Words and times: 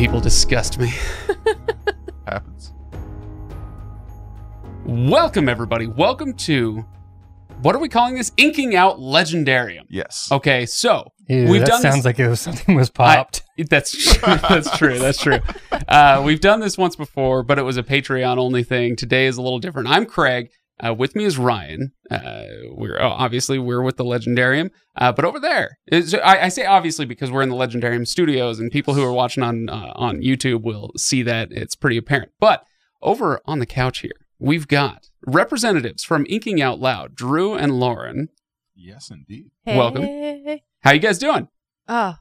People 0.00 0.18
disgust 0.18 0.78
me. 0.78 0.90
Happens. 2.26 2.72
Welcome, 4.86 5.46
everybody. 5.46 5.88
Welcome 5.88 6.32
to 6.36 6.86
what 7.60 7.74
are 7.74 7.78
we 7.80 7.90
calling 7.90 8.14
this? 8.14 8.32
Inking 8.38 8.74
Out 8.74 8.96
Legendarium. 8.96 9.82
Yes. 9.90 10.30
Okay, 10.32 10.64
so 10.64 11.12
Ew, 11.28 11.50
we've 11.50 11.60
that 11.60 11.66
done 11.66 11.82
sounds 11.82 11.96
this. 11.96 12.04
like 12.06 12.18
it 12.18 12.28
was 12.30 12.40
something 12.40 12.74
was 12.74 12.88
popped. 12.88 13.42
That's. 13.68 14.16
That's 14.22 14.74
true. 14.78 14.98
That's 14.98 15.20
true. 15.20 15.40
Uh, 15.86 16.22
we've 16.24 16.40
done 16.40 16.60
this 16.60 16.78
once 16.78 16.96
before, 16.96 17.42
but 17.42 17.58
it 17.58 17.62
was 17.62 17.76
a 17.76 17.82
Patreon 17.82 18.38
only 18.38 18.62
thing. 18.62 18.96
Today 18.96 19.26
is 19.26 19.36
a 19.36 19.42
little 19.42 19.58
different. 19.58 19.88
I'm 19.88 20.06
Craig. 20.06 20.50
Uh, 20.84 20.94
with 20.94 21.14
me 21.14 21.24
is 21.24 21.36
Ryan. 21.38 21.92
Uh, 22.10 22.44
we're 22.70 22.98
oh, 23.00 23.08
obviously 23.08 23.58
we're 23.58 23.82
with 23.82 23.96
the 23.96 24.04
Legendarium, 24.04 24.70
uh, 24.96 25.12
but 25.12 25.24
over 25.24 25.38
there, 25.38 25.78
is, 25.86 26.14
I, 26.14 26.44
I 26.44 26.48
say 26.48 26.64
obviously 26.64 27.04
because 27.04 27.30
we're 27.30 27.42
in 27.42 27.48
the 27.50 27.54
Legendarium 27.54 28.06
studios, 28.06 28.58
and 28.58 28.70
people 28.72 28.94
who 28.94 29.04
are 29.04 29.12
watching 29.12 29.42
on 29.42 29.68
uh, 29.68 29.92
on 29.94 30.20
YouTube 30.20 30.62
will 30.62 30.90
see 30.96 31.22
that 31.22 31.48
it's 31.52 31.76
pretty 31.76 31.96
apparent. 31.96 32.32
But 32.40 32.64
over 33.02 33.40
on 33.44 33.58
the 33.58 33.66
couch 33.66 33.98
here, 34.00 34.26
we've 34.38 34.68
got 34.68 35.10
representatives 35.26 36.02
from 36.02 36.26
Inking 36.28 36.62
Out 36.62 36.80
Loud, 36.80 37.14
Drew 37.14 37.54
and 37.54 37.78
Lauren. 37.78 38.28
Yes, 38.74 39.10
indeed. 39.10 39.50
Welcome. 39.66 40.04
How 40.80 40.92
you 40.92 41.00
guys 41.00 41.18
doing? 41.18 41.48
Oh, 41.88 42.16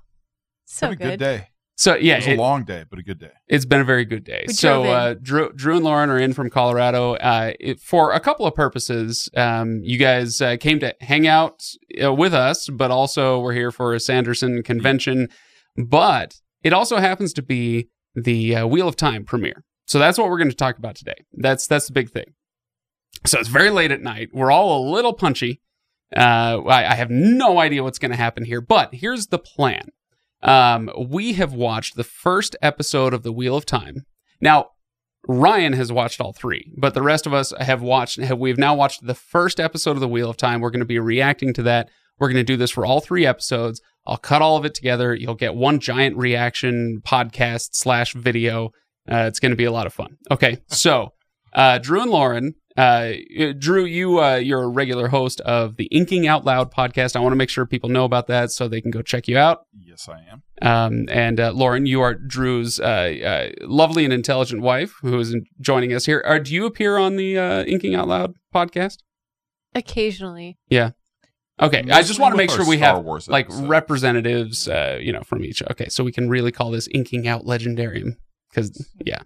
so 0.66 0.88
Had 0.88 0.94
a 0.94 0.96
good. 0.98 1.10
good 1.12 1.20
day. 1.20 1.48
So 1.80 1.96
yeah, 1.96 2.16
it 2.16 2.18
was 2.18 2.28
it- 2.28 2.38
a 2.38 2.42
long 2.42 2.66
day, 2.66 2.84
but 2.90 3.00
a 3.00 3.02
good 3.02 3.20
day. 3.20 3.32
It's 3.48 3.64
been 3.64 3.80
a 3.80 3.86
very 3.86 4.04
good 4.04 4.26
day. 4.26 4.44
We 4.48 4.54
so 4.54 4.84
uh, 4.84 5.14
Drew, 5.14 5.54
Drew 5.54 5.78
and 5.78 5.86
Lauren 5.86 6.10
are 6.10 6.20
in 6.20 6.34
from 6.34 6.50
Colorado 6.50 7.14
uh, 7.14 7.54
it, 7.58 7.80
for 7.80 8.12
a 8.12 8.20
couple 8.20 8.46
of 8.46 8.54
purposes. 8.54 9.30
Um, 9.34 9.80
you 9.82 9.98
guys 9.98 10.42
uh, 10.42 10.58
came 10.60 10.82
to 10.82 10.94
hang 11.00 11.26
out 11.26 11.64
uh, 12.04 12.14
with 12.14 12.34
us, 12.34 12.68
but 12.68 12.92
also 12.92 13.40
we're 13.40 13.54
here 13.54 13.72
for 13.72 13.94
a 13.94 14.00
Sanderson 14.02 14.62
convention. 14.62 15.30
But 15.78 16.42
it 16.64 16.74
also 16.74 16.98
happens 16.98 17.32
to 17.32 17.42
be 17.42 17.88
the 18.14 18.58
uh, 18.58 18.68
Wheel 18.68 18.90
of 18.90 18.98
Time 18.98 19.24
premiere. 19.24 19.64
So 19.86 20.00
that's 20.00 20.18
what 20.18 20.30
we're 20.30 20.38
going 20.38 20.50
to 20.50 20.58
talk 20.58 20.78
about 20.78 20.98
today. 20.98 21.24
That's 21.32 21.66
that's 21.66 21.88
the 21.88 21.94
big 21.94 22.12
thing. 22.12 22.34
So 23.26 23.40
it's 23.40 23.48
very 23.48 23.70
late 23.70 23.92
at 23.92 24.02
night. 24.02 24.32
We're 24.34 24.52
all 24.52 24.84
a 24.84 24.92
little 24.92 25.14
punchy. 25.14 25.62
Uh, 26.14 26.62
I, 26.68 26.92
I 26.92 26.96
have 26.96 27.10
no 27.10 27.58
idea 27.58 27.84
what's 27.84 28.00
going 28.00 28.12
to 28.12 28.18
happen 28.18 28.44
here, 28.44 28.60
but 28.60 28.96
here's 28.96 29.28
the 29.28 29.40
plan. 29.40 29.92
Um, 30.42 30.90
we 30.98 31.34
have 31.34 31.54
watched 31.54 31.96
the 31.96 32.04
first 32.04 32.56
episode 32.62 33.14
of 33.14 33.24
The 33.24 33.34
Wheel 33.34 33.56
of 33.56 33.66
Time. 33.66 34.06
Now, 34.42 34.72
Ryan 35.28 35.74
has 35.74 35.92
watched 35.92 36.22
all 36.22 36.34
three, 36.34 36.72
but 36.78 36.94
the 36.94 37.02
rest 37.02 37.28
of 37.28 37.34
us 37.34 37.54
have 37.60 37.82
watched. 37.82 38.20
Have 38.20 38.40
we've 38.40 38.58
now 38.58 38.74
watched 38.74 39.06
the 39.06 39.16
first 39.16 39.60
episode 39.60 39.92
of 39.92 40.00
The 40.00 40.08
Wheel 40.08 40.30
of 40.30 40.38
Time? 40.38 40.62
We're 40.62 40.70
going 40.70 40.80
to 40.80 40.86
be 40.86 41.00
reacting 41.00 41.54
to 41.54 41.64
that. 41.64 41.90
We're 42.20 42.28
going 42.28 42.38
to 42.38 42.44
do 42.44 42.58
this 42.58 42.72
for 42.72 42.86
all 42.86 43.02
three 43.02 43.26
episodes. 43.26 43.82
I'll 44.08 44.18
cut 44.18 44.42
all 44.42 44.58
of 44.58 44.66
it 44.66 44.74
together. 44.74 45.14
You'll 45.14 45.36
get 45.36 45.56
one 45.56 45.80
giant 45.80 46.18
reaction 46.18 47.02
podcast 47.06 47.70
slash 47.74 48.14
video. 48.14 48.72
Uh, 49.12 49.26
it's 49.28 49.40
going 49.40 49.52
to 49.52 49.58
be 49.58 49.66
a 49.66 49.72
lot 49.72 49.88
of 49.88 49.94
fun. 49.94 50.18
Okay, 50.32 50.58
so 50.68 51.14
uh, 51.54 51.78
Drew 51.80 52.02
and 52.02 52.12
Lauren. 52.12 52.56
Uh, 52.80 53.54
Drew, 53.58 53.84
you 53.84 54.22
uh, 54.22 54.36
you're 54.36 54.64
a 54.64 54.68
regular 54.70 55.10
host 55.10 55.42
of 55.42 55.76
the 55.76 55.86
Inking 55.88 56.28
Out 56.28 56.46
Loud 56.46 56.74
podcast. 56.74 57.18
I 57.18 57.20
want 57.20 57.34
to 57.34 57.36
make 57.36 57.50
sure 57.50 57.66
people 57.66 57.90
know 57.90 58.06
about 58.06 58.28
that 58.28 58.52
so 58.52 58.70
they 58.70 58.80
can 58.80 58.90
go 58.90 59.02
check 59.02 59.28
you 59.28 59.38
out. 59.38 59.66
Yes, 59.78 60.08
I 60.08 60.22
am. 60.32 60.44
Um, 60.62 61.10
and 61.12 61.42
uh, 61.42 61.52
Lauren, 61.52 61.86
you 61.86 62.00
are 62.00 62.14
Drew's 62.14 62.80
uh, 62.80 62.84
uh, 63.62 63.66
lovely 63.68 64.06
and 64.06 64.14
intelligent 64.14 64.62
wife 64.62 64.94
who 65.02 65.20
is 65.20 65.36
joining 65.60 65.94
us 65.94 66.06
here. 66.06 66.24
Are, 66.26 66.40
do 66.40 66.54
you 66.54 66.66
appear 66.66 66.98
on 66.98 67.18
the 67.18 67.38
uh, 67.38 67.64
Inking 67.66 67.96
Out 67.96 68.08
Loud 68.08 68.36
podcast? 68.56 69.00
Occasionally. 69.76 70.58
Yeah. 70.70 70.92
Okay, 71.62 71.84
I 71.92 72.04
just 72.04 72.22
want 72.22 72.32
to 72.32 72.38
make 72.38 72.50
sure 72.50 72.66
we 72.66 72.78
Star 72.78 72.96
have 72.96 73.04
Wars 73.04 73.28
like 73.28 73.48
episodes. 73.48 73.68
representatives, 73.68 74.70
uh, 74.70 74.98
you 75.02 75.12
know, 75.12 75.24
from 75.24 75.44
each. 75.44 75.62
Okay, 75.70 75.90
so 75.90 76.06
we 76.06 76.14
can 76.14 76.30
really 76.30 76.54
call 76.54 76.72
this 76.72 76.88
Inking 76.94 77.28
Out 77.28 77.44
Legendarium 77.44 78.16
because 78.50 78.90
yeah, 79.06 79.24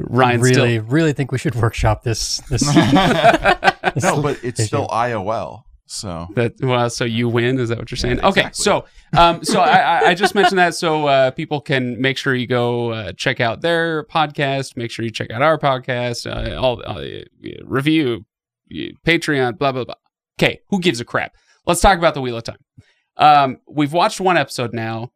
Ryan 0.00 0.40
really, 0.40 0.78
really 0.78 1.12
think 1.12 1.32
we 1.32 1.38
should 1.38 1.54
workshop 1.54 2.02
this. 2.02 2.38
This 2.48 2.62
no, 2.74 4.22
but 4.22 4.38
it's 4.44 4.60
issue. 4.60 4.66
still 4.66 4.88
IOL. 4.88 5.62
So 5.90 6.26
that 6.34 6.52
well. 6.60 6.90
So 6.90 7.04
you 7.06 7.28
win. 7.30 7.58
Is 7.58 7.70
that 7.70 7.78
what 7.78 7.90
you're 7.90 7.96
saying? 7.96 8.18
Yeah, 8.18 8.28
Okay, 8.28 8.48
so 8.52 8.84
um, 9.16 9.42
so 9.42 9.60
I, 9.60 9.78
I- 9.78 10.08
I 10.10 10.14
just 10.14 10.34
mentioned 10.34 10.58
that 10.58 10.74
so 10.74 11.06
uh, 11.06 11.30
people 11.30 11.62
can 11.62 11.98
make 12.00 12.18
sure 12.18 12.34
you 12.34 12.46
go 12.46 12.90
uh, 12.92 13.12
check 13.12 13.40
out 13.40 13.62
their 13.62 14.04
podcast. 14.04 14.76
Make 14.76 14.90
sure 14.90 15.04
you 15.04 15.10
check 15.10 15.30
out 15.30 15.40
our 15.40 15.56
podcast. 15.58 16.30
Uh, 16.30 16.60
all 16.60 16.82
uh, 16.84 17.02
review, 17.64 18.26
Patreon, 18.70 19.56
blah 19.58 19.72
blah 19.72 19.84
blah. 19.84 19.94
Okay, 20.38 20.60
who 20.68 20.78
gives 20.78 21.00
a 21.00 21.06
crap? 21.06 21.34
Let's 21.66 21.80
talk 21.80 21.96
about 21.96 22.12
the 22.12 22.20
Wheel 22.20 22.36
of 22.36 22.44
Time. 22.44 22.58
Um, 23.16 23.58
we've 23.66 23.92
watched 23.94 24.20
one 24.20 24.36
episode 24.36 24.74
now. 24.74 25.10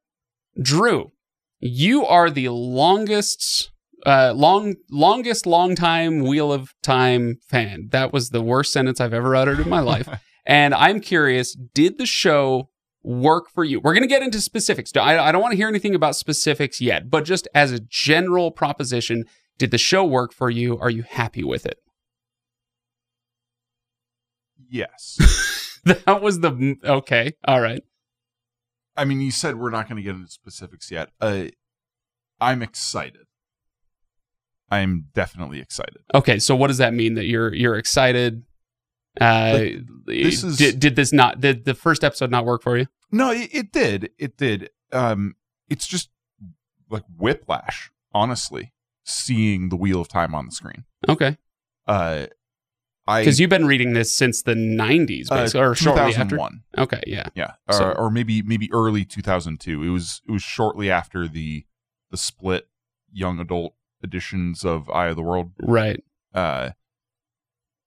Drew, 0.60 1.12
you 1.60 2.06
are 2.06 2.30
the 2.30 2.48
longest, 2.48 3.71
uh, 4.04 4.32
long, 4.34 4.74
longest, 4.90 5.46
long 5.46 5.74
time 5.74 6.20
Wheel 6.20 6.52
of 6.52 6.74
Time 6.82 7.38
fan. 7.48 7.88
That 7.90 8.12
was 8.12 8.30
the 8.30 8.42
worst 8.42 8.72
sentence 8.72 9.00
I've 9.00 9.14
ever 9.14 9.36
uttered 9.36 9.60
in 9.60 9.68
my 9.68 9.80
life. 9.80 10.08
and 10.46 10.74
I'm 10.74 11.00
curious, 11.00 11.56
did 11.74 11.98
the 11.98 12.06
show 12.06 12.70
work 13.02 13.50
for 13.50 13.64
you? 13.64 13.80
We're 13.80 13.94
going 13.94 14.02
to 14.02 14.08
get 14.08 14.22
into 14.22 14.40
specifics. 14.40 14.92
I, 14.96 15.18
I 15.18 15.32
don't 15.32 15.42
want 15.42 15.52
to 15.52 15.56
hear 15.56 15.68
anything 15.68 15.94
about 15.94 16.16
specifics 16.16 16.80
yet, 16.80 17.10
but 17.10 17.24
just 17.24 17.48
as 17.54 17.72
a 17.72 17.80
general 17.80 18.50
proposition, 18.50 19.24
did 19.58 19.70
the 19.70 19.78
show 19.78 20.04
work 20.04 20.32
for 20.32 20.50
you? 20.50 20.78
Are 20.78 20.90
you 20.90 21.02
happy 21.02 21.44
with 21.44 21.66
it? 21.66 21.78
yes. 24.72 25.80
that 25.84 26.20
was 26.20 26.40
the 26.40 26.76
okay. 26.84 27.34
All 27.44 27.60
right. 27.60 27.82
I 28.96 29.04
mean, 29.04 29.20
you 29.20 29.30
said 29.30 29.58
we're 29.58 29.70
not 29.70 29.88
going 29.88 29.96
to 29.96 30.02
get 30.02 30.16
into 30.16 30.30
specifics 30.30 30.90
yet. 30.90 31.10
Uh, 31.20 31.44
I'm 32.40 32.62
excited. 32.62 33.26
I'm 34.72 35.06
definitely 35.14 35.60
excited. 35.60 35.98
Okay, 36.14 36.38
so 36.38 36.56
what 36.56 36.68
does 36.68 36.78
that 36.78 36.94
mean 36.94 37.14
that 37.14 37.26
you're 37.26 37.54
you're 37.54 37.76
excited? 37.76 38.42
Uh, 39.20 39.58
this 40.06 40.42
is- 40.42 40.56
did 40.56 40.80
did 40.80 40.96
this 40.96 41.12
not 41.12 41.40
did 41.40 41.64
the 41.66 41.74
first 41.74 42.02
episode 42.02 42.30
not 42.30 42.44
work 42.46 42.62
for 42.62 42.78
you? 42.78 42.86
No, 43.10 43.30
it, 43.30 43.50
it 43.52 43.72
did. 43.72 44.10
It 44.18 44.36
did. 44.38 44.70
Um, 44.90 45.36
it's 45.68 45.86
just 45.86 46.08
like 46.88 47.02
whiplash, 47.18 47.90
honestly, 48.12 48.72
seeing 49.04 49.68
the 49.68 49.76
Wheel 49.76 50.00
of 50.00 50.08
Time 50.08 50.34
on 50.34 50.46
the 50.46 50.52
screen. 50.52 50.84
Okay, 51.08 51.36
Uh, 51.86 52.26
I 53.06 53.20
because 53.20 53.38
you've 53.40 53.50
been 53.50 53.66
reading 53.66 53.92
this 53.92 54.16
since 54.16 54.42
the 54.42 54.54
'90s, 54.54 55.30
uh, 55.30 55.58
or 55.58 55.74
shortly 55.74 56.14
after. 56.14 56.36
2001. 56.36 56.62
Okay, 56.78 57.02
yeah, 57.06 57.26
Yeah, 57.34 57.52
So- 57.70 57.84
or, 57.90 57.98
or 57.98 58.10
maybe 58.10 58.40
maybe 58.40 58.70
early 58.72 59.04
2002. 59.04 59.82
It 59.82 59.88
was 59.90 60.22
it 60.26 60.32
was 60.32 60.42
shortly 60.42 60.90
after 60.90 61.28
the 61.28 61.66
the 62.10 62.16
split 62.16 62.68
young 63.12 63.38
adult 63.40 63.74
editions 64.02 64.64
of 64.64 64.88
Eye 64.90 65.08
of 65.08 65.16
the 65.16 65.22
World, 65.22 65.52
right. 65.60 66.02
uh, 66.34 66.70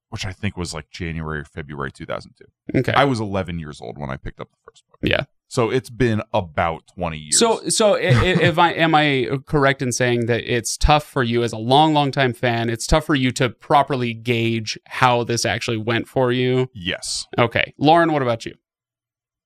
which 0.09 0.25
I 0.25 0.31
think 0.31 0.55
was 0.57 0.73
like 0.73 0.89
January 0.91 1.39
or 1.39 1.45
February 1.45 1.91
2002. 1.91 2.79
Okay, 2.79 2.93
I 2.93 3.03
was 3.05 3.19
11 3.19 3.59
years 3.59 3.81
old 3.81 3.97
when 3.97 4.09
I 4.09 4.17
picked 4.17 4.39
up 4.39 4.49
the 4.51 4.57
first 4.71 4.83
book. 4.87 4.99
Yeah. 5.01 5.23
so 5.47 5.69
it's 5.69 5.89
been 5.89 6.21
about 6.33 6.87
20 6.95 7.17
years. 7.17 7.37
so 7.39 7.67
so 7.69 7.95
i- 7.95 7.99
i- 7.99 8.41
if 8.41 8.57
I 8.57 8.71
am 8.71 8.95
I 8.95 9.27
correct 9.45 9.81
in 9.81 9.91
saying 9.91 10.25
that 10.27 10.43
it's 10.51 10.77
tough 10.77 11.03
for 11.05 11.21
you 11.23 11.43
as 11.43 11.51
a 11.53 11.57
long 11.57 11.93
long 11.93 12.11
time 12.11 12.33
fan? 12.33 12.69
It's 12.69 12.87
tough 12.87 13.05
for 13.05 13.15
you 13.15 13.31
to 13.33 13.49
properly 13.49 14.13
gauge 14.13 14.77
how 14.87 15.23
this 15.23 15.45
actually 15.45 15.77
went 15.77 16.07
for 16.07 16.31
you. 16.31 16.69
yes, 16.73 17.27
Okay, 17.37 17.73
Lauren, 17.77 18.11
what 18.13 18.21
about 18.21 18.45
you? 18.45 18.55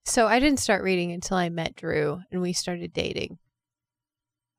So 0.05 0.27
I 0.27 0.39
didn't 0.39 0.59
start 0.59 0.83
reading 0.83 1.11
until 1.11 1.37
I 1.37 1.49
met 1.49 1.75
Drew 1.75 2.21
and 2.31 2.41
we 2.41 2.53
started 2.53 2.93
dating. 2.93 3.37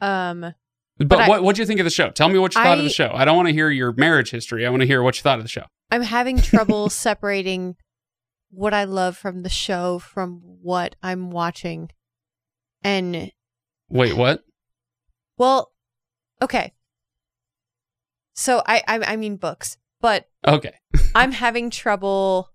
Um, 0.00 0.54
But, 1.02 1.20
I- 1.20 1.28
what 1.28 1.42
what 1.42 1.56
do 1.56 1.62
you 1.62 1.66
think 1.66 1.80
of 1.80 1.84
the 1.84 1.90
show? 1.90 2.10
Tell 2.10 2.28
me 2.28 2.38
what 2.38 2.54
you 2.54 2.62
thought 2.62 2.78
of 2.78 2.84
the 2.84 2.90
show. 2.90 3.10
I 3.14 3.24
don't 3.24 3.36
want 3.36 3.48
to 3.48 3.54
hear 3.54 3.70
your 3.70 3.92
marriage 3.94 4.30
history. 4.30 4.66
I 4.66 4.70
want 4.70 4.82
to 4.82 4.86
hear 4.86 5.02
what 5.02 5.16
you 5.16 5.22
thought 5.22 5.38
of 5.38 5.44
the 5.44 5.48
show. 5.48 5.64
I'm 5.90 6.02
having 6.02 6.40
trouble 6.40 6.88
separating 6.90 7.76
what 8.50 8.74
I 8.74 8.84
love 8.84 9.16
from 9.16 9.42
the 9.42 9.48
show 9.48 9.98
from 9.98 10.40
what 10.62 10.96
I'm 11.02 11.30
watching. 11.30 11.90
And 12.82 13.30
Wait, 13.88 14.14
what? 14.16 14.44
well, 15.38 15.72
okay. 16.42 16.72
So 18.34 18.62
I 18.66 18.82
I, 18.86 19.00
I 19.12 19.16
mean 19.16 19.36
books, 19.36 19.78
but 20.00 20.26
Okay. 20.46 20.74
I'm 21.14 21.32
having 21.32 21.70
trouble 21.70 22.50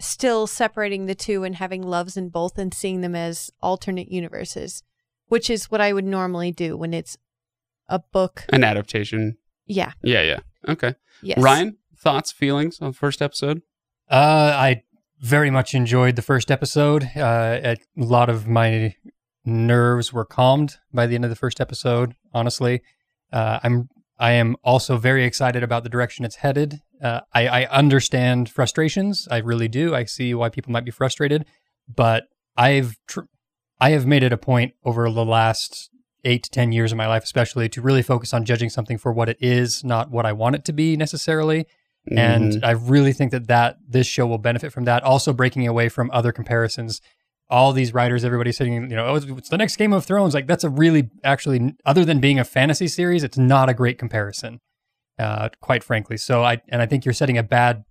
still 0.00 0.46
separating 0.46 1.04
the 1.06 1.14
two 1.14 1.44
and 1.44 1.56
having 1.56 1.82
loves 1.82 2.16
in 2.16 2.30
both 2.30 2.58
and 2.58 2.72
seeing 2.72 3.02
them 3.02 3.14
as 3.14 3.50
alternate 3.62 4.10
universes, 4.10 4.82
which 5.30 5.48
is 5.48 5.70
what 5.70 5.80
I 5.80 5.92
would 5.92 6.04
normally 6.04 6.52
do 6.52 6.76
when 6.76 6.92
it's 6.92 7.16
a 7.88 7.98
book. 7.98 8.44
An 8.52 8.64
adaptation. 8.64 9.38
Yeah. 9.66 9.92
Yeah, 10.02 10.22
yeah. 10.22 10.40
Okay. 10.68 10.94
Yes. 11.22 11.38
Ryan, 11.38 11.78
thoughts, 11.96 12.32
feelings 12.32 12.80
on 12.80 12.90
the 12.90 12.96
first 12.96 13.22
episode? 13.22 13.62
Uh, 14.10 14.52
I 14.54 14.82
very 15.20 15.50
much 15.50 15.74
enjoyed 15.74 16.16
the 16.16 16.22
first 16.22 16.50
episode. 16.50 17.04
Uh, 17.16 17.58
a 17.62 17.76
lot 17.96 18.28
of 18.28 18.46
my 18.48 18.94
nerves 19.44 20.12
were 20.12 20.24
calmed 20.24 20.76
by 20.92 21.06
the 21.06 21.14
end 21.14 21.24
of 21.24 21.30
the 21.30 21.36
first 21.36 21.60
episode. 21.60 22.14
Honestly, 22.34 22.82
uh, 23.32 23.60
I'm 23.62 23.88
I 24.18 24.32
am 24.32 24.56
also 24.62 24.98
very 24.98 25.24
excited 25.24 25.62
about 25.62 25.82
the 25.82 25.88
direction 25.88 26.26
it's 26.26 26.36
headed. 26.36 26.80
Uh, 27.02 27.20
I, 27.32 27.46
I 27.48 27.64
understand 27.66 28.50
frustrations. 28.50 29.26
I 29.30 29.38
really 29.38 29.68
do. 29.68 29.94
I 29.94 30.04
see 30.04 30.34
why 30.34 30.50
people 30.50 30.72
might 30.72 30.84
be 30.84 30.90
frustrated, 30.90 31.46
but 31.88 32.24
I've 32.54 32.96
tr- 33.06 33.20
I 33.80 33.90
have 33.90 34.06
made 34.06 34.22
it 34.22 34.32
a 34.32 34.36
point 34.36 34.74
over 34.84 35.10
the 35.10 35.24
last 35.24 35.90
eight 36.24 36.42
to 36.44 36.50
10 36.50 36.72
years 36.72 36.92
of 36.92 36.98
my 36.98 37.06
life, 37.06 37.24
especially 37.24 37.68
to 37.70 37.80
really 37.80 38.02
focus 38.02 38.34
on 38.34 38.44
judging 38.44 38.68
something 38.68 38.98
for 38.98 39.12
what 39.12 39.28
it 39.28 39.38
is, 39.40 39.82
not 39.82 40.10
what 40.10 40.26
I 40.26 40.32
want 40.32 40.54
it 40.54 40.64
to 40.66 40.72
be 40.72 40.96
necessarily. 40.96 41.66
Mhm. 42.10 42.18
And 42.18 42.64
I 42.64 42.72
really 42.72 43.12
think 43.12 43.30
that, 43.32 43.46
that 43.48 43.78
this 43.86 44.06
show 44.06 44.26
will 44.26 44.38
benefit 44.38 44.72
from 44.72 44.84
that. 44.84 45.02
Also, 45.02 45.32
breaking 45.32 45.66
away 45.66 45.88
from 45.88 46.10
other 46.12 46.32
comparisons. 46.32 47.00
All 47.48 47.72
these 47.72 47.92
writers, 47.92 48.24
everybody's 48.24 48.56
saying, 48.56 48.72
you 48.72 48.96
know, 48.96 49.06
oh, 49.06 49.16
it's, 49.16 49.26
it's 49.26 49.48
the 49.48 49.58
next 49.58 49.76
Game 49.76 49.92
of 49.92 50.04
Thrones. 50.04 50.34
Like, 50.34 50.46
that's 50.46 50.62
a 50.62 50.70
really, 50.70 51.10
actually, 51.24 51.74
other 51.84 52.04
than 52.04 52.20
being 52.20 52.38
a 52.38 52.44
fantasy 52.44 52.86
series, 52.86 53.24
it's 53.24 53.38
not 53.38 53.68
a 53.68 53.74
great 53.74 53.98
comparison, 53.98 54.60
uh, 55.18 55.48
quite 55.60 55.82
frankly. 55.82 56.16
So, 56.16 56.44
I, 56.44 56.60
and 56.68 56.80
I 56.80 56.86
think 56.86 57.04
you're 57.04 57.12
setting 57.12 57.36
a 57.38 57.42
bad 57.42 57.84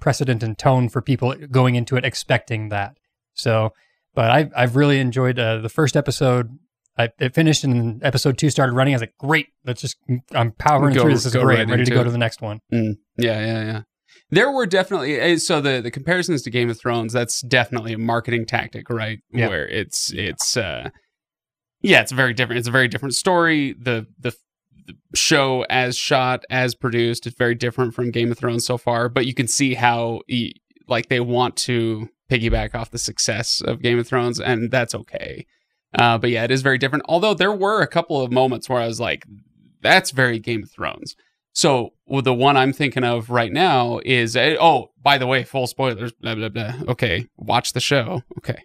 precedent 0.00 0.42
and 0.42 0.56
tone 0.56 0.88
for 0.88 1.02
people 1.02 1.34
going 1.50 1.74
into 1.74 1.96
it 1.96 2.04
expecting 2.04 2.70
that. 2.70 2.96
So, 3.34 3.72
but 4.14 4.30
I've, 4.30 4.52
I've 4.56 4.76
really 4.76 4.98
enjoyed 5.00 5.38
uh, 5.38 5.58
the 5.58 5.68
first 5.68 5.96
episode. 5.96 6.48
I, 6.96 7.10
it 7.20 7.34
finished 7.34 7.62
and 7.62 8.02
episode 8.02 8.38
two 8.38 8.50
started 8.50 8.72
running. 8.72 8.94
I 8.94 8.96
was 8.96 9.02
like, 9.02 9.16
great, 9.18 9.46
let's 9.64 9.80
just, 9.80 9.96
I'm 10.32 10.52
powering 10.52 10.94
Go- 10.94 11.02
through. 11.02 11.12
This 11.12 11.26
is 11.26 11.32
great. 11.32 11.44
right 11.44 11.58
I'm 11.60 11.70
ready 11.70 11.84
to 11.84 11.90
go 11.92 12.00
it. 12.00 12.04
to 12.04 12.10
the 12.10 12.18
next 12.18 12.42
one. 12.42 12.58
Mm, 12.72 12.94
yeah, 13.16 13.38
yeah, 13.40 13.64
yeah. 13.64 13.82
There 14.30 14.50
were 14.50 14.66
definitely 14.66 15.18
eh, 15.18 15.36
so 15.36 15.60
the 15.60 15.80
the 15.80 15.90
comparisons 15.90 16.42
to 16.42 16.50
Game 16.50 16.68
of 16.68 16.78
Thrones. 16.78 17.12
That's 17.12 17.40
definitely 17.40 17.92
a 17.94 17.98
marketing 17.98 18.44
tactic, 18.46 18.90
right? 18.90 19.20
Yeah. 19.30 19.48
Where 19.48 19.66
it's 19.66 20.12
it's 20.12 20.56
uh, 20.56 20.90
yeah, 21.80 22.00
it's 22.02 22.12
very 22.12 22.34
different. 22.34 22.58
It's 22.58 22.68
a 22.68 22.72
very 22.72 22.88
different 22.88 23.14
story. 23.14 23.74
The 23.80 24.06
the 24.18 24.34
the 24.86 24.94
show 25.14 25.64
as 25.70 25.96
shot 25.96 26.44
as 26.50 26.74
produced 26.74 27.26
is 27.26 27.34
very 27.38 27.54
different 27.54 27.94
from 27.94 28.10
Game 28.10 28.30
of 28.32 28.38
Thrones 28.38 28.66
so 28.66 28.76
far. 28.76 29.08
But 29.08 29.24
you 29.26 29.34
can 29.34 29.46
see 29.48 29.74
how 29.74 30.20
e- 30.28 30.52
like 30.88 31.08
they 31.08 31.20
want 31.20 31.56
to 31.58 32.08
piggyback 32.30 32.74
off 32.74 32.90
the 32.90 32.98
success 32.98 33.60
of 33.60 33.82
Game 33.82 33.98
of 33.98 34.06
Thrones, 34.06 34.40
and 34.40 34.70
that's 34.70 34.94
okay. 34.94 35.46
Uh, 35.98 36.18
but 36.18 36.30
yeah, 36.30 36.44
it 36.44 36.50
is 36.50 36.62
very 36.62 36.78
different. 36.78 37.04
Although 37.08 37.34
there 37.34 37.52
were 37.52 37.80
a 37.80 37.86
couple 37.86 38.20
of 38.20 38.30
moments 38.30 38.68
where 38.68 38.80
I 38.80 38.86
was 38.86 39.00
like, 39.00 39.24
"That's 39.80 40.10
very 40.10 40.38
Game 40.38 40.62
of 40.62 40.70
Thrones." 40.70 41.16
So 41.52 41.94
well, 42.06 42.22
the 42.22 42.34
one 42.34 42.56
I'm 42.56 42.72
thinking 42.72 43.04
of 43.04 43.30
right 43.30 43.52
now 43.52 44.00
is 44.04 44.36
uh, 44.36 44.56
oh, 44.60 44.90
by 45.02 45.18
the 45.18 45.26
way, 45.26 45.44
full 45.44 45.66
spoilers. 45.66 46.12
Blah 46.12 46.34
blah 46.34 46.50
blah. 46.50 46.74
Okay, 46.88 47.26
watch 47.36 47.72
the 47.72 47.80
show. 47.80 48.22
Okay, 48.38 48.62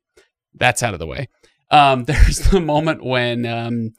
that's 0.53 0.83
out 0.83 0.93
of 0.93 0.99
the 0.99 1.07
way. 1.07 1.27
Um, 1.71 2.03
there's 2.05 2.39
the 2.39 2.59
moment 2.59 3.03
when 3.03 3.45
um, 3.45 3.93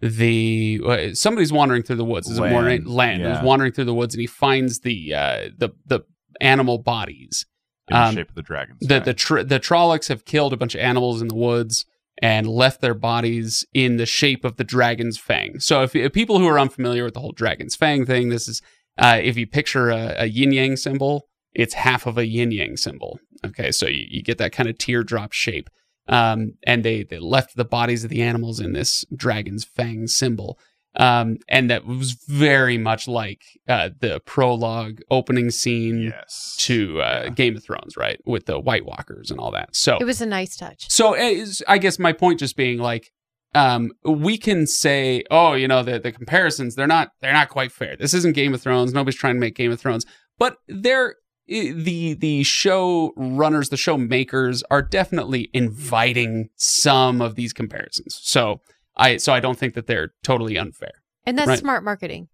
the 0.00 0.80
uh, 0.84 1.14
somebody's 1.14 1.52
wandering 1.52 1.82
through 1.82 1.96
the 1.96 2.04
woods. 2.04 2.28
Is 2.28 2.38
it 2.38 2.40
wandering 2.40 2.86
land? 2.86 3.22
yeah. 3.22 3.38
Is 3.38 3.44
wandering 3.44 3.72
through 3.72 3.84
the 3.84 3.94
woods 3.94 4.14
and 4.14 4.20
he 4.20 4.26
finds 4.26 4.80
the 4.80 5.14
uh, 5.14 5.48
the 5.56 5.70
the 5.86 6.00
animal 6.40 6.78
bodies. 6.78 7.46
In 7.90 7.96
the 7.96 8.06
Um, 8.06 8.14
shape 8.14 8.28
of 8.28 8.34
the 8.34 8.42
dragon. 8.42 8.76
The 8.80 9.00
the 9.00 9.14
tr- 9.14 9.42
the 9.42 9.60
Trollocs 9.60 10.08
have 10.08 10.24
killed 10.24 10.52
a 10.52 10.56
bunch 10.56 10.74
of 10.74 10.80
animals 10.80 11.20
in 11.20 11.28
the 11.28 11.34
woods 11.34 11.84
and 12.22 12.46
left 12.46 12.80
their 12.80 12.94
bodies 12.94 13.66
in 13.72 13.96
the 13.96 14.06
shape 14.06 14.44
of 14.44 14.56
the 14.56 14.64
dragon's 14.64 15.18
fang. 15.18 15.58
So 15.58 15.82
if, 15.82 15.96
if 15.96 16.12
people 16.12 16.38
who 16.38 16.46
are 16.46 16.58
unfamiliar 16.58 17.04
with 17.04 17.14
the 17.14 17.20
whole 17.20 17.32
dragon's 17.32 17.76
fang 17.76 18.04
thing, 18.04 18.28
this 18.28 18.46
is 18.46 18.60
uh, 18.98 19.18
if 19.22 19.36
you 19.36 19.46
picture 19.46 19.90
a, 19.90 20.14
a 20.18 20.26
yin 20.26 20.52
yang 20.52 20.76
symbol, 20.76 21.28
it's 21.54 21.74
half 21.74 22.06
of 22.06 22.18
a 22.18 22.26
yin 22.26 22.52
yang 22.52 22.76
symbol. 22.76 23.18
Okay, 23.44 23.72
so 23.72 23.86
you, 23.86 24.04
you 24.08 24.22
get 24.22 24.38
that 24.38 24.52
kind 24.52 24.68
of 24.68 24.76
teardrop 24.76 25.32
shape. 25.32 25.70
Um, 26.08 26.54
and 26.66 26.84
they 26.84 27.04
they 27.04 27.18
left 27.18 27.56
the 27.56 27.64
bodies 27.64 28.04
of 28.04 28.10
the 28.10 28.22
animals 28.22 28.60
in 28.60 28.72
this 28.72 29.04
dragon's 29.14 29.64
fang 29.64 30.06
symbol. 30.06 30.58
Um, 30.96 31.36
and 31.48 31.70
that 31.70 31.86
was 31.86 32.12
very 32.26 32.76
much 32.76 33.06
like 33.06 33.42
uh, 33.68 33.90
the 34.00 34.20
prologue 34.26 35.00
opening 35.10 35.50
scene 35.50 36.10
yes. 36.12 36.56
to 36.60 37.00
uh, 37.00 37.22
Yeah. 37.24 37.30
Game 37.30 37.56
of 37.56 37.62
Thrones, 37.62 37.96
right? 37.96 38.20
With 38.26 38.46
the 38.46 38.58
White 38.58 38.84
Walkers 38.84 39.30
and 39.30 39.38
all 39.38 39.52
that. 39.52 39.76
So, 39.76 39.98
It 40.00 40.04
was 40.04 40.20
a 40.20 40.26
nice 40.26 40.56
touch. 40.56 40.90
so 40.90 41.12
uh, 41.14 41.18
is- 41.18 41.62
I 41.68 41.78
guess 41.78 41.98
my 42.00 42.12
point 42.12 42.40
just 42.40 42.56
being 42.56 42.78
like, 42.78 43.12
um, 43.54 43.90
we 44.04 44.36
can 44.38 44.66
say, 44.66 45.24
oh, 45.30 45.54
you 45.54 45.66
know, 45.66 45.82
the 45.82 45.98
the 45.98 46.12
comparisons 46.12 46.76
they're 46.76 46.86
not 46.86 47.10
they're 47.20 47.32
not 47.32 47.48
quite 47.48 47.72
fair. 47.72 47.96
This 47.96 48.14
isn't 48.14 48.34
Game 48.36 48.54
of 48.54 48.62
Thrones. 48.62 48.92
Nobody's 48.92 49.18
trying 49.18 49.34
to 49.34 49.40
make 49.40 49.56
Game 49.56 49.72
of 49.72 49.80
Thrones, 49.80 50.06
but 50.38 50.56
they're 50.68 51.16
the 51.48 52.14
the 52.14 52.44
show 52.44 53.12
runners, 53.16 53.68
the 53.70 53.76
show 53.76 53.96
makers 53.98 54.62
are 54.70 54.82
definitely 54.82 55.50
inviting 55.52 56.50
some 56.54 57.20
of 57.20 57.34
these 57.34 57.52
comparisons. 57.52 58.20
So 58.22 58.60
I 58.96 59.16
so 59.18 59.32
I 59.32 59.40
don't 59.40 59.58
think 59.58 59.74
that 59.74 59.86
they're 59.86 60.12
totally 60.22 60.56
unfair. 60.58 60.92
And 61.24 61.38
that's 61.38 61.48
Right. 61.48 61.58
smart 61.58 61.84
marketing. 61.84 62.28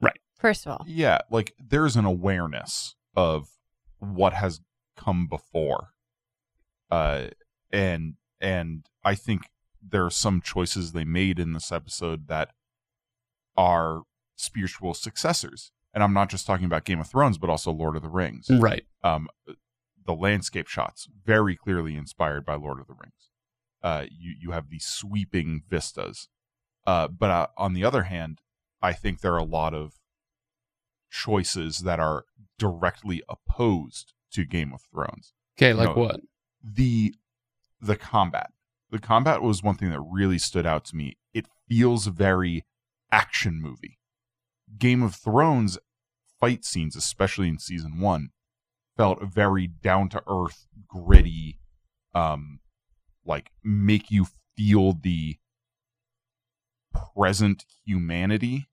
Right. 0.00 0.18
First 0.36 0.66
of 0.66 0.72
all. 0.72 0.84
yeah, 0.88 1.18
like 1.30 1.54
there's 1.58 1.96
an 1.96 2.04
awareness 2.04 2.94
of 3.14 3.48
what 3.98 4.34
has 4.34 4.60
come 4.96 5.26
before, 5.26 5.88
uh, 6.90 7.28
and 7.72 8.14
and 8.40 8.86
I 9.04 9.14
think 9.14 9.42
there 9.82 10.04
are 10.04 10.10
some 10.10 10.40
choices 10.40 10.92
they 10.92 11.04
made 11.04 11.38
in 11.38 11.52
this 11.52 11.72
episode 11.72 12.26
that 12.28 12.50
are 13.56 14.02
spiritual 14.36 14.92
successors, 14.94 15.72
and 15.94 16.02
I'm 16.04 16.12
not 16.12 16.28
just 16.28 16.46
talking 16.46 16.66
about 16.66 16.84
Game 16.84 17.00
of 17.00 17.08
Thrones, 17.08 17.38
but 17.38 17.48
also 17.48 17.72
Lord 17.72 17.96
of 17.96 18.02
the 18.02 18.08
Rings. 18.10 18.48
Right. 18.50 18.84
um, 19.02 19.28
the 20.04 20.14
landscape 20.14 20.68
shots 20.68 21.08
very 21.24 21.56
clearly 21.56 21.96
inspired 21.96 22.44
by 22.44 22.54
Lord 22.54 22.78
of 22.80 22.86
the 22.86 22.94
Rings. 22.94 23.30
Uh, 23.86 24.04
you 24.10 24.34
you 24.40 24.50
have 24.50 24.68
these 24.68 24.84
sweeping 24.84 25.62
vistas, 25.68 26.28
uh, 26.88 27.06
but 27.06 27.30
uh, 27.30 27.46
on 27.56 27.72
the 27.72 27.84
other 27.84 28.02
hand, 28.04 28.40
I 28.82 28.92
think 28.92 29.20
there 29.20 29.34
are 29.34 29.38
a 29.38 29.44
lot 29.44 29.74
of 29.74 29.92
choices 31.08 31.78
that 31.78 32.00
are 32.00 32.24
directly 32.58 33.22
opposed 33.28 34.12
to 34.32 34.44
Game 34.44 34.72
of 34.72 34.80
Thrones. 34.92 35.34
Okay. 35.56 35.72
Like 35.72 35.94
No. 35.96 36.02
what? 36.02 36.20
The 36.62 37.14
the 37.80 37.96
combat, 37.96 38.50
the 38.90 38.98
combat 38.98 39.40
was 39.40 39.62
one 39.62 39.76
thing 39.76 39.90
that 39.90 40.00
really 40.00 40.38
stood 40.38 40.66
out 40.66 40.84
to 40.86 40.96
me. 40.96 41.16
It 41.32 41.46
feels 41.68 42.08
very 42.08 42.64
action 43.12 43.60
movie. 43.62 43.98
Game 44.78 45.02
of 45.02 45.14
Thrones 45.14 45.78
fight 46.40 46.64
scenes, 46.64 46.96
especially 46.96 47.48
in 47.48 47.58
season 47.60 48.00
one, 48.00 48.30
felt 48.96 49.22
very 49.22 49.68
down 49.68 50.08
to 50.08 50.22
earth, 50.26 50.66
gritty, 50.88 51.60
um, 52.14 52.58
like 53.26 53.50
make 53.64 54.10
you 54.10 54.26
feel 54.56 54.92
the 54.92 55.36
present 57.14 57.64
humanity 57.84 58.66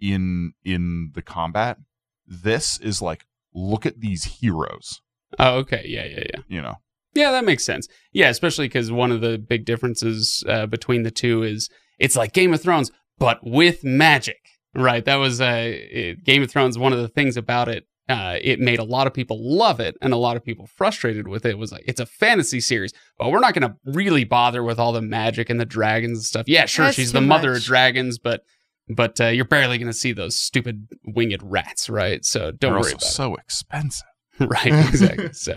in 0.00 0.52
in 0.64 1.10
the 1.14 1.22
combat. 1.22 1.78
This 2.26 2.78
is 2.80 3.00
like 3.02 3.24
look 3.54 3.86
at 3.86 4.00
these 4.00 4.24
heroes, 4.40 5.00
Oh, 5.38 5.56
okay. 5.58 5.82
Yeah. 5.86 6.04
Yeah. 6.04 6.24
Yeah. 6.34 6.40
you 6.48 6.62
know. 6.62 6.74
Yeah, 7.14 7.30
that 7.30 7.44
makes 7.44 7.64
sense. 7.64 7.86
Yeah, 8.12 8.28
especially 8.28 8.66
because 8.66 8.90
one 8.90 9.12
of 9.12 9.20
the 9.20 9.38
big 9.38 9.64
differences 9.64 10.42
uh, 10.48 10.66
between 10.66 11.04
the 11.04 11.12
two 11.12 11.44
is 11.44 11.68
it's 12.00 12.16
like 12.16 12.32
Game 12.32 12.52
of 12.52 12.60
Thrones, 12.60 12.90
but 13.18 13.38
with 13.44 13.84
magic, 13.84 14.40
right? 14.74 15.04
That 15.04 15.16
was 15.16 15.40
uh, 15.40 15.62
it- 15.66 16.24
Game 16.24 16.42
of 16.42 16.50
Thrones. 16.50 16.76
One 16.76 16.92
of 16.92 16.98
the 16.98 17.06
things 17.08 17.36
about 17.36 17.68
it, 17.68 17.84
uh, 18.08 18.36
it 18.42 18.60
made 18.60 18.78
a 18.78 18.84
lot 18.84 19.06
of 19.06 19.14
people 19.14 19.38
love 19.40 19.80
it, 19.80 19.96
and 20.02 20.12
a 20.12 20.16
lot 20.16 20.36
of 20.36 20.44
people 20.44 20.66
frustrated 20.66 21.26
with 21.28 21.46
it. 21.46 21.56
Was 21.58 21.72
like 21.72 21.84
it's 21.86 22.00
a 22.00 22.06
fantasy 22.06 22.60
series, 22.60 22.92
but 23.18 23.30
we're 23.30 23.40
not 23.40 23.54
going 23.54 23.68
to 23.68 23.76
really 23.84 24.24
bother 24.24 24.62
with 24.62 24.78
all 24.78 24.92
the 24.92 25.02
magic 25.02 25.48
and 25.50 25.58
the 25.58 25.64
dragons 25.66 26.18
and 26.18 26.24
stuff. 26.24 26.44
Yeah, 26.46 26.66
sure, 26.66 26.86
That's 26.86 26.96
she's 26.96 27.12
the 27.12 27.20
mother 27.20 27.52
of 27.52 27.62
dragons, 27.62 28.18
but 28.18 28.42
but 28.88 29.20
uh, 29.20 29.26
you're 29.28 29.46
barely 29.46 29.78
going 29.78 29.86
to 29.86 29.92
see 29.98 30.12
those 30.12 30.38
stupid 30.38 30.86
winged 31.06 31.40
rats, 31.42 31.88
right? 31.88 32.24
So 32.24 32.50
don't 32.50 32.58
They're 32.60 32.70
worry 32.72 32.92
also 32.92 32.96
about 32.96 33.02
it. 33.02 33.10
so 33.12 33.34
expensive. 33.36 34.06
right 34.40 34.66
exactly 34.88 35.32
so 35.32 35.56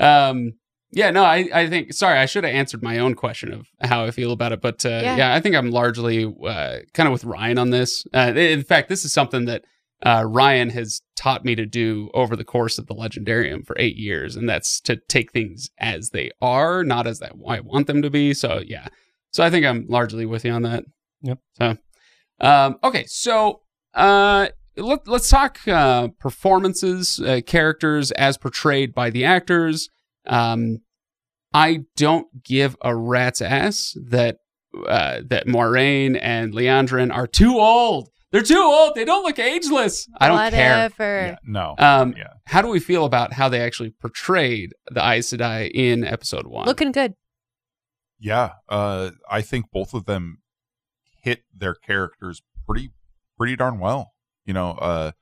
um 0.00 0.50
yeah 0.90 1.08
no 1.12 1.22
i 1.22 1.48
i 1.54 1.68
think 1.68 1.92
sorry 1.92 2.18
i 2.18 2.26
should 2.26 2.42
have 2.42 2.52
answered 2.52 2.82
my 2.82 2.98
own 2.98 3.14
question 3.14 3.52
of 3.52 3.64
how 3.80 4.04
i 4.04 4.10
feel 4.10 4.32
about 4.32 4.50
it 4.50 4.60
but 4.60 4.84
uh, 4.84 4.88
yeah. 4.88 5.16
Yeah. 5.16 5.34
i 5.36 5.40
think 5.40 5.54
i'm 5.54 5.70
largely 5.70 6.24
uh, 6.24 6.78
kind 6.94 7.06
of 7.06 7.12
with 7.12 7.22
ryan 7.22 7.58
on 7.58 7.70
this 7.70 8.04
uh, 8.12 8.32
in 8.34 8.64
fact 8.64 8.88
this 8.88 9.04
is 9.04 9.12
something 9.12 9.44
that 9.44 9.62
uh, 10.04 10.24
ryan 10.26 10.70
has 10.70 11.02
taught 11.16 11.44
me 11.44 11.54
to 11.54 11.66
do 11.66 12.10
over 12.14 12.36
the 12.36 12.44
course 12.44 12.78
of 12.78 12.86
the 12.86 12.94
legendarium 12.94 13.66
for 13.66 13.76
eight 13.78 13.96
years 13.96 14.36
and 14.36 14.48
that's 14.48 14.80
to 14.80 14.96
take 15.08 15.32
things 15.32 15.70
as 15.78 16.10
they 16.10 16.30
are 16.40 16.84
not 16.84 17.06
as 17.06 17.18
that 17.18 17.32
i 17.48 17.60
want 17.60 17.86
them 17.86 18.02
to 18.02 18.10
be 18.10 18.32
so 18.32 18.60
yeah 18.66 18.88
so 19.30 19.44
i 19.44 19.50
think 19.50 19.64
i'm 19.66 19.86
largely 19.88 20.26
with 20.26 20.44
you 20.44 20.52
on 20.52 20.62
that 20.62 20.84
Yep. 21.22 21.38
so 21.58 21.76
um 22.40 22.76
okay 22.84 23.04
so 23.06 23.60
uh 23.94 24.48
let, 24.78 25.08
let's 25.08 25.28
talk 25.28 25.58
uh, 25.66 26.08
performances, 26.20 27.20
uh, 27.20 27.40
characters 27.44 28.10
as 28.12 28.38
portrayed 28.38 28.94
by 28.94 29.10
the 29.10 29.24
actors. 29.24 29.88
Um, 30.26 30.78
I 31.52 31.80
don't 31.96 32.44
give 32.44 32.76
a 32.82 32.94
rat's 32.94 33.42
ass 33.42 33.96
that 34.10 34.38
uh, 34.86 35.22
that 35.26 35.46
Moiraine 35.46 36.18
and 36.20 36.52
Liandrin 36.52 37.12
are 37.12 37.26
too 37.26 37.58
old. 37.58 38.10
They're 38.30 38.42
too 38.42 38.58
old. 38.62 38.94
They 38.94 39.04
don't 39.06 39.22
look 39.22 39.38
ageless. 39.38 40.06
I 40.20 40.28
don't 40.28 40.50
care. 40.50 40.76
Whatever. 40.76 41.26
Yeah, 41.28 41.36
no. 41.44 41.74
Um, 41.78 42.14
yeah. 42.16 42.34
How 42.46 42.60
do 42.60 42.68
we 42.68 42.78
feel 42.78 43.04
about 43.06 43.32
how 43.32 43.48
they 43.48 43.60
actually 43.60 43.90
portrayed 43.90 44.74
the 44.90 45.00
Aes 45.00 45.30
Sedai 45.32 45.70
in 45.72 46.04
episode 46.04 46.46
one? 46.46 46.66
Looking 46.66 46.92
good. 46.92 47.14
Yeah, 48.20 48.54
uh, 48.68 49.12
I 49.30 49.40
think 49.42 49.70
both 49.72 49.94
of 49.94 50.04
them 50.04 50.38
hit 51.22 51.44
their 51.56 51.74
characters 51.74 52.42
pretty 52.66 52.90
pretty 53.38 53.56
darn 53.56 53.78
well. 53.78 54.12
You 54.44 54.54
know, 54.54 54.70
uh, 54.72 55.12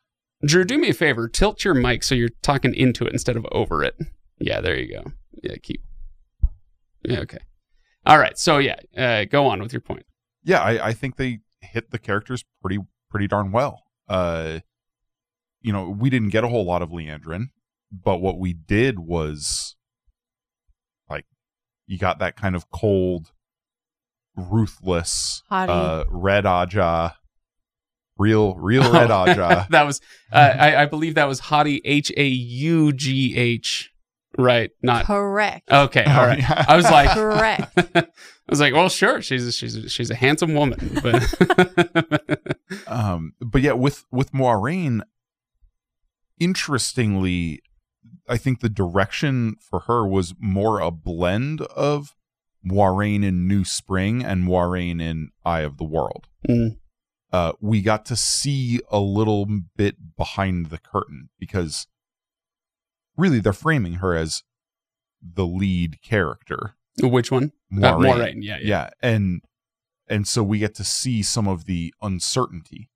Drew, 0.45 0.65
do 0.65 0.79
me 0.79 0.89
a 0.89 0.95
favor. 0.95 1.29
Tilt 1.29 1.65
your 1.65 1.75
mic 1.75 2.03
so 2.03 2.15
you're 2.15 2.31
talking 2.43 2.75
into 2.75 3.05
it 3.07 3.13
instead 3.13 3.37
of 3.37 3.47
over 3.53 3.85
it. 3.85 3.97
Yeah, 4.39 4.61
there 4.61 4.79
you 4.79 4.93
go. 4.95 5.13
Yeah, 5.43 5.57
keep. 5.63 5.83
Yeah, 7.05 7.21
okay. 7.21 7.39
All 8.05 8.19
right. 8.19 8.37
So 8.39 8.59
yeah, 8.59 8.77
uh, 8.97 9.25
go 9.25 9.47
on 9.47 9.61
with 9.63 9.73
your 9.73 9.81
point. 9.81 10.07
yeah, 10.43 10.61
I, 10.61 10.89
I 10.89 10.93
think 10.93 11.17
they 11.17 11.41
hit 11.61 11.91
the 11.91 11.99
characters 11.99 12.45
pretty 12.63 12.79
pretty 13.17 13.29
darn 13.29 13.51
well. 13.51 13.83
Uh, 14.11 14.59
you 15.63 15.73
know, 15.73 15.89
we 15.89 16.11
didn't 16.11 16.29
get 16.29 16.45
a 16.45 16.49
whole 16.49 16.67
lot 16.67 16.83
of 16.83 16.91
Liandrin, 16.91 17.47
but 17.91 18.19
what 18.19 18.39
we 18.39 18.53
did 18.53 18.99
was 18.99 19.75
like 21.09 21.25
you 21.87 21.97
got 21.97 22.19
that 22.19 22.37
kind 22.37 22.55
of 22.55 22.71
cold, 22.71 23.33
ruthless, 24.37 25.43
uh, 25.71 26.05
red 26.11 26.45
Aja, 26.45 27.15
real 28.19 28.55
real 28.57 28.93
red 28.93 29.11
Aja. 29.31 29.67
that 29.71 29.85
was, 29.85 30.03
uh, 30.31 30.37
I, 30.59 30.83
I 30.83 30.85
believe 30.85 31.15
that 31.15 31.27
was 31.27 31.41
Hottie 31.41 31.81
H 31.87 32.13
A 32.19 32.27
U 32.27 32.93
G 32.93 33.35
H. 33.35 33.93
Right. 34.39 34.71
Not 34.83 35.07
Correct. 35.07 35.71
okay. 35.71 36.05
All 36.05 36.27
right. 36.27 36.39
Yeah. 36.39 36.65
I 36.69 36.77
was 36.77 36.85
like, 36.85 37.11
Correct. 37.11 37.73
I 37.97 38.07
was 38.49 38.61
like, 38.61 38.75
well, 38.75 38.89
sure. 38.89 39.21
She's 39.23 39.47
a, 39.47 39.53
she's 39.53 39.77
a, 39.77 39.89
she's 39.89 40.11
a 40.11 40.15
handsome 40.15 40.55
woman, 40.55 41.01
but 41.03 42.41
um 42.87 43.33
but 43.41 43.63
yeah 43.63 43.73
with 43.73 44.05
with 44.11 44.33
Moiraine 44.33 45.01
interestingly 46.39 47.63
i 48.29 48.37
think 48.37 48.61
the 48.61 48.69
direction 48.69 49.55
for 49.61 49.81
her 49.81 50.07
was 50.07 50.35
more 50.39 50.81
a 50.81 50.91
blend 50.91 51.61
of 51.63 52.15
Moiraine 52.65 53.25
in 53.25 53.47
new 53.49 53.65
spring 53.65 54.25
and 54.25 54.45
Moiraine 54.45 55.01
in 55.01 55.31
eye 55.45 55.61
of 55.61 55.77
the 55.79 55.85
world 55.85 56.29
Mm. 56.49 56.77
uh 57.33 57.53
we 57.61 57.81
got 57.83 58.05
to 58.07 58.17
see 58.17 58.81
a 58.91 59.01
little 59.01 59.47
bit 59.77 60.17
behind 60.17 60.67
the 60.67 60.79
curtain 60.79 61.29
because 61.41 61.87
really 63.17 63.41
they're 63.41 63.53
framing 63.53 63.95
her 63.95 64.15
as 64.15 64.43
the 65.23 65.47
lead 65.47 66.01
character 66.03 66.75
which 67.03 67.31
one? 67.31 67.53
Uh, 67.73 67.77
Moiraine. 67.77 68.01
Moiraine. 68.01 68.39
Yeah, 68.41 68.59
yeah. 68.61 68.69
yeah 68.69 68.91
and 69.03 69.43
and 70.09 70.27
so 70.27 70.43
we 70.43 70.59
get 70.59 70.75
to 70.77 70.85
see 70.85 71.23
some 71.23 71.49
of 71.49 71.65
the 71.65 71.93
uncertainty 72.01 72.91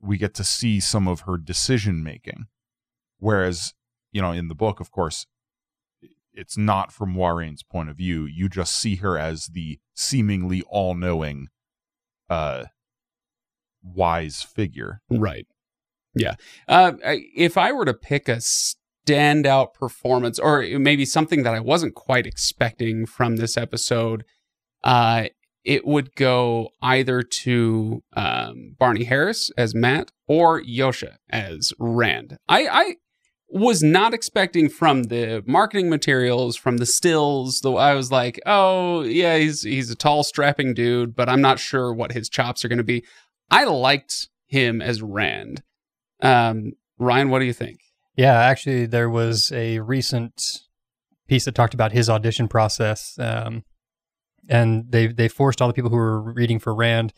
we 0.00 0.18
get 0.18 0.34
to 0.34 0.44
see 0.44 0.80
some 0.80 1.06
of 1.08 1.20
her 1.20 1.36
decision 1.36 2.02
making 2.02 2.46
whereas 3.18 3.74
you 4.12 4.20
know 4.22 4.32
in 4.32 4.48
the 4.48 4.54
book 4.54 4.80
of 4.80 4.90
course 4.90 5.26
it's 6.32 6.58
not 6.58 6.92
from 6.92 7.14
Moiraine's 7.14 7.62
point 7.62 7.88
of 7.88 7.96
view 7.96 8.24
you 8.24 8.48
just 8.48 8.76
see 8.76 8.96
her 8.96 9.16
as 9.18 9.46
the 9.46 9.78
seemingly 9.94 10.62
all-knowing 10.68 11.48
uh 12.28 12.64
wise 13.82 14.42
figure 14.42 15.02
Right. 15.10 15.46
Yeah. 16.16 16.34
Uh, 16.68 16.92
if 17.02 17.58
I 17.58 17.72
were 17.72 17.84
to 17.84 17.94
pick 17.94 18.28
a 18.28 18.40
standout 19.06 19.74
performance, 19.74 20.38
or 20.38 20.62
maybe 20.78 21.04
something 21.04 21.42
that 21.42 21.54
I 21.54 21.60
wasn't 21.60 21.94
quite 21.94 22.26
expecting 22.26 23.06
from 23.06 23.36
this 23.36 23.56
episode, 23.56 24.24
uh, 24.82 25.24
it 25.64 25.86
would 25.86 26.14
go 26.14 26.68
either 26.82 27.22
to 27.22 28.02
um, 28.14 28.76
Barney 28.78 29.04
Harris 29.04 29.50
as 29.56 29.74
Mat 29.74 30.10
or 30.26 30.62
Josha 30.62 31.16
as 31.30 31.72
Rand. 31.78 32.36
I, 32.48 32.66
I 32.66 32.96
was 33.48 33.82
not 33.82 34.12
expecting 34.12 34.68
from 34.68 35.04
the 35.04 35.42
marketing 35.46 35.88
materials, 35.88 36.56
from 36.56 36.78
the 36.78 36.86
stills, 36.86 37.60
though 37.60 37.78
I 37.78 37.94
was 37.94 38.10
like, 38.10 38.40
oh 38.44 39.02
yeah, 39.02 39.38
he's 39.38 39.62
he's 39.62 39.90
a 39.90 39.94
tall, 39.94 40.22
strapping 40.22 40.74
dude, 40.74 41.14
but 41.14 41.28
I'm 41.28 41.40
not 41.40 41.58
sure 41.58 41.92
what 41.94 42.12
his 42.12 42.28
chops 42.28 42.64
are 42.64 42.68
going 42.68 42.78
to 42.78 42.84
be. 42.84 43.04
I 43.50 43.64
liked 43.64 44.28
him 44.46 44.82
as 44.82 45.02
Rand. 45.02 45.62
Um, 46.20 46.72
Ryan, 46.98 47.30
what 47.30 47.38
do 47.38 47.44
you 47.44 47.52
think? 47.52 47.80
Yeah, 48.16 48.34
actually, 48.34 48.86
there 48.86 49.10
was 49.10 49.50
a 49.52 49.80
recent 49.80 50.40
piece 51.28 51.44
that 51.46 51.54
talked 51.54 51.74
about 51.74 51.92
his 51.92 52.08
audition 52.08 52.48
process, 52.48 53.16
um, 53.18 53.64
and 54.48 54.84
they 54.90 55.08
they 55.08 55.28
forced 55.28 55.60
all 55.60 55.68
the 55.68 55.74
people 55.74 55.90
who 55.90 55.96
were 55.96 56.20
reading 56.32 56.58
for 56.58 56.74
Rand 56.74 57.12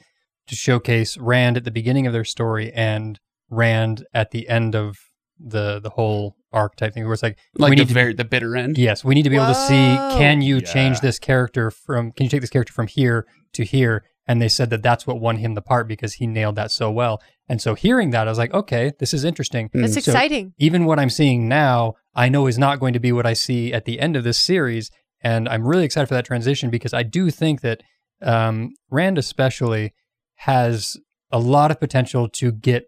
to 0.47 0.55
showcase 0.55 1.17
Rand 1.19 1.57
at 1.57 1.65
the 1.65 1.71
beginning 1.71 2.07
of 2.07 2.13
their 2.13 2.25
story 2.25 2.73
and 2.73 3.19
Rand 3.51 4.05
at 4.15 4.31
the 4.31 4.49
end 4.49 4.75
of 4.75 4.97
the 5.39 5.81
the 5.81 5.91
whole 5.91 6.37
arc 6.53 6.77
type 6.77 6.95
thing, 6.95 7.05
where 7.05 7.13
it's 7.13 7.23
like 7.23 7.37
Like 7.59 7.71
we 7.71 7.77
the 7.77 7.83
need 7.83 7.89
to 7.89 7.95
very 7.95 8.15
the 8.15 8.25
bitter 8.25 8.57
end. 8.57 8.79
Yes, 8.79 9.05
we 9.05 9.15
need 9.15 9.25
to 9.25 9.31
be 9.31 9.37
able 9.37 9.49
to 9.49 9.55
see 9.55 9.97
can 10.17 10.41
you 10.41 10.57
Yeah. 10.57 10.73
change 10.73 11.01
this 11.01 11.19
character 11.19 11.71
from 11.71 12.13
can 12.13 12.25
you 12.25 12.31
take 12.31 12.41
this 12.41 12.51
character 12.51 12.73
from 12.73 12.87
here 12.87 13.27
to 13.53 13.65
here? 13.65 14.05
And 14.29 14.41
they 14.43 14.49
said 14.49 14.71
that 14.71 14.83
that's 14.83 15.07
what 15.07 15.21
won 15.21 15.37
him 15.37 15.55
the 15.55 15.63
part 15.63 15.87
because 15.87 16.15
he 16.15 16.27
nailed 16.27 16.57
that 16.57 16.71
so 16.73 16.91
well. 16.91 17.21
And 17.49 17.63
so 17.63 17.75
hearing 17.75 18.11
that, 18.11 18.27
I 18.27 18.31
was 18.31 18.39
like, 18.39 18.53
okay, 18.53 18.93
this 18.99 19.15
is 19.15 19.25
interesting. 19.25 19.71
That's 19.73 19.95
So 19.95 19.99
exciting. 19.99 20.53
even 20.59 20.85
what 20.85 20.99
I'm 20.99 21.11
seeing 21.11 21.49
now, 21.49 21.95
I 22.15 22.29
know 22.29 22.47
is 22.47 22.59
not 22.59 22.81
going 22.81 22.93
to 22.95 22.99
be 23.01 23.13
what 23.13 23.27
I 23.27 23.35
see 23.35 23.73
at 23.73 23.85
the 23.85 24.01
end 24.01 24.17
of 24.17 24.25
this 24.25 24.39
series. 24.39 24.91
And 25.21 25.49
I'm 25.49 25.67
really 25.67 25.85
excited 25.85 26.09
for 26.09 26.15
that 26.15 26.25
transition 26.25 26.71
because 26.71 26.93
I 26.93 27.03
do 27.05 27.31
think 27.31 27.61
that 27.61 27.83
um, 28.23 28.71
Rand, 28.91 29.19
especially, 29.19 29.95
has 30.37 30.97
a 31.31 31.39
lot 31.39 31.71
of 31.71 31.79
potential 31.79 32.29
to 32.31 32.51
get 32.53 32.87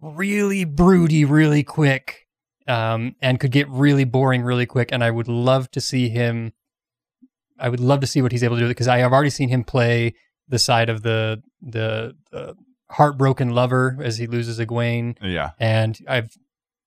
really 0.00 0.64
broody 0.64 1.24
really 1.24 1.62
quick 1.62 2.26
um, 2.68 3.14
and 3.22 3.40
could 3.40 3.52
get 3.52 3.68
really 3.68 4.04
boring 4.04 4.42
really 4.42 4.66
quick. 4.66 4.90
And 4.92 5.02
I 5.02 5.10
would 5.10 5.28
love 5.28 5.70
to 5.72 5.80
see 5.80 6.08
him. 6.08 6.52
I 7.58 7.68
would 7.68 7.80
love 7.80 8.00
to 8.00 8.06
see 8.06 8.20
what 8.22 8.32
he's 8.32 8.44
able 8.44 8.56
to 8.56 8.62
do 8.62 8.68
because 8.68 8.88
I 8.88 8.98
have 8.98 9.12
already 9.12 9.30
seen 9.30 9.48
him 9.48 9.64
play 9.64 10.14
the 10.48 10.58
side 10.58 10.88
of 10.88 11.02
the 11.02 11.42
the, 11.62 12.14
the 12.30 12.54
heartbroken 12.90 13.50
lover 13.50 13.98
as 14.02 14.18
he 14.18 14.26
loses 14.26 14.58
Egwene 14.60 15.16
yeah 15.22 15.50
and 15.58 15.98
I've 16.08 16.30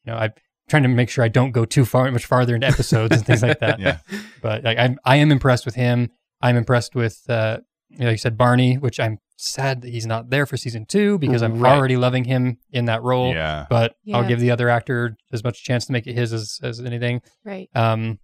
you 0.05 0.11
know 0.11 0.17
I'm 0.17 0.31
trying 0.69 0.83
to 0.83 0.89
make 0.89 1.09
sure 1.09 1.23
I 1.23 1.27
don't 1.27 1.51
go 1.51 1.65
too 1.65 1.83
far 1.85 2.09
much 2.11 2.25
farther 2.25 2.55
into 2.55 2.67
episodes 2.67 3.15
and 3.17 3.25
things 3.25 3.41
like 3.41 3.59
that. 3.59 3.79
yeah 3.85 3.97
But 4.41 4.63
like 4.63 4.77
I'm 4.77 4.99
I 5.03 5.17
am 5.17 5.31
impressed 5.31 5.65
with 5.65 5.75
him. 5.75 6.09
I'm 6.41 6.55
impressed 6.55 6.95
with 6.95 7.21
uh 7.29 7.59
you 7.89 7.99
know, 7.99 8.05
like 8.05 8.13
you 8.13 8.17
said 8.19 8.37
Barney, 8.37 8.75
which 8.77 8.99
I'm 8.99 9.17
sad 9.35 9.81
that 9.81 9.89
he's 9.89 10.05
not 10.05 10.29
there 10.29 10.45
for 10.45 10.57
season 10.57 10.85
two 10.85 11.17
because 11.17 11.41
I'm 11.41 11.59
Right. 11.59 11.73
already 11.75 11.97
loving 11.97 12.25
him 12.25 12.57
in 12.71 12.85
that 12.85 13.01
role. 13.01 13.33
yeah 13.33 13.65
But 13.69 13.95
I'll 14.13 14.27
give 14.27 14.39
the 14.39 14.51
other 14.51 14.69
actor 14.69 15.17
as 15.33 15.43
much 15.43 15.63
chance 15.63 15.85
to 15.87 15.91
make 15.91 16.05
it 16.07 16.13
his 16.13 16.31
as, 16.31 16.59
as 16.61 16.79
anything. 16.79 17.21
Right. 17.43 17.67
Um, 17.73 18.19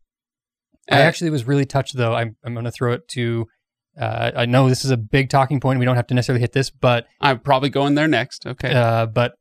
I 0.92 1.00
Uh, 1.00 1.04
actually 1.04 1.32
was 1.32 1.46
really 1.48 1.66
touched 1.66 1.98
though. 1.98 2.14
I'm 2.14 2.36
I'm 2.44 2.54
going 2.54 2.66
to 2.66 2.72
throw 2.72 2.94
it 2.94 3.08
to. 3.10 3.48
Uh, 4.00 4.32
I 4.36 4.46
know 4.46 4.68
this 4.68 4.84
is 4.84 4.92
a 4.92 4.98
big 4.98 5.30
talking 5.30 5.60
point. 5.60 5.80
We 5.80 5.86
don't 5.86 5.96
have 5.96 6.08
to 6.08 6.14
necessarily 6.14 6.42
hit 6.42 6.52
this, 6.52 6.70
but 6.70 7.08
I'm 7.22 7.40
probably 7.40 7.70
going 7.70 7.96
there 7.96 8.08
next. 8.08 8.46
Okay. 8.46 8.74
uh, 8.74 9.06
but 9.06 9.36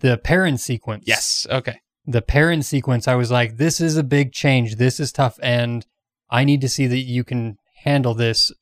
the 0.00 0.18
Perrin 0.18 0.58
sequence. 0.58 1.04
yes. 1.06 1.46
Okay. 1.50 1.78
the 2.04 2.22
Perrin 2.22 2.62
sequence, 2.62 3.06
I 3.06 3.14
was 3.14 3.30
like, 3.30 3.56
this 3.56 3.80
is 3.80 3.96
a 3.96 4.02
big 4.02 4.32
change. 4.32 4.76
This 4.76 4.98
is 4.98 5.12
tough, 5.12 5.38
and 5.42 5.86
I 6.30 6.44
need 6.44 6.60
to 6.62 6.68
see 6.68 6.86
that 6.86 6.98
you 6.98 7.24
can 7.24 7.56
handle 7.84 8.14
this, 8.14 8.52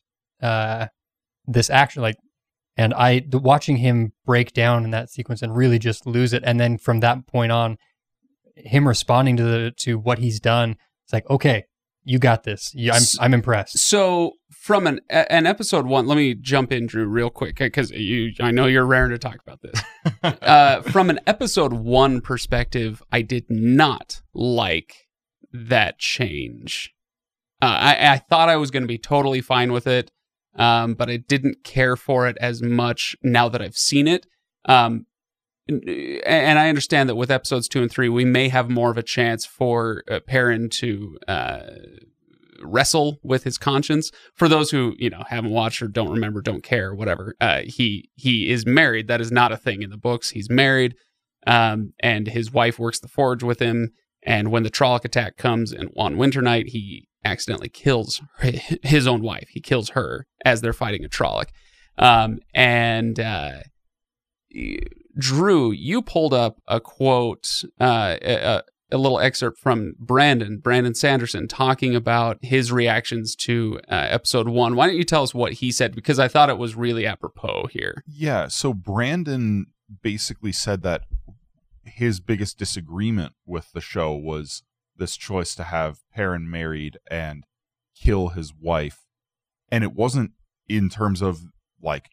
uh, 0.43 0.89
this 1.47 1.71
action. 1.71 2.03
Like, 2.03 2.17
and 2.77 2.93
I 2.95 3.21
the, 3.21 3.39
watching 3.39 3.79
him 3.79 4.13
break 4.27 4.53
down 4.53 4.85
in 4.85 4.91
that 4.91 5.11
sequence 5.11 5.43
and 5.43 5.57
really 5.57 5.79
just 5.79 6.07
lose 6.07 6.33
it, 6.33 6.43
and 6.45 6.61
then 6.61 6.79
from 6.79 7.01
that 7.01 7.27
point 7.27 7.51
on, 7.51 7.79
him 8.57 8.87
responding 8.87 9.37
to 9.39 9.43
the 9.43 9.73
to 9.79 9.99
what 9.99 10.19
he's 10.19 10.41
done, 10.41 10.77
it's 11.05 11.13
like, 11.13 11.29
okay, 11.31 11.65
you 12.09 12.19
got 12.19 12.45
this. 12.45 12.73
You, 12.75 12.91
I'm 12.93 13.03
I'm 13.21 13.35
impressed. 13.35 13.79
So 13.79 14.33
from 14.51 14.87
an 14.87 15.01
an 15.11 15.47
episode 15.47 15.87
one, 15.87 16.07
let 16.07 16.17
me 16.17 16.35
jump 16.35 16.73
in, 16.73 16.87
Drew, 16.87 17.07
real 17.07 17.29
quick, 17.29 17.57
because 17.57 17.91
you 17.91 18.33
I 18.41 18.51
know 18.51 18.65
you're 18.65 18.87
raring 18.87 19.11
to 19.11 19.19
talk 19.19 19.37
about 19.47 19.61
this. 19.61 19.83
uh, 20.43 20.81
from 20.83 21.11
an 21.11 21.21
episode 21.27 21.75
one 21.75 22.23
perspective, 22.23 23.03
I 23.13 23.21
did 23.21 23.45
not 23.51 24.23
like 24.33 25.07
that 25.53 25.99
change. 25.99 26.95
Uh, 27.61 27.67
I, 27.67 28.13
I 28.15 28.17
thought 28.17 28.49
I 28.49 28.57
was 28.57 28.71
going 28.71 28.85
to 28.85 28.89
be 28.89 28.99
totally 28.99 29.43
fine 29.43 29.71
with 29.71 29.87
it, 29.87 30.11
um, 30.57 30.95
but 30.95 31.11
I 31.11 31.19
didn't 31.19 31.63
care 31.63 31.95
for 31.95 32.27
it 32.27 32.39
as 32.41 32.63
much 32.63 33.17
now 33.23 33.51
that 33.51 33.61
I've 33.61 33.77
seen 33.77 34.09
it. 34.09 34.27
Um, 34.65 35.05
and- 35.69 36.59
I 36.59 36.69
understand 36.69 37.09
that 37.09 37.17
with 37.17 37.31
episodes 37.31 37.69
two 37.69 37.83
and 37.83 37.91
three, 37.91 38.09
we 38.09 38.25
may 38.25 38.49
have 38.49 38.71
more 38.71 38.91
of 38.91 38.99
a 38.99 39.03
chance 39.03 39.45
for 39.45 40.03
uh, 40.11 40.21
Perrin 40.21 40.69
to 40.81 41.19
uh, 41.29 41.61
wrestle 42.63 43.19
with 43.23 43.45
his 43.45 43.59
conscience. 43.59 44.11
For 44.35 44.49
those 44.49 44.71
who 44.71 44.95
you 44.99 45.11
know 45.11 45.25
haven't 45.29 45.51
watched 45.51 45.83
or 45.83 45.89
don't 45.89 46.11
remember, 46.11 46.41
don't 46.41 46.63
care, 46.63 46.95
whatever. 46.95 47.35
Uh, 47.41 47.61
he 47.65 48.11
he 48.15 48.51
is 48.51 48.67
married. 48.67 49.09
That 49.09 49.21
is 49.21 49.31
not 49.31 49.53
a 49.53 49.57
thing 49.57 49.83
in 49.83 49.91
the 49.91 49.97
books. 49.97 50.31
He's 50.31 50.51
married, 50.51 50.95
um, 51.47 51.93
and 52.01 52.27
his 52.29 52.53
wife 52.53 52.79
works 52.79 53.01
the 53.01 53.09
forge 53.09 53.43
with 53.43 53.61
him. 53.61 53.91
And 54.25 54.51
when 54.51 54.65
the 54.65 54.71
Trolloc 54.71 55.05
attack 55.05 55.37
comes 55.37 55.73
and 55.73 55.91
on 55.97 56.17
Winter 56.17 56.43
Night, 56.43 56.69
he 56.69 57.09
accidentally 57.25 57.69
kills 57.69 58.21
his 58.83 59.07
own 59.07 59.23
wife. 59.23 59.49
He 59.51 59.61
kills 59.61 59.91
her 59.91 60.27
as 60.45 60.61
they're 60.61 60.73
fighting 60.73 61.05
a 61.05 61.09
Trolloc. 61.09 61.47
Um, 61.97 62.39
and 62.55 63.19
uh, 63.19 63.61
Drew, 65.19 65.73
you 65.73 66.03
pulled 66.03 66.35
up 66.35 66.61
a 66.67 66.81
quote, 66.81 67.63
uh, 67.81 68.17
a, 68.23 68.63
a 68.91 68.99
little 68.99 69.21
excerpt 69.21 69.59
from 69.59 69.95
Brandon, 69.99 70.59
Brandon 70.59 70.95
Sanderson, 70.95 71.49
talking 71.49 71.95
about 71.95 72.39
his 72.43 72.73
reactions 72.73 73.35
to 73.37 73.81
uh, 73.91 74.07
episode 74.09 74.49
one. 74.49 74.77
Why 74.77 74.87
don't 74.87 74.97
you 74.97 75.05
tell 75.05 75.23
us 75.23 75.35
what 75.35 75.55
he 75.55 75.73
said? 75.73 75.95
Because 75.95 76.19
I 76.19 76.29
thought 76.29 76.51
it 76.51 76.59
was 76.59 76.75
really 76.75 77.07
apropos 77.07 77.69
here. 77.71 78.03
Yeah, 78.07 78.49
so 78.49 78.73
Brandon 78.73 79.67
basically 80.03 80.53
said 80.53 80.83
that 80.83 81.03
his 81.85 82.21
biggest 82.21 82.59
disagreement 82.59 83.33
with 83.47 83.73
the 83.73 83.81
show 83.81 84.15
was 84.15 84.63
this 84.97 85.17
choice 85.17 85.55
to 85.55 85.65
have 85.65 85.99
Perrin 86.15 86.51
married 86.51 86.99
and 87.11 87.45
kill 87.95 88.29
his 88.29 88.53
wife 88.55 89.09
and 89.71 89.85
it 89.85 89.95
wasn't 89.95 90.33
in 90.69 90.89
terms 90.89 91.23
of 91.23 91.41
like 91.83 92.11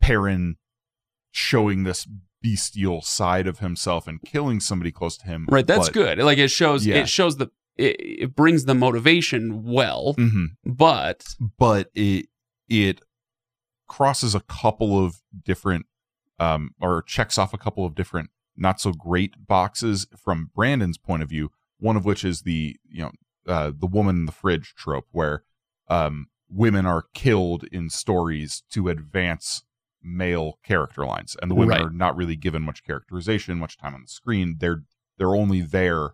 Perrin 0.00 0.56
showing 1.30 1.84
this 1.84 2.06
bestial 2.42 3.02
side 3.02 3.46
of 3.46 3.58
himself 3.58 4.06
and 4.06 4.20
killing 4.22 4.60
somebody 4.60 4.90
close 4.92 5.16
to 5.18 5.26
him. 5.26 5.46
Right, 5.50 5.66
that's 5.66 5.88
but- 5.88 5.94
good. 5.94 6.18
Like 6.18 6.38
it 6.38 6.48
shows 6.50 6.86
Yeah. 6.86 6.96
it 6.96 7.08
shows 7.08 7.36
the 7.36 7.48
it, 7.76 7.96
it 8.00 8.34
brings 8.36 8.64
the 8.64 8.74
motivation 8.74 9.62
well, 9.64 10.14
Mhm. 10.18 10.48
but 10.64 11.24
but 11.58 11.90
it 11.94 12.26
it 12.68 13.00
crosses 13.86 14.34
a 14.34 14.40
couple 14.40 15.02
of 15.04 15.22
different 15.44 15.86
um 16.38 16.70
or 16.80 17.02
checks 17.02 17.38
off 17.38 17.54
a 17.54 17.58
couple 17.58 17.84
of 17.86 17.94
different 17.94 18.30
not 18.56 18.80
so 18.80 18.92
great 18.92 19.46
boxes 19.46 20.06
from 20.16 20.50
Brandon's 20.54 20.98
point 20.98 21.22
of 21.22 21.28
view 21.28 21.50
one 21.78 21.96
of 21.96 22.04
which 22.04 22.24
is 22.24 22.42
the 22.42 22.76
you 22.88 23.02
know 23.02 23.12
uh 23.46 23.72
the 23.76 23.86
woman 23.86 24.16
in 24.16 24.26
the 24.26 24.32
fridge 24.32 24.74
trope 24.76 25.06
where 25.12 25.42
um 25.88 26.26
women 26.50 26.84
are 26.84 27.04
killed 27.14 27.64
in 27.72 27.88
stories 27.88 28.62
to 28.70 28.88
advance 28.88 29.62
male 30.08 30.58
character 30.64 31.04
lines 31.06 31.36
and 31.40 31.50
the 31.50 31.54
women 31.54 31.76
Right. 31.78 31.86
are 31.86 31.90
not 31.90 32.16
really 32.16 32.36
given 32.36 32.62
much 32.62 32.82
characterization 32.84 33.58
much 33.58 33.76
time 33.76 33.94
on 33.94 34.02
the 34.02 34.08
screen. 34.08 34.56
They're 34.58 34.82
they're 35.18 35.34
only 35.34 35.60
there 35.60 36.10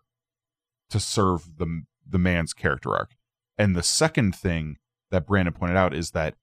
to 0.90 1.00
serve 1.00 1.56
the 1.58 1.82
the 2.06 2.18
man's 2.18 2.52
character 2.52 2.94
arc. 2.94 3.16
And 3.56 3.74
the 3.76 3.82
second 3.82 4.34
thing 4.34 4.78
that 5.10 5.26
Brandon 5.26 5.54
pointed 5.54 5.76
out 5.76 5.94
is 5.94 6.10
that 6.10 6.34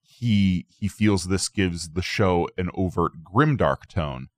he 0.00 0.66
he 0.68 0.88
feels 0.88 1.24
this 1.24 1.48
gives 1.48 1.90
the 1.90 2.02
show 2.02 2.48
an 2.58 2.70
overt 2.74 3.12
grimdark 3.24 3.86
tone 3.86 4.28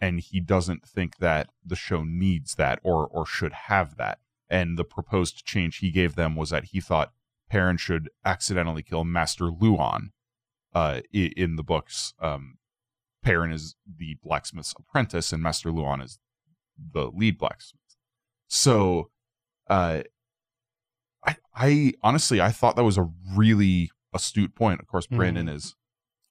and 0.00 0.18
he 0.20 0.40
doesn't 0.40 0.84
think 0.86 1.18
that 1.18 1.50
the 1.64 1.76
show 1.76 2.02
needs 2.04 2.54
that 2.54 2.78
or 2.82 3.06
or 3.06 3.26
should 3.26 3.52
have 3.52 3.96
that. 3.96 4.18
And 4.48 4.76
the 4.78 4.84
proposed 4.84 5.44
change 5.44 5.76
he 5.78 5.90
gave 5.90 6.14
them 6.16 6.34
was 6.34 6.50
that 6.50 6.64
he 6.66 6.80
thought 6.80 7.12
Perrin 7.48 7.76
should 7.76 8.08
accidentally 8.24 8.82
kill 8.82 9.04
Master 9.04 9.44
Luhhan 9.46 10.10
uh 10.74 11.00
in 11.12 11.56
the 11.56 11.62
books 11.62 12.14
um 12.20 12.56
Perrin 13.22 13.52
is 13.52 13.76
the 13.98 14.16
blacksmith's 14.22 14.74
apprentice 14.78 15.32
and 15.32 15.42
Master 15.42 15.70
Luhhan 15.70 16.02
is 16.02 16.18
the 16.92 17.10
lead 17.14 17.38
blacksmith 17.38 17.80
so 18.48 19.10
uh 19.68 20.02
I, 21.24 21.36
I 21.54 21.92
honestly 22.02 22.40
I 22.40 22.50
thought 22.50 22.76
that 22.76 22.84
was 22.84 22.98
a 22.98 23.10
really 23.36 23.90
astute 24.12 24.54
point. 24.54 24.80
Of 24.80 24.86
course, 24.86 25.06
Brandon 25.06 25.48
is 25.48 25.76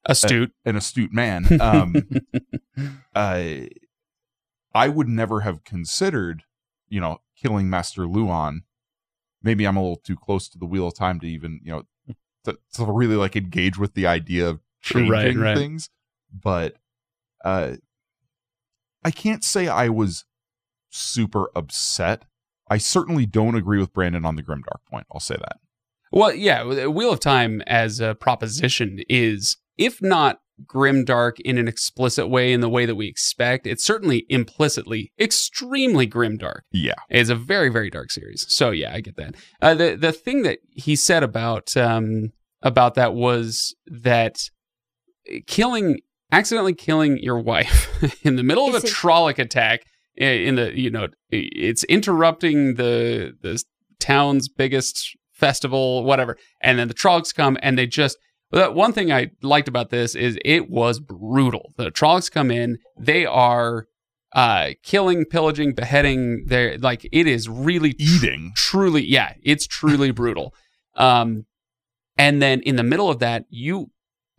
astute. 0.06 0.52
an 0.66 0.76
astute 0.76 1.14
man. 1.14 1.48
Um, 1.62 1.96
uh, 3.16 3.44
I 4.74 4.88
would 4.88 5.08
never 5.08 5.42
have 5.42 5.64
considered, 5.64 6.44
you 6.88 7.02
know, 7.02 7.20
killing 7.36 7.70
Master 7.70 8.04
Luhhan. 8.04 8.60
Maybe 9.42 9.66
I'm 9.66 9.78
a 9.78 9.82
little 9.82 9.98
too 9.98 10.16
close 10.16 10.48
to 10.50 10.58
the 10.58 10.66
wheel 10.66 10.88
of 10.88 10.96
time 10.96 11.20
to 11.22 11.28
even, 11.28 11.60
you 11.64 11.72
know, 11.72 11.84
to, 12.52 12.58
to 12.86 12.92
really 12.92 13.16
like 13.16 13.36
engage 13.36 13.78
with 13.78 13.94
the 13.94 14.08
idea 14.08 14.48
of 14.48 14.60
changing 14.82 15.12
Right, 15.12 15.36
right. 15.36 15.58
things. 15.58 15.90
But 16.34 16.76
uh, 17.44 17.76
I 19.04 19.12
can't 19.12 19.44
say 19.44 19.68
I 19.68 19.90
was 19.90 20.26
super 20.90 21.50
upset. 21.56 22.26
I 22.70 22.78
certainly 22.78 23.26
don't 23.26 23.56
agree 23.56 23.80
with 23.80 23.94
Brandon 23.94 24.26
on 24.26 24.36
the 24.36 24.44
grimdark 24.44 24.82
point. 24.90 25.08
I'll 25.12 25.20
say 25.20 25.36
that. 25.36 25.58
Well, 26.12 26.34
yeah, 26.34 26.88
Wheel 26.88 27.14
of 27.14 27.20
Time 27.20 27.62
as 27.68 28.00
a 28.00 28.16
proposition 28.16 29.00
is, 29.10 29.58
if 29.78 30.02
not 30.02 30.40
grimdark 30.66 31.40
in 31.42 31.58
an 31.58 31.68
explicit 31.68 32.28
way, 32.30 32.52
in 32.52 32.62
the 32.62 32.70
way 32.70 32.86
that 32.86 32.96
we 32.96 33.08
expect, 33.08 33.66
it's 33.66 33.84
certainly 33.86 34.26
implicitly 34.28 35.12
extremely 35.20 36.08
grimdark. 36.08 36.62
Yeah. 36.72 36.96
It's 37.10 37.30
a 37.30 37.36
very, 37.36 37.70
very 37.70 37.90
dark 37.90 38.12
series. 38.12 38.46
So 38.50 38.72
yeah, 38.72 38.94
I 38.94 39.02
get 39.02 39.16
that. 39.18 39.36
Uh, 39.62 39.74
the 39.76 39.96
the 39.96 40.12
thing 40.12 40.42
that 40.44 40.60
he 40.72 40.96
said 40.96 41.24
about 41.24 41.78
um, 41.78 42.34
about 42.62 42.96
that 42.96 43.14
was 43.14 43.76
that 43.88 44.50
killing 45.48 46.00
accidentally 46.32 46.74
killing 46.74 47.18
your 47.18 47.40
wife 47.40 47.88
in 48.26 48.36
the 48.36 48.44
middle 48.44 48.68
of 48.68 48.76
a 48.76 48.86
trolloc 48.88 49.40
attack 49.40 49.82
in 50.18 50.56
the 50.56 50.78
you 50.78 50.90
know 50.90 51.08
it's 51.30 51.84
interrupting 51.86 52.76
the 52.76 53.34
the 53.42 53.62
town's 54.00 54.50
biggest 54.50 55.16
festival 55.34 56.04
whatever 56.04 56.38
and 56.62 56.78
then 56.78 56.88
the 56.88 56.94
Trollocs 56.94 57.34
come 57.34 57.58
and 57.62 57.78
they 57.78 57.88
just 57.88 58.18
the 58.52 58.72
one 58.72 58.94
thing 58.94 59.12
I 59.12 59.30
liked 59.42 59.68
about 59.68 59.92
this 59.92 60.16
is 60.16 60.40
it 60.44 60.72
was 60.72 61.00
brutal. 61.00 61.72
The 61.78 61.92
Trollocs 61.92 62.32
come 62.32 62.50
in, 62.50 62.80
they 63.00 63.26
are 63.26 63.86
uh 64.34 64.72
killing, 64.84 65.26
pillaging, 65.26 65.74
beheading. 65.74 66.46
They're 66.48 66.78
like 66.78 67.08
it 67.12 67.28
is 67.28 67.48
really 67.48 67.96
Eating. 67.98 68.52
truly 68.56 69.06
yeah 69.06 69.34
it's 69.44 69.66
truly 69.66 70.12
brutal 70.20 70.54
um 70.96 71.46
and 72.20 72.42
then 72.42 72.60
in 72.62 72.76
the 72.76 72.84
middle 72.84 73.10
of 73.10 73.20
that 73.20 73.46
you 73.50 73.90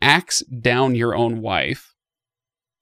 axe 0.02 0.42
down 0.42 0.94
your 0.94 1.16
own 1.16 1.40
wife. 1.40 1.94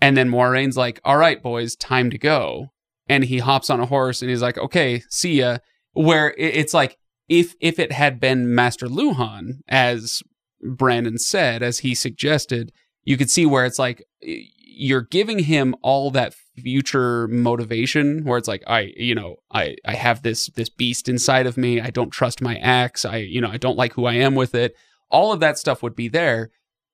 And 0.01 0.17
then 0.17 0.29
Moiraine's 0.29 0.77
like 0.77 1.01
all 1.05 1.17
right 1.17 1.43
boys 1.43 1.77
time 1.77 2.11
to 2.11 2.19
go. 2.19 2.73
And 3.09 3.25
he 3.25 3.39
hops 3.39 3.71
on 3.71 3.81
a 3.81 3.87
horse 3.87 4.21
and 4.21 4.31
he's 4.31 4.43
like 4.43 4.59
okay 4.59 5.03
see 5.09 5.41
ya. 5.41 5.59
Where 5.93 6.35
it's 6.37 6.75
like 6.75 6.99
if 7.29 7.55
if 7.61 7.79
it 7.79 7.93
had 7.93 8.21
been 8.21 8.55
master 8.55 8.87
luhhan 8.87 9.61
as 9.69 10.23
brandon 10.63 11.19
said 11.19 11.63
as 11.63 11.81
he 11.81 11.95
suggested 11.95 12.73
you 13.05 13.17
could 13.17 13.31
see 13.31 13.47
where 13.47 13.65
it's 13.65 13.79
like 13.79 14.03
you're 14.21 15.03
giving 15.03 15.41
him 15.41 15.75
all 15.83 16.11
that 16.11 16.35
future 16.57 17.29
motivation 17.29 18.25
where 18.25 18.39
it's 18.39 18.49
like 18.49 18.63
i 18.67 18.93
you 18.97 19.15
know 19.15 19.37
i 19.53 19.77
i 19.85 19.95
have 19.95 20.23
this 20.23 20.47
this 20.57 20.69
beast 20.69 21.09
inside 21.09 21.47
of 21.47 21.57
me. 21.57 21.81
I 21.81 21.91
don't 21.91 22.11
trust 22.11 22.41
my 22.41 22.57
axe 22.57 23.05
i 23.05 23.19
you 23.19 23.41
know 23.41 23.51
i 23.51 23.57
don't 23.57 23.77
like 23.77 23.93
who 23.95 24.07
i 24.07 24.15
am 24.15 24.35
with 24.35 24.55
it 24.55 24.75
all 25.11 25.33
of 25.33 25.41
that 25.41 25.59
stuff 25.59 25.83
would 25.83 25.95
be 25.97 26.09
there 26.09 26.51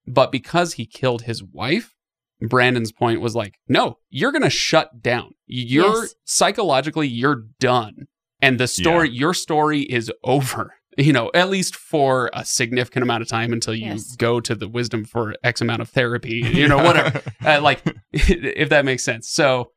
but 0.07 0.31
because 0.33 0.75
he 0.75 0.87
killed 0.87 1.23
his 1.23 1.43
wife 1.43 1.95
brandon's 2.41 2.93
point 2.93 3.21
was 3.21 3.35
like 3.35 3.55
no 3.69 3.99
you're 4.11 4.33
gonna 4.33 4.51
shut 4.51 5.03
down. 5.03 5.35
You're 5.47 6.03
Yes. 6.03 6.15
psychologically 6.25 7.09
you're 7.09 7.45
done. 7.61 8.07
And 8.43 8.61
the 8.61 8.67
story 8.69 9.09
your 9.11 9.33
story 9.35 9.81
is 9.83 10.13
over 10.25 10.75
you 10.99 11.13
know 11.13 11.31
at 11.35 11.49
least 11.49 11.75
for 11.75 12.31
a 12.35 12.45
significant 12.45 13.03
amount 13.03 13.23
of 13.23 13.29
time 13.29 13.53
until 13.53 13.75
you 13.75 13.87
Yes. 13.87 14.15
go 14.17 14.41
to 14.41 14.55
the 14.55 14.69
wisdom 14.69 15.05
for 15.05 15.35
x 15.43 15.61
amount 15.61 15.81
of 15.83 15.89
therapy 15.89 16.35
you 16.53 16.69
know 16.69 16.79
whatever. 16.79 17.21
Uh, 17.45 17.61
like 17.63 17.83
if 18.13 18.69
that 18.69 18.85
makes 18.85 19.05
sense. 19.05 19.29
So 19.31 19.71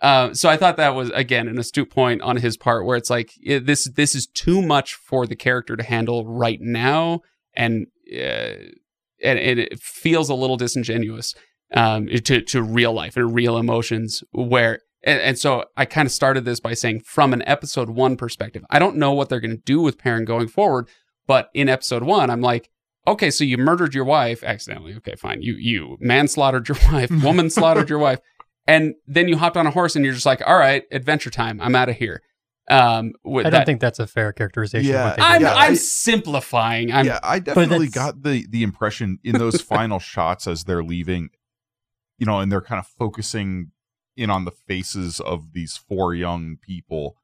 uh, 0.00 0.34
so 0.34 0.48
I 0.50 0.56
thought 0.56 0.76
that 0.76 0.94
was 0.94 1.10
again 1.14 1.48
an 1.48 1.58
astute 1.58 1.88
point 1.90 2.20
on 2.22 2.36
his 2.36 2.56
part, 2.56 2.84
where 2.84 2.96
it's 2.96 3.08
like 3.10 3.30
it, 3.42 3.64
this 3.66 3.84
this 3.84 4.14
is 4.14 4.26
too 4.26 4.60
much 4.60 4.94
for 4.94 5.26
the 5.26 5.36
character 5.36 5.76
to 5.76 5.82
handle 5.82 6.26
right 6.26 6.58
now, 6.60 7.20
and 7.56 7.86
uh, 8.12 8.54
and, 9.22 9.38
and 9.38 9.58
it 9.58 9.80
feels 9.80 10.28
a 10.28 10.34
little 10.34 10.56
disingenuous 10.56 11.34
um, 11.74 12.06
to 12.06 12.40
to 12.42 12.62
real 12.62 12.92
life 12.92 13.16
and 13.16 13.34
real 13.34 13.56
emotions. 13.56 14.22
Where 14.32 14.80
and, 15.02 15.20
and 15.20 15.38
so 15.38 15.64
I 15.76 15.84
kind 15.84 16.06
of 16.06 16.12
started 16.12 16.44
this 16.44 16.60
by 16.60 16.74
saying, 16.74 17.00
from 17.00 17.32
an 17.32 17.42
episode 17.46 17.90
one 17.90 18.16
perspective, 18.16 18.64
I 18.70 18.78
don't 18.78 18.96
know 18.96 19.12
what 19.12 19.28
they're 19.28 19.40
going 19.40 19.56
to 19.56 19.62
do 19.64 19.80
with 19.80 19.98
Perrin 19.98 20.24
going 20.24 20.48
forward, 20.48 20.88
but 21.26 21.50
in 21.54 21.68
episode 21.68 22.02
one, 22.02 22.30
I'm 22.30 22.40
like, 22.40 22.70
okay, 23.06 23.30
so 23.30 23.44
you 23.44 23.58
murdered 23.58 23.94
your 23.94 24.04
wife 24.04 24.42
accidentally. 24.42 24.94
Okay, 24.96 25.14
fine. 25.16 25.42
You 25.42 25.54
you 25.54 25.96
manslaughtered 26.00 26.68
your 26.68 26.78
wife, 26.92 27.10
woman 27.22 27.50
slaughtered 27.50 27.90
your 27.90 27.98
wife, 27.98 28.20
and 28.66 28.94
then 29.06 29.28
you 29.28 29.36
hopped 29.36 29.56
on 29.56 29.66
a 29.66 29.70
horse 29.70 29.94
and 29.94 30.04
you're 30.04 30.14
just 30.14 30.26
like, 30.26 30.42
all 30.46 30.58
right, 30.58 30.84
adventure 30.90 31.30
time. 31.30 31.60
I'm 31.60 31.74
out 31.74 31.88
of 31.88 31.96
here. 31.96 32.22
Um, 32.70 33.12
with 33.24 33.46
I 33.46 33.50
don't 33.50 33.60
that, 33.60 33.66
think 33.66 33.80
that's 33.80 33.98
a 33.98 34.06
fair 34.06 34.32
characterization. 34.32 34.90
Yeah, 34.90 35.00
of 35.00 35.10
what 35.10 35.16
they 35.16 35.22
I'm. 35.22 35.42
Yeah, 35.42 35.54
I'm 35.54 35.72
I- 35.72 35.76
simplifying. 35.76 36.92
I'm 36.92 37.06
yeah, 37.06 37.20
I 37.22 37.38
definitely 37.38 37.88
got 37.88 38.22
the 38.22 38.46
the 38.48 38.62
impression 38.62 39.18
in 39.22 39.36
those 39.38 39.60
final 39.74 39.98
shots 39.98 40.46
as 40.46 40.64
they're 40.64 40.82
leaving, 40.82 41.30
you 42.18 42.26
know, 42.26 42.40
and 42.40 42.50
they're 42.50 42.62
kind 42.62 42.78
of 42.78 42.86
focusing 42.86 43.72
in 44.16 44.30
on 44.30 44.44
the 44.44 44.50
faces 44.50 45.20
of 45.20 45.52
these 45.52 45.76
four 45.76 46.14
young 46.14 46.56
people. 46.56 47.16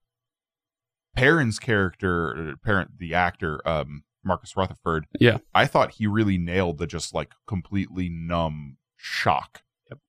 Perrin's 1.17 1.59
character, 1.59 2.55
Perrin, 2.63 2.89
the 2.99 3.15
actor, 3.15 3.67
um, 3.67 4.05
Marcus 4.25 4.57
Rutherford. 4.57 5.07
Yeah. 5.19 5.39
I 5.55 5.67
thought 5.67 5.93
he 5.93 6.07
really 6.07 6.39
nailed 6.39 6.79
the 6.79 6.87
just 6.87 7.15
like 7.15 7.33
completely 7.47 8.09
numb 8.09 8.77
shock. 8.97 9.63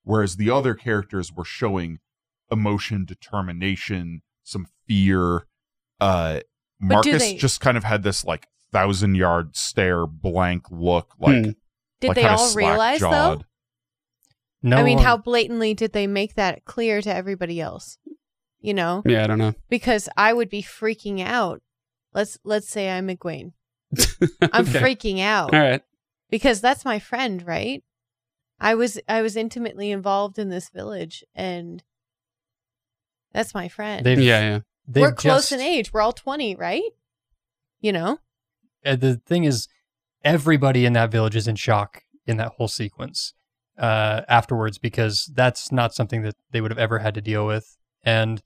Whereas 0.04 0.36
the 0.36 0.50
other 0.52 0.76
characters 0.76 1.32
were 1.34 1.46
showing 1.46 2.00
emotion, 2.52 3.06
determination, 3.06 4.22
some 4.44 4.67
fear. 4.92 5.46
Uh, 6.02 6.40
Marcus 6.80 7.22
they- 7.22 7.36
just 7.38 7.62
kind 7.62 7.78
of 7.78 7.84
had 7.84 8.04
this 8.04 8.26
like 8.26 8.48
thousand 8.72 9.16
yard 9.16 9.56
stare, 9.56 10.06
blank 10.06 10.66
look, 10.72 11.14
like 11.20 11.46
Hmm. 11.46 11.52
Did 12.02 12.08
like 12.10 12.16
they 12.16 12.26
all 12.26 12.54
realize 12.56 13.00
though? 13.00 13.42
no, 14.64 14.78
I 14.78 14.84
mean, 14.84 14.98
how 14.98 15.18
blatantly 15.18 15.74
did 15.76 15.94
they 15.94 16.08
make 16.08 16.34
that 16.36 16.66
clear 16.66 17.00
to 17.02 17.14
everybody 17.14 17.62
else? 17.62 17.98
You 18.60 18.74
know, 18.74 19.04
yeah, 19.06 19.24
I 19.24 19.28
don't 19.28 19.38
know. 19.38 19.54
because 19.70 20.10
I 20.18 20.34
would 20.34 20.50
be 20.50 20.62
freaking 20.64 21.22
out. 21.22 21.62
Let's 22.14 22.38
let's 22.44 22.68
say 22.68 22.90
I'm 22.90 23.08
Egwene. 23.08 23.54
I'm 24.54 24.68
Okay. 24.68 24.80
freaking 24.80 25.22
out 25.22 25.54
All 25.54 25.60
right. 25.60 25.82
because 26.30 26.60
that's 26.62 26.84
my 26.86 26.98
friend, 27.00 27.46
right? 27.46 27.84
I 28.60 28.74
was 28.76 29.00
I 29.08 29.22
was 29.22 29.36
intimately 29.36 29.92
involved 29.92 30.38
in 30.40 30.50
this 30.50 30.70
village, 30.70 31.24
and 31.36 31.84
that's 33.32 33.54
my 33.54 33.68
friend. 33.68 34.06
They've- 34.06 34.20
Yeah, 34.20 34.40
yeah. 34.42 34.60
They've 34.88 35.02
We're 35.02 35.13
close 35.13 35.50
just- 35.50 35.52
in 35.54 35.62
age. 35.62 35.91
We're 35.94 36.02
all 36.02 36.13
twenty, 36.13 36.56
right? 36.56 36.84
You 37.80 37.91
know, 37.94 38.20
the 38.84 39.20
thing 39.26 39.44
is, 39.44 39.67
everybody 40.24 40.86
in 40.86 40.94
that 40.94 41.12
village 41.12 41.36
is 41.36 41.48
in 41.48 41.56
shock 41.56 42.04
in 42.28 42.38
that 42.38 42.54
whole 42.58 42.67
sequence 42.67 43.34
uh, 43.78 44.22
afterwards 44.30 44.78
because 44.78 45.32
that's 45.34 45.72
not 45.72 45.94
something 45.94 46.22
that 46.22 46.36
they 46.52 46.62
would 46.62 46.72
have 46.72 46.78
ever 46.78 47.00
had 47.00 47.15
to 47.15 47.22
deal 47.22 47.46
with. 47.46 47.78
And 48.04 48.41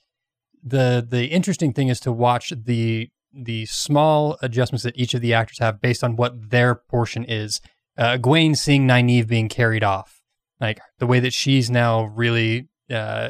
the 0.64 1.06
the 1.08 1.26
interesting 1.28 1.74
thing 1.74 1.90
is 1.90 2.00
to 2.02 2.12
watch 2.12 2.54
the 2.56 3.10
the 3.34 3.66
small 3.66 4.38
adjustments 4.42 4.84
that 4.84 4.98
each 4.98 5.14
of 5.14 5.20
the 5.22 5.34
actors 5.34 5.60
have 5.60 5.82
based 5.82 6.04
on 6.04 6.16
what 6.16 6.50
their 6.52 6.74
portion 6.76 7.26
is. 7.26 7.60
Uh, 7.98 8.18
Gwen 8.18 8.56
seeing 8.56 8.88
Nynaeve 8.88 9.28
being 9.28 9.48
carried 9.50 9.84
off, 9.84 10.22
like 10.60 10.80
the 11.00 11.08
way 11.08 11.20
that 11.20 11.34
she's 11.34 11.70
now 11.70 12.06
really 12.06 12.68
uh, 12.90 13.30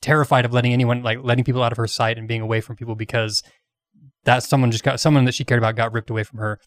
terrified 0.00 0.44
of 0.44 0.52
letting 0.52 0.72
anyone 0.72 1.02
like 1.02 1.18
letting 1.22 1.44
people 1.44 1.62
out 1.62 1.72
of 1.72 1.78
her 1.78 1.86
sight 1.86 2.18
and 2.18 2.28
being 2.28 2.40
away 2.40 2.60
from 2.60 2.76
people 2.76 2.94
because 2.94 3.42
that 4.24 4.42
someone 4.42 4.70
just 4.70 4.84
got 4.84 5.00
someone 5.00 5.24
that 5.24 5.34
she 5.34 5.44
cared 5.44 5.58
about 5.58 5.76
got 5.76 5.92
ripped 5.92 6.10
away 6.10 6.24
from 6.24 6.38
her. 6.38 6.60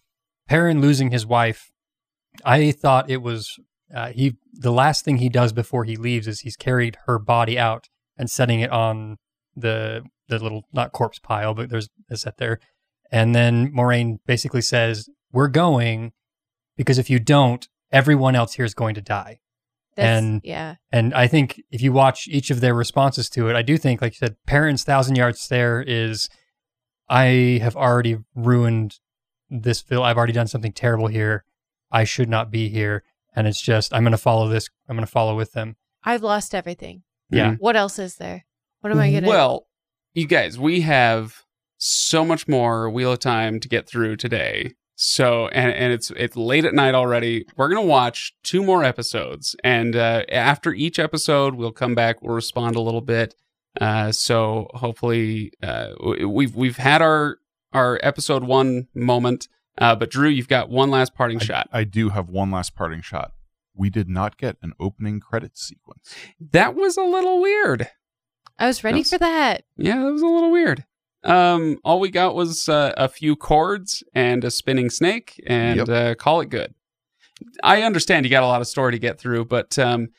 Perrin 0.47 0.81
losing 0.81 1.11
his 1.11 1.25
wife, 1.25 1.71
I 2.43 2.71
thought 2.71 3.09
it 3.09 3.21
was 3.21 3.59
uh, 3.93 4.09
he. 4.09 4.37
The 4.53 4.71
last 4.71 5.05
thing 5.05 5.17
he 5.17 5.29
does 5.29 5.53
before 5.53 5.83
he 5.83 5.95
leaves 5.95 6.27
is 6.27 6.41
he's 6.41 6.55
carried 6.55 6.97
her 7.05 7.19
body 7.19 7.57
out 7.59 7.87
and 8.17 8.29
setting 8.29 8.59
it 8.59 8.71
on 8.71 9.17
the 9.55 10.03
the 10.27 10.39
little 10.39 10.63
not 10.73 10.91
corpse 10.91 11.19
pile, 11.19 11.53
but 11.53 11.69
there's 11.69 11.89
a 12.09 12.17
set 12.17 12.37
there. 12.37 12.59
And 13.11 13.35
then 13.35 13.71
Moiraine 13.71 14.19
basically 14.25 14.61
says, 14.61 15.09
"We're 15.31 15.49
going 15.49 16.13
because 16.77 16.97
if 16.97 17.09
you 17.09 17.19
don't, 17.19 17.67
everyone 17.91 18.35
else 18.35 18.53
here 18.53 18.65
is 18.65 18.73
going 18.73 18.95
to 18.95 19.01
die." 19.01 19.40
That's, 19.95 20.07
And- 20.07 20.41
yeah, 20.43 20.75
And 20.91 21.13
I 21.13 21.27
think 21.27 21.61
if 21.69 21.81
you 21.81 21.91
watch 21.91 22.27
each 22.27 22.49
of 22.49 22.61
their 22.61 22.73
responses 22.73 23.29
to 23.31 23.49
it, 23.49 23.55
I 23.55 23.61
do 23.61 23.77
think, 23.77 24.01
like 24.01 24.13
you 24.13 24.19
said, 24.25 24.37
Perrin's 24.47 24.83
thousand 24.83 25.17
yard 25.17 25.37
stare 25.37 25.81
is, 25.81 26.29
I 27.09 27.59
have 27.61 27.75
already 27.75 28.17
ruined 28.35 28.99
this 29.49 29.81
film. 29.81 30.03
I've 30.03 30.17
already 30.17 30.33
done 30.33 30.47
something 30.47 30.71
terrible 30.71 31.07
here. 31.07 31.43
I 31.91 32.05
should 32.05 32.29
not 32.29 32.49
be 32.49 32.69
here. 32.69 33.03
And 33.35 33.47
it's 33.47 33.61
just, 33.61 33.93
I'm 33.93 34.03
going 34.03 34.11
to 34.11 34.17
follow 34.17 34.47
this. 34.47 34.69
I'm 34.87 34.95
going 34.95 35.05
to 35.05 35.11
follow 35.11 35.35
with 35.35 35.51
them. 35.51 35.75
I've 36.03 36.23
lost 36.23 36.55
everything. 36.55 37.03
Yeah. 37.29 37.51
Mm-hmm. 37.51 37.55
What 37.55 37.75
else 37.75 37.99
is 37.99 38.15
there? 38.15 38.45
What 38.79 38.91
am 38.91 38.99
I 38.99 39.07
mm-hmm. 39.07 39.25
gonna? 39.25 39.27
Well, 39.27 39.67
you 40.13 40.25
guys, 40.25 40.57
we 40.57 40.81
have 40.81 41.43
so 41.77 42.25
much 42.25 42.47
more 42.47 42.89
Wheel 42.89 43.11
of 43.13 43.19
Time 43.19 43.59
to 43.59 43.67
get 43.67 43.87
through 43.87 44.17
today. 44.17 44.73
So, 45.03 45.47
and 45.47 45.73
and 45.73 45.91
it's 45.91 46.11
it's 46.11 46.37
late 46.37 46.63
at 46.63 46.75
night 46.75 46.93
already. 46.93 47.47
We're 47.57 47.69
gonna 47.69 47.81
watch 47.81 48.35
two 48.43 48.61
more 48.61 48.83
episodes, 48.83 49.55
and 49.63 49.95
uh, 49.95 50.25
after 50.29 50.73
each 50.73 50.99
episode, 50.99 51.55
we'll 51.55 51.71
come 51.71 51.95
back. 51.95 52.21
We'll 52.21 52.35
respond 52.35 52.75
a 52.75 52.81
little 52.81 53.01
bit. 53.01 53.33
Uh, 53.79 54.11
so 54.11 54.67
hopefully, 54.75 55.53
uh, 55.63 55.93
we've 56.27 56.55
we've 56.55 56.77
had 56.77 57.01
our 57.01 57.39
our 57.73 57.99
episode 58.03 58.43
one 58.43 58.89
moment. 58.93 59.47
Uh, 59.75 59.95
but 59.95 60.11
Drew, 60.11 60.29
you've 60.29 60.47
got 60.47 60.69
one 60.69 60.91
last 60.91 61.15
parting 61.15 61.39
I, 61.41 61.45
shot. 61.45 61.69
I 61.73 61.83
do 61.83 62.09
have 62.09 62.29
one 62.29 62.51
last 62.51 62.75
parting 62.75 63.01
shot. 63.01 63.31
We 63.73 63.89
did 63.89 64.07
not 64.07 64.37
get 64.37 64.57
an 64.61 64.73
opening 64.79 65.19
credits 65.19 65.63
sequence. 65.63 66.13
That 66.39 66.75
was 66.75 66.95
a 66.95 67.03
little 67.03 67.41
weird. 67.41 67.87
I 68.59 68.67
was 68.67 68.83
ready 68.83 68.99
That's- 68.99 69.09
for 69.09 69.17
that. 69.17 69.63
Yeah, 69.77 69.97
that 70.03 70.11
was 70.11 70.21
a 70.21 70.27
little 70.27 70.51
weird. 70.51 70.85
Um, 71.23 71.77
all 71.83 71.99
we 71.99 72.09
got 72.09 72.33
was 72.35 72.67
uh, 72.67 72.93
a 72.97 73.07
few 73.07 73.35
chords 73.35 74.03
and 74.13 74.43
a 74.43 74.51
spinning 74.51 74.89
snake, 74.89 75.41
and 75.45 75.77
Yep. 75.77 75.89
uh, 75.89 76.15
call 76.15 76.41
it 76.41 76.49
good. 76.49 76.73
I 77.63 77.81
understand 77.83 78.25
you 78.25 78.29
got 78.31 78.43
a 78.43 78.47
lot 78.47 78.61
of 78.61 78.67
story 78.67 78.91
to 78.91 78.99
get 78.99 79.19
through, 79.19 79.45
but 79.45 79.77
um, 79.79 80.09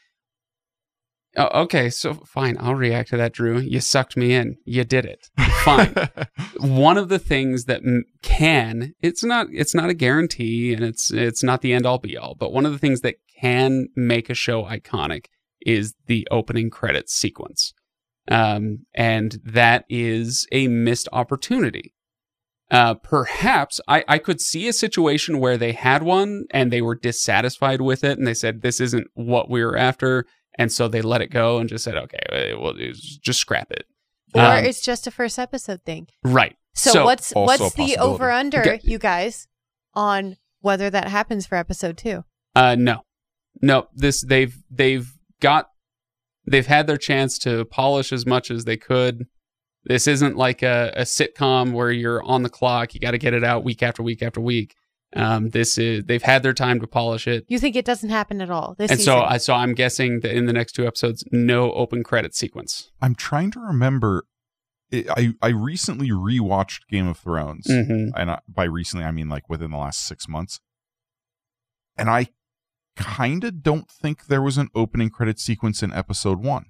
oh, 1.37 1.63
okay, 1.63 1.89
so 1.91 2.15
fine, 2.15 2.57
I'll 2.61 2.75
react 2.75 3.11
to 3.11 3.17
that, 3.17 3.33
Drew. 3.33 3.59
You 3.59 3.81
sucked 3.81 4.17
me 4.17 4.35
in. 4.35 4.57
You 4.65 4.85
did 4.85 5.05
it. 5.05 5.29
Fine. 5.65 5.95
One 6.61 6.99
of 6.99 7.09
the 7.09 7.19
things 7.19 7.65
that 7.67 7.83
m- 7.85 8.05
can 8.23 8.95
it's 9.01 9.23
not 9.25 9.47
it's 9.53 9.75
not 9.75 9.91
a 9.91 9.95
guarantee, 9.95 10.73
and 10.75 10.85
it's 10.85 11.13
it's 11.13 11.43
not 11.43 11.61
the 11.63 11.73
end 11.73 11.87
all 11.87 11.99
be 11.99 12.17
all, 12.17 12.35
but 12.35 12.53
one 12.53 12.67
of 12.67 12.73
the 12.73 12.79
things 12.79 13.01
that 13.03 13.17
can 13.41 13.89
make 13.97 14.31
a 14.31 14.35
show 14.35 14.65
iconic 14.65 15.27
is 15.65 15.95
the 16.07 16.27
opening 16.31 16.71
credits 16.71 17.15
sequence 17.15 17.73
um, 18.29 18.87
and 18.95 19.41
that 19.45 19.85
is 19.89 20.47
a 20.53 20.69
missed 20.69 21.09
opportunity. 21.13 21.95
Uh, 22.71 22.95
perhaps 22.95 23.81
I, 23.87 24.03
I 24.09 24.19
could 24.19 24.41
see 24.41 24.67
a 24.67 24.73
situation 24.73 25.39
where 25.41 25.59
they 25.59 25.73
had 25.73 26.03
one 26.03 26.45
and 26.51 26.73
they 26.73 26.81
were 26.81 26.95
dissatisfied 26.95 27.83
with 27.83 28.03
it, 28.03 28.19
and 28.19 28.27
they 28.27 28.35
said 28.35 28.63
this 28.63 28.81
isn't 28.81 29.09
what 29.15 29.51
we 29.51 29.63
were 29.63 29.77
after, 29.77 30.25
and 30.59 30.73
so 30.73 30.89
they 30.89 31.03
let 31.03 31.21
it 31.21 31.31
go 31.31 31.59
and 31.59 31.69
just 31.69 31.85
said, 31.85 31.97
okay, 31.97 32.53
uh, 32.55 32.59
well, 32.61 32.73
just 32.75 33.41
scrap 33.41 33.71
it. 33.71 33.85
Or 34.35 34.41
Um, 34.43 34.65
it's 34.65 34.81
just 34.81 35.07
a 35.07 35.11
first 35.11 35.39
episode 35.39 35.83
thing. 35.85 36.09
Right. 36.25 36.57
So, 36.75 37.05
what's 37.05 37.33
what's 37.35 37.75
the 37.75 37.99
over 37.99 38.31
under, 38.31 38.61
Okay. 38.61 38.81
you 38.83 38.99
guys, 38.99 39.47
on 39.93 40.39
whether 40.63 40.89
that 40.89 41.09
happens 41.09 41.45
for 41.47 41.57
episode 41.57 41.99
two? 41.99 42.25
Uh, 42.57 42.75
no, 42.79 43.03
no. 43.61 43.89
This 43.95 44.23
they've 44.23 44.57
they've 44.71 45.13
got 45.41 45.69
they've 46.47 46.67
had 46.67 46.87
their 46.87 46.97
chance 46.97 47.39
to 47.41 47.65
polish 47.65 48.13
as 48.13 48.27
much 48.27 48.51
as 48.51 48.65
they 48.65 48.77
could. 48.77 49.27
This 49.85 50.07
isn't 50.07 50.37
like 50.37 50.63
a, 50.63 50.93
a 50.97 51.03
sitcom 51.03 51.73
where 51.73 51.91
you're 51.91 52.23
on 52.23 52.43
the 52.45 52.49
clock. 52.49 52.95
You 52.95 53.01
got 53.01 53.11
to 53.13 53.19
get 53.19 53.35
it 53.35 53.43
out 53.45 53.65
week 53.65 53.83
after 53.83 54.03
week 54.03 54.23
after 54.23 54.41
week. 54.41 54.75
Um, 55.15 55.51
this 55.51 55.77
is 55.77 56.05
they've 56.05 56.23
had 56.23 56.43
their 56.43 56.55
time 56.55 56.81
to 56.81 56.87
polish 56.87 57.27
it, 57.29 57.45
You 57.49 57.59
think 57.59 57.77
it 57.77 57.85
doesn't 57.85 58.09
happen 58.09 58.41
at 58.41 58.49
all 58.51 58.75
this 58.79 58.91
and 58.91 58.99
season? 58.99 59.13
so 59.13 59.21
I 59.23 59.37
so 59.37 59.53
I'm 59.55 59.75
guessing 59.75 60.21
that 60.21 60.35
in 60.35 60.47
the 60.47 60.55
next 60.55 60.73
two 60.73 60.87
episodes, 60.87 61.23
no 61.33 61.73
open 61.75 62.03
credit 62.03 62.35
sequence. 62.35 62.91
I'm 63.03 63.15
trying 63.15 63.51
to 63.51 63.61
remember. 63.61 64.25
I 64.93 65.05
I- 65.17 65.35
I 65.43 65.49
recently 65.49 66.09
rewatched 66.11 66.87
Game 66.89 67.07
of 67.09 67.19
Thrones, 67.19 67.67
Mm-hmm. 67.69 68.17
and 68.19 68.31
I, 68.31 68.39
by 68.49 68.65
recently 68.65 69.05
I 69.05 69.11
mean 69.11 69.29
like 69.29 69.51
within 69.51 69.71
the 69.71 69.77
last 69.77 70.07
six 70.07 70.29
months. 70.29 70.61
And 71.99 72.09
I 72.09 72.29
kind 72.97 73.45
of 73.45 73.63
don't 73.63 73.91
think 73.91 74.27
there 74.27 74.43
was 74.43 74.59
an 74.59 74.69
opening 74.75 75.11
credit 75.11 75.39
sequence 75.39 75.83
in 75.83 75.93
episode 75.93 76.43
one. 76.43 76.67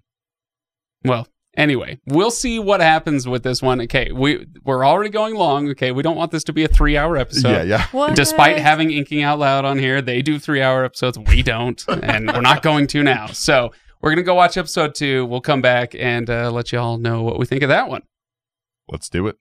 Well, 1.04 1.26
anyway, 1.56 1.98
we'll 2.06 2.30
see 2.30 2.58
what 2.58 2.80
happens 2.80 3.26
with 3.26 3.42
this 3.42 3.60
one. 3.60 3.80
Okay, 3.82 4.12
we 4.12 4.46
we're 4.64 4.86
already 4.86 5.10
going 5.10 5.34
long. 5.34 5.68
Okay, 5.70 5.92
we 5.92 6.02
don't 6.02 6.16
want 6.16 6.30
this 6.30 6.44
to 6.44 6.52
be 6.52 6.64
a 6.64 6.68
three 6.68 6.96
hour 6.96 7.16
episode. 7.16 7.50
yeah, 7.50 7.62
yeah. 7.62 7.86
What? 7.92 8.14
Despite 8.14 8.58
having 8.58 8.90
inking 8.90 9.22
out 9.22 9.38
loud 9.38 9.64
on 9.64 9.78
here, 9.78 10.00
they 10.00 10.22
do 10.22 10.38
three 10.38 10.62
hour 10.62 10.84
episodes. 10.84 11.18
We 11.18 11.42
don't, 11.42 11.82
and 11.88 12.30
we're 12.32 12.40
not 12.40 12.62
going 12.62 12.86
to 12.88 13.02
now. 13.02 13.26
So 13.26 13.72
we're 14.00 14.10
gonna 14.10 14.22
go 14.22 14.34
watch 14.34 14.56
episode 14.56 14.94
two. 14.94 15.26
We'll 15.26 15.40
come 15.40 15.60
back 15.60 15.94
and 15.94 16.28
uh, 16.30 16.50
let 16.50 16.72
you 16.72 16.78
all 16.78 16.98
know 16.98 17.22
what 17.22 17.38
we 17.38 17.46
think 17.46 17.62
of 17.62 17.68
that 17.68 17.88
one. 17.88 18.02
Let's 18.88 19.08
do 19.08 19.26
it. 19.26 19.36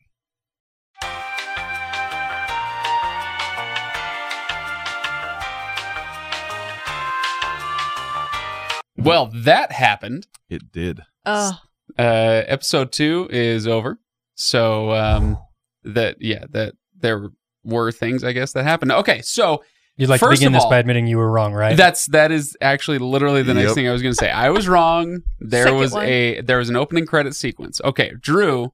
Well, 9.03 9.29
that 9.33 9.71
happened. 9.71 10.27
It 10.49 10.71
did. 10.71 11.01
Oh, 11.25 11.51
Uh, 11.97 12.43
episode 12.47 12.91
two 12.91 13.27
is 13.31 13.67
over. 13.67 13.99
So 14.35 14.91
um, 14.91 15.37
that 15.83 16.17
yeah, 16.19 16.45
that 16.51 16.73
there 16.99 17.29
were 17.63 17.91
things 17.91 18.23
I 18.23 18.31
guess 18.31 18.53
that 18.53 18.63
happened. 18.63 18.91
Okay, 18.91 19.21
so 19.21 19.63
You'd 19.97 20.09
like 20.09 20.19
First 20.19 20.39
to 20.41 20.45
begin 20.45 20.53
this 20.53 20.63
all- 20.63 20.69
by 20.69 20.79
admitting 20.79 21.05
you 21.05 21.17
were 21.17 21.29
wrong, 21.29 21.53
right? 21.53 21.75
That's 21.77 22.07
that 22.07 22.31
is 22.31 22.55
actually 22.61 22.97
literally 22.97 23.43
the 23.43 23.53
next 23.53 23.73
thing 23.75 23.87
I 23.87 23.91
was 23.91 24.01
going 24.01 24.13
to 24.13 24.17
say. 24.17 24.31
I 24.31 24.49
was 24.49 24.67
wrong. 24.67 25.19
There 25.39 25.65
Second 25.65 25.79
was 25.79 25.91
one. 25.93 26.05
a 26.05 26.41
there 26.41 26.57
was 26.57 26.69
an 26.69 26.75
opening 26.75 27.05
credit 27.05 27.35
sequence. 27.35 27.79
Okay, 27.83 28.13
Drew, 28.19 28.73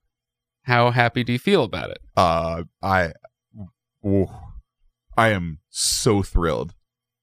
how 0.64 0.92
happy 0.92 1.24
do 1.26 1.34
you 1.34 1.40
feel 1.40 1.64
about 1.64 1.90
it? 1.90 1.98
Uh, 2.16 2.64
I, 2.82 3.12
oh, 4.06 4.28
I 5.18 5.30
am 5.30 5.60
so 5.70 6.22
thrilled. 6.22 6.76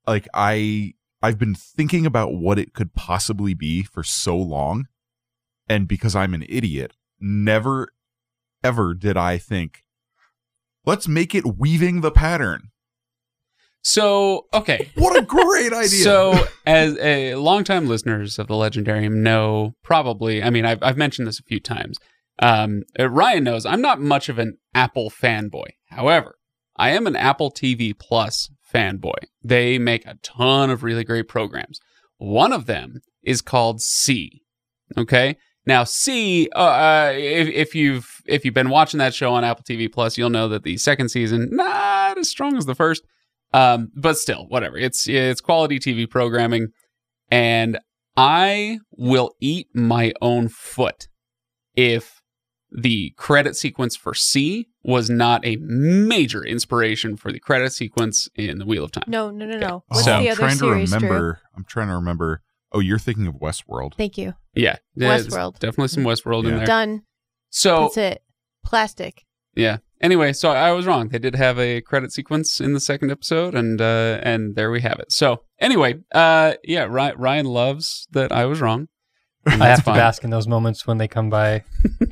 Like 0.07 0.29
I, 0.35 0.95
I've 1.25 1.39
been 1.39 1.55
thinking 1.55 2.05
about 2.05 2.35
what 2.35 2.59
it 2.59 2.75
could 2.75 2.93
possibly 2.93 3.55
be 3.55 3.83
for 3.83 4.03
so 4.03 4.37
long, 4.37 4.89
and 5.67 5.89
because 5.89 6.15
I'm 6.15 6.35
an 6.35 6.45
idiot, 6.47 6.93
never, 7.19 7.89
ever 8.63 8.93
did 8.93 9.17
I 9.17 9.39
think, 9.39 9.85
let's 10.85 11.09
make 11.09 11.35
it 11.35 11.57
weaving 11.59 12.03
the 12.03 12.11
pattern. 12.11 12.69
So 13.81 14.49
okay, 14.53 14.91
What 14.97 15.17
a 15.17 15.23
great 15.23 15.73
idea! 15.73 16.05
So, 16.05 16.45
as 16.67 16.99
a 16.99 17.37
longtime 17.37 17.89
listeners 17.89 18.39
of 18.39 18.49
the 18.49 18.55
Legendarium 18.55 19.23
know, 19.23 19.77
probably, 19.83 20.43
I 20.43 20.51
mean, 20.51 20.67
I've, 20.67 20.83
I've 20.83 20.99
mentioned 20.99 21.27
this 21.27 21.41
a 21.41 21.45
few 21.45 21.59
times. 21.59 21.97
Um, 22.39 22.83
uh, 23.01 23.09
Ryan 23.09 23.45
knows 23.45 23.65
I'm 23.65 23.81
not 23.81 23.99
much 23.99 24.29
of 24.29 24.39
an 24.39 24.59
Apple 24.75 25.09
fanboy. 25.09 25.69
However, 25.87 26.37
I 26.77 26.91
am 26.91 27.07
an 27.07 27.17
Apple 27.17 27.51
TV 27.51 27.99
Plus 27.99 28.51
fanboy. 28.75 29.15
They 29.43 29.79
make 29.79 30.05
a 30.07 30.19
ton 30.23 30.71
of 30.71 30.83
really 30.83 31.05
great 31.05 31.29
programs. 31.29 31.81
One 32.19 32.53
of 32.53 32.67
them 32.67 33.01
is 33.23 33.41
called 33.41 33.81
See. 33.81 34.43
Okay. 34.97 35.37
Now, 35.67 35.85
See, 35.85 36.49
uh, 36.55 36.59
uh, 36.59 37.13
if, 37.15 37.49
if 37.49 37.75
you've 37.75 38.21
if 38.27 38.45
you've 38.45 38.55
been 38.55 38.71
watching 38.71 38.99
that 38.99 39.15
show 39.15 39.33
on 39.33 39.45
Apple 39.45 39.65
TV 39.65 39.91
Plus, 39.91 40.19
you'll 40.19 40.31
know 40.31 40.49
that 40.49 40.63
the 40.63 40.77
second 40.77 41.09
season 41.09 41.49
not 41.53 42.19
as 42.19 42.29
strong 42.29 42.57
as 42.57 42.67
the 42.67 42.75
first. 42.75 43.05
Um, 43.53 43.91
but 43.95 44.19
still, 44.19 44.47
whatever. 44.49 44.77
It's 44.77 45.09
it's 45.09 45.41
quality 45.41 45.79
TV 45.79 46.11
programming, 46.11 46.69
and 47.31 47.79
I 48.17 48.81
will 48.91 49.31
eat 49.41 49.69
my 49.73 50.13
own 50.21 50.49
foot 50.49 51.07
if 51.77 52.21
the 52.71 53.15
credit 53.17 53.57
sequence 53.57 53.97
for 53.97 54.13
See 54.13 54.69
was 54.85 55.09
not 55.11 55.45
a 55.47 55.57
major 55.57 56.45
inspiration 56.45 57.17
for 57.17 57.33
the 57.33 57.41
credit 57.41 57.73
sequence 57.73 58.29
in 58.37 58.59
the 58.59 58.67
Wheel 58.67 58.85
of 58.85 58.93
Time. 58.93 59.05
No, 59.07 59.31
no, 59.31 59.47
no, 59.47 59.57
no. 59.59 59.67
Oh, 59.69 59.83
What's 59.89 60.05
So- 60.05 60.11
the 60.11 60.17
I'm 60.17 60.27
other 60.29 60.37
trying 60.37 60.57
series, 60.57 60.93
to 60.93 60.99
Drew? 60.99 61.09
remember. 61.09 61.41
I'm 61.57 61.65
trying 61.65 61.89
to 61.89 61.95
remember. 61.95 62.43
Oh, 62.73 62.81
you're 62.81 62.99
thinking 62.99 63.27
of 63.27 63.35
Westworld. 63.37 63.95
Thank 63.97 64.19
you. 64.19 64.35
Yeah, 64.55 64.77
Westworld. 64.99 65.59
Definitely 65.59 65.89
some 65.89 66.05
Westworld 66.05 66.45
in 66.49 66.57
there. 66.57 66.67
Done. 66.67 67.03
So 67.51 67.83
That's 67.83 67.97
it. 67.97 68.23
Plastic. 68.65 69.25
yeah. 69.55 69.79
Anyway, 70.01 70.33
so 70.35 70.51
I 70.51 70.73
was 70.73 70.85
wrong. 70.87 71.09
They 71.09 71.19
did 71.19 71.35
have 71.35 71.59
a 71.59 71.81
credit 71.81 72.13
sequence 72.13 72.61
in 72.61 72.75
the 72.75 72.81
second 72.81 73.11
episode, 73.11 73.55
and 73.55 73.81
uh, 73.81 74.19
and 74.23 74.55
there 74.55 74.71
we 74.71 74.83
have 74.83 74.99
it. 74.99 75.11
So 75.13 75.45
anyway, 75.61 75.95
uh, 76.13 76.55
yeah, 76.63 76.85
Ryan, 76.91 77.17
Ryan 77.17 77.47
loves 77.47 78.07
that 78.11 78.31
I 78.31 78.45
was 78.45 78.61
wrong. 78.61 78.89
I 79.47 79.57
that's 79.57 79.79
have 79.81 79.85
to 79.85 79.93
bask 79.99 80.23
in 80.25 80.29
those 80.31 80.47
moments 80.49 80.87
when 80.87 80.99
they 80.99 81.09
come 81.09 81.31
by, 81.31 81.63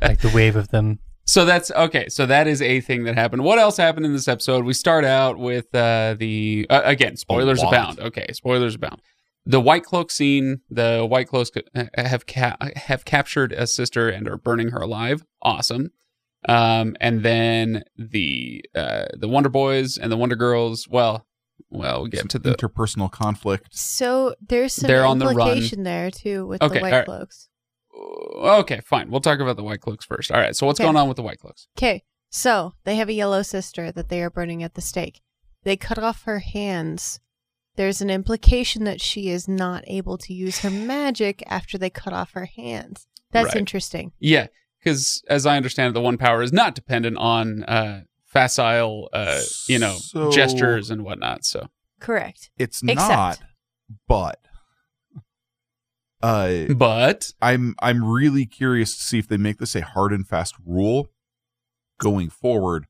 like 0.00 0.20
the 0.20 0.30
wave 0.34 0.56
of 0.56 0.68
them. 0.68 1.00
So 1.28 1.44
that's 1.44 1.70
okay. 1.72 2.08
So 2.08 2.24
that 2.26 2.46
is 2.46 2.62
a 2.62 2.80
thing 2.80 3.04
that 3.04 3.16
happened. 3.16 3.42
What 3.42 3.58
else 3.58 3.76
happened 3.76 4.06
in 4.06 4.12
this 4.12 4.28
episode? 4.28 4.64
We 4.64 4.72
start 4.74 5.04
out 5.04 5.38
with 5.38 5.74
uh, 5.74 6.14
the 6.18 6.66
uh, 6.70 6.82
again 6.84 7.16
spoilers 7.16 7.58
lot. 7.62 7.72
abound. 7.72 7.98
Okay, 8.00 8.26
spoilers 8.32 8.76
abound. 8.76 9.02
The 9.44 9.60
white 9.60 9.82
cloak 9.84 10.10
scene. 10.12 10.60
The 10.70 11.04
white 11.08 11.28
cloaks 11.28 11.50
uh, 11.74 11.84
have 11.96 12.26
ca- 12.26 12.56
have 12.76 13.04
captured 13.04 13.52
a 13.52 13.66
sister 13.66 14.08
and 14.08 14.28
are 14.28 14.36
burning 14.36 14.68
her 14.70 14.78
alive. 14.80 15.24
Awesome. 15.42 15.90
Um, 16.48 16.96
and 17.00 17.24
then 17.24 17.82
the 17.96 18.64
uh, 18.76 19.06
the 19.16 19.26
Wonder 19.28 19.48
Boys 19.48 19.98
and 19.98 20.12
the 20.12 20.16
Wonder 20.16 20.36
Girls. 20.36 20.86
Well, 20.88 21.26
well, 21.70 22.04
we 22.04 22.10
get 22.10 22.20
Some 22.20 22.28
to 22.28 22.38
the 22.38 22.54
interpersonal 22.54 23.10
conflict. 23.10 23.66
So 23.72 24.36
there's 24.40 24.74
some 24.74 24.86
They're 24.86 25.04
on 25.04 25.18
the 25.18 25.26
run. 25.34 25.60
there 25.82 26.12
too 26.12 26.46
with 26.46 26.62
Okay, 26.62 26.74
the 26.76 26.80
white 26.82 26.92
all 26.92 26.98
right. 27.00 27.04
cloaks. 27.04 27.48
Okay, 27.96 28.80
fine. 28.84 29.10
We'll 29.10 29.20
talk 29.20 29.40
about 29.40 29.56
the 29.56 29.62
white 29.64 29.80
cloaks 29.80 30.04
first. 30.04 30.30
All 30.30 30.40
right. 30.40 30.54
So 30.56 30.66
what's 30.66 30.80
Okay. 30.80 30.86
going 30.86 30.96
on 30.96 31.08
with 31.08 31.16
the 31.16 31.22
white 31.22 31.38
cloaks? 31.38 31.68
Okay, 31.78 32.02
so 32.30 32.74
they 32.84 32.96
have 32.96 33.08
a 33.08 33.12
yellow 33.14 33.42
sister 33.42 33.90
that 33.92 34.08
they 34.08 34.22
are 34.22 34.30
burning 34.30 34.62
at 34.62 34.74
the 34.74 34.80
stake. 34.80 35.20
They 35.64 35.76
cut 35.76 35.98
off 35.98 36.22
her 36.24 36.38
hands. 36.40 37.20
There's 37.76 38.00
an 38.00 38.08
implication 38.10 38.84
that 38.84 39.00
she 39.00 39.28
is 39.28 39.46
not 39.48 39.84
able 39.86 40.16
to 40.18 40.32
use 40.32 40.60
her 40.60 40.70
magic 40.70 41.42
after 41.46 41.76
they 41.76 41.90
cut 41.90 42.12
off 42.12 42.32
her 42.32 42.46
hands. 42.46 43.06
That's 43.32 43.48
Right. 43.48 43.56
interesting. 43.56 44.12
Yeah, 44.18 44.46
because 44.78 45.22
as 45.28 45.44
I 45.44 45.56
understand 45.56 45.90
it, 45.90 45.94
the 45.94 46.00
one 46.00 46.16
power 46.16 46.42
is 46.42 46.52
not 46.52 46.74
dependent 46.74 47.18
on 47.18 47.64
uh, 47.64 48.02
facile, 48.24 49.08
uh, 49.12 49.42
you 49.68 49.78
know, 49.78 49.96
So- 49.98 50.30
gestures 50.30 50.90
and 50.90 51.04
whatnot. 51.04 51.44
So, 51.44 51.68
Correct. 52.00 52.50
It's 52.58 52.82
Except- 52.82 53.10
not, 53.10 53.38
but 54.06 54.38
uh, 56.26 56.72
but 56.74 57.32
I'm 57.40 57.74
I'm 57.80 58.04
really 58.04 58.46
curious 58.46 58.96
to 58.96 59.02
see 59.02 59.18
if 59.18 59.28
they 59.28 59.36
make 59.36 59.58
this 59.58 59.74
a 59.76 59.82
hard 59.82 60.12
and 60.12 60.26
fast 60.26 60.54
rule 60.64 61.08
going 62.00 62.28
forward, 62.30 62.86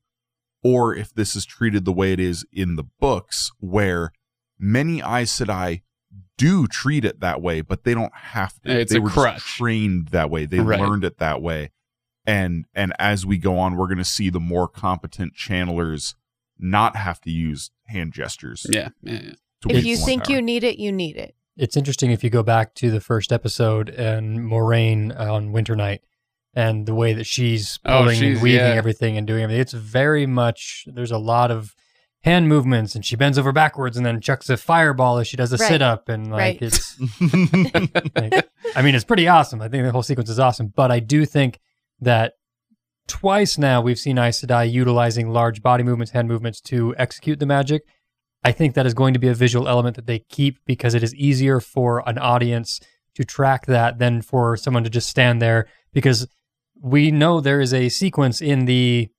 or 0.63 0.95
if 0.95 1.13
this 1.13 1.35
is 1.35 1.45
treated 1.45 1.85
the 1.85 1.93
way 1.93 2.13
it 2.13 2.19
is 2.19 2.45
in 2.51 2.75
the 2.75 2.83
books, 2.99 3.51
where 3.59 4.11
many 4.59 4.99
Aes 4.99 5.31
Sedai 5.39 5.81
do 6.37 6.67
treat 6.67 7.03
it 7.05 7.19
that 7.19 7.41
way, 7.41 7.61
but 7.61 7.83
they 7.83 7.93
don't 7.93 8.13
have 8.15 8.59
to. 8.61 8.79
It's 8.79 8.91
they 8.91 8.99
a 8.99 9.01
were 9.01 9.09
crutch. 9.09 9.35
just 9.35 9.45
trained 9.57 10.09
that 10.09 10.29
way. 10.29 10.45
They 10.45 10.59
Right. 10.59 10.79
learned 10.79 11.03
it 11.03 11.17
that 11.19 11.41
way, 11.41 11.71
and 12.25 12.65
and 12.75 12.93
as 12.99 13.25
we 13.25 13.37
go 13.37 13.57
on, 13.57 13.75
we're 13.75 13.87
going 13.87 13.97
to 13.97 14.03
see 14.05 14.29
the 14.29 14.39
more 14.39 14.67
competent 14.67 15.33
channelers 15.35 16.15
not 16.59 16.95
have 16.95 17.21
to 17.21 17.31
use 17.31 17.71
hand 17.85 18.13
gestures. 18.13 18.65
yeah, 18.69 18.89
yeah, 19.03 19.19
yeah. 19.23 19.31
If 19.69 19.85
you 19.85 19.95
think 19.97 20.23
power. 20.25 20.35
you 20.35 20.41
need 20.41 20.63
it, 20.63 20.77
you 20.79 20.91
need 20.91 21.17
it. 21.17 21.35
It's 21.57 21.75
interesting 21.75 22.11
if 22.11 22.23
you 22.23 22.29
go 22.29 22.43
back 22.43 22.73
to 22.75 22.91
the 22.91 22.99
first 23.01 23.31
episode 23.33 23.89
and 23.89 24.39
Moiraine 24.39 25.17
on 25.19 25.51
Winter 25.51 25.75
Night 25.75 26.01
and 26.53 26.85
the 26.85 26.93
way 26.93 27.13
that 27.13 27.25
she's 27.25 27.79
Oh, 27.85 27.99
pulling 28.01 28.19
she's- 28.19 28.33
and 28.35 28.41
weaving 28.43 28.59
yeah. 28.59 28.73
everything 28.73 29.17
and 29.17 29.25
doing 29.25 29.43
everything. 29.43 29.61
It's 29.61 29.73
very 29.73 30.25
much, 30.27 30.85
there's 30.87 31.11
a 31.11 31.17
lot 31.17 31.49
of 31.51 31.73
hand 32.23 32.47
movements 32.47 32.93
and 32.95 33.05
she 33.05 33.15
bends 33.15 33.37
over 33.39 33.51
backwards 33.51 33.97
and 33.97 34.05
then 34.05 34.19
chucks 34.21 34.49
a 34.49 34.57
fireball 34.57 35.17
as 35.17 35.27
she 35.27 35.37
does 35.37 35.51
a 35.53 35.57
Right. 35.57 35.67
sit 35.67 35.81
up. 35.81 36.09
And 36.09 36.29
like, 36.31 36.39
Right. 36.39 36.61
it's, 36.61 36.99
like, 38.15 38.49
I 38.75 38.81
mean, 38.81 38.95
it's 38.95 39.05
pretty 39.05 39.27
awesome. 39.27 39.61
I 39.61 39.67
think 39.69 39.83
the 39.83 39.91
whole 39.91 40.03
sequence 40.03 40.29
is 40.29 40.39
awesome. 40.39 40.67
But 40.75 40.91
I 40.91 40.99
do 40.99 41.25
think 41.25 41.59
that 42.01 42.33
twice 43.07 43.57
now 43.57 43.81
we've 43.81 43.97
seen 43.99 44.17
Aes 44.17 44.41
Sedai 44.41 44.71
utilizing 44.71 45.29
large 45.29 45.61
body 45.61 45.83
movements, 45.83 46.11
hand 46.11 46.27
movements 46.27 46.59
to 46.61 46.93
execute 46.97 47.39
the 47.39 47.45
magic. 47.45 47.83
I 48.43 48.51
think 48.51 48.75
that 48.75 48.85
is 48.85 48.93
going 48.93 49.13
to 49.13 49.19
be 49.19 49.27
a 49.27 49.33
visual 49.33 49.67
element 49.67 49.95
that 49.95 50.05
they 50.05 50.19
keep 50.19 50.59
because 50.65 50.93
it 50.93 51.03
is 51.03 51.13
easier 51.15 51.59
for 51.59 52.07
an 52.07 52.17
audience 52.17 52.79
to 53.15 53.23
track 53.23 53.65
that 53.65 53.99
than 53.99 54.21
for 54.21 54.55
someone 54.55 54.83
to 54.83 54.89
just 54.89 55.09
stand 55.09 55.41
there 55.41 55.67
because 55.91 56.27
we 56.79 57.11
know 57.11 57.41
there 57.41 57.59
is 57.59 57.73
a 57.73 57.89
sequence 57.89 58.41
in 58.41 58.65
the 58.65 59.09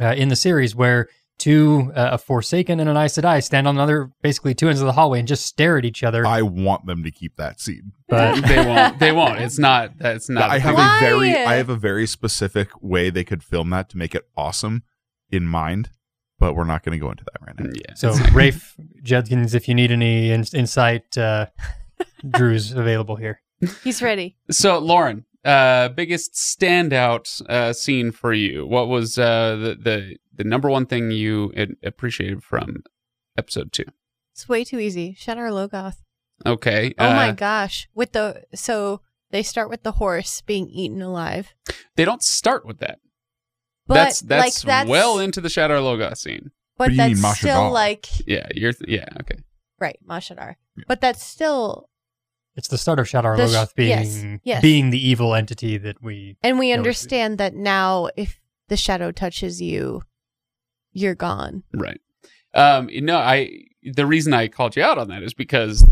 uh, 0.00 0.14
in 0.16 0.28
the 0.28 0.36
series 0.36 0.76
where 0.76 1.08
two 1.38 1.92
uh, 1.94 2.10
a 2.12 2.18
Forsaken 2.18 2.80
and 2.80 2.88
an 2.88 2.96
Aes 2.96 3.16
Sedai 3.16 3.42
stand 3.42 3.66
on 3.66 3.76
another 3.76 4.10
basically 4.22 4.54
two 4.54 4.68
ends 4.68 4.80
of 4.80 4.86
the 4.86 4.92
hallway 4.92 5.18
and 5.20 5.28
just 5.28 5.46
stare 5.46 5.78
at 5.78 5.84
each 5.84 6.02
other. 6.02 6.26
I 6.26 6.42
want 6.42 6.86
them 6.86 7.02
to 7.04 7.10
keep 7.10 7.36
that 7.36 7.60
scene. 7.60 7.92
but 8.08 8.40
they 8.46 8.64
won't. 8.64 8.98
They 8.98 9.12
won't. 9.12 9.40
It's 9.40 9.58
not. 9.58 9.98
That's 9.98 10.28
not. 10.28 10.50
I 10.50 10.58
have 10.58 10.76
thing. 10.76 10.84
a 10.84 11.00
very 11.00 11.36
I 11.36 11.54
have 11.54 11.68
a 11.68 11.76
very 11.76 12.06
specific 12.06 12.70
way 12.82 13.10
they 13.10 13.24
could 13.24 13.42
film 13.42 13.70
that 13.70 13.88
to 13.90 13.96
make 13.96 14.14
it 14.14 14.28
awesome 14.36 14.82
in 15.30 15.44
mind, 15.44 15.90
but 16.38 16.54
we're 16.54 16.64
not 16.64 16.84
going 16.84 16.98
to 16.98 17.04
go 17.04 17.10
into 17.10 17.24
that 17.24 17.46
right 17.46 17.58
now. 17.58 17.70
Yeah. 17.74 17.94
so 17.94 18.12
Rafe 18.32 18.76
Judkins, 19.02 19.54
if 19.54 19.68
you 19.68 19.74
need 19.74 19.90
any 19.90 20.30
in- 20.30 20.44
insight, 20.52 21.16
uh, 21.18 21.46
Drew's 22.30 22.72
available 22.72 23.16
here. 23.16 23.40
He's 23.82 24.00
ready. 24.02 24.36
So, 24.50 24.78
Lauren, 24.78 25.24
uh, 25.44 25.88
biggest 25.90 26.34
standout 26.34 27.42
uh, 27.48 27.72
scene 27.72 28.12
for 28.12 28.32
you? 28.32 28.66
What 28.66 28.88
was 28.88 29.18
uh, 29.18 29.56
the 29.56 29.76
the 29.80 30.16
the 30.34 30.44
number 30.44 30.68
one 30.68 30.86
thing 30.86 31.10
you 31.10 31.52
appreciated 31.82 32.42
from 32.42 32.84
episode 33.36 33.72
two? 33.72 33.84
It's 34.32 34.48
way 34.48 34.64
too 34.64 34.78
easy. 34.78 35.16
Shadar 35.18 35.50
Logoth. 35.50 35.96
Okay. 36.46 36.94
Oh 36.98 37.10
my 37.10 37.30
uh, 37.30 37.32
gosh. 37.32 37.88
With 37.94 38.12
the 38.12 38.44
so 38.54 39.00
they 39.30 39.42
start 39.42 39.68
with 39.70 39.82
the 39.82 39.92
horse 39.92 40.40
being 40.42 40.68
eaten 40.68 41.02
alive. 41.02 41.54
They 41.96 42.04
don't 42.04 42.22
start 42.22 42.64
with 42.64 42.78
that. 42.78 43.00
But 43.88 43.94
that's 43.94 44.20
that's, 44.20 44.44
like 44.64 44.66
that's 44.66 44.88
well 44.88 45.18
into 45.18 45.40
the 45.40 45.48
Shadar 45.48 45.80
Logoth 45.80 46.18
scene. 46.18 46.50
but 46.76 46.84
What 46.84 46.88
do 46.90 46.94
you 46.94 47.02
mean, 47.14 47.20
that's 47.22 47.38
still 47.40 47.70
like 47.72 48.06
Yeah, 48.28 48.46
you're 48.54 48.72
th- 48.72 48.88
yeah 48.88 49.06
okay. 49.20 49.38
right, 49.80 49.98
Mashadar. 50.08 50.54
But 50.86 51.00
that's 51.00 51.24
still 51.24 51.88
It's 52.54 52.68
the 52.68 52.78
start 52.78 52.98
of 53.00 53.06
Shadar 53.06 53.36
The 53.36 53.44
Logoth 53.44 53.74
being 53.74 53.88
yes, 53.88 54.40
yes. 54.44 54.62
being 54.62 54.90
the 54.90 54.98
evil 55.08 55.34
entity 55.34 55.78
that 55.78 56.02
we 56.02 56.36
and 56.42 56.58
we 56.58 56.66
No, 56.68 56.72
it's- 56.74 56.78
understand 56.78 57.38
that 57.38 57.54
now 57.54 58.08
if 58.16 58.38
the 58.68 58.76
shadow 58.76 59.10
touches 59.10 59.60
you, 59.62 60.02
you're 60.92 61.14
gone. 61.14 61.62
Right. 61.74 62.00
Um, 62.54 62.88
you 62.90 63.00
know, 63.00 63.16
I 63.18 63.50
the 63.94 64.06
reason 64.06 64.32
I 64.34 64.48
called 64.48 64.76
you 64.76 64.82
out 64.82 64.98
on 64.98 65.08
that 65.08 65.22
is 65.22 65.34
because 65.34 65.86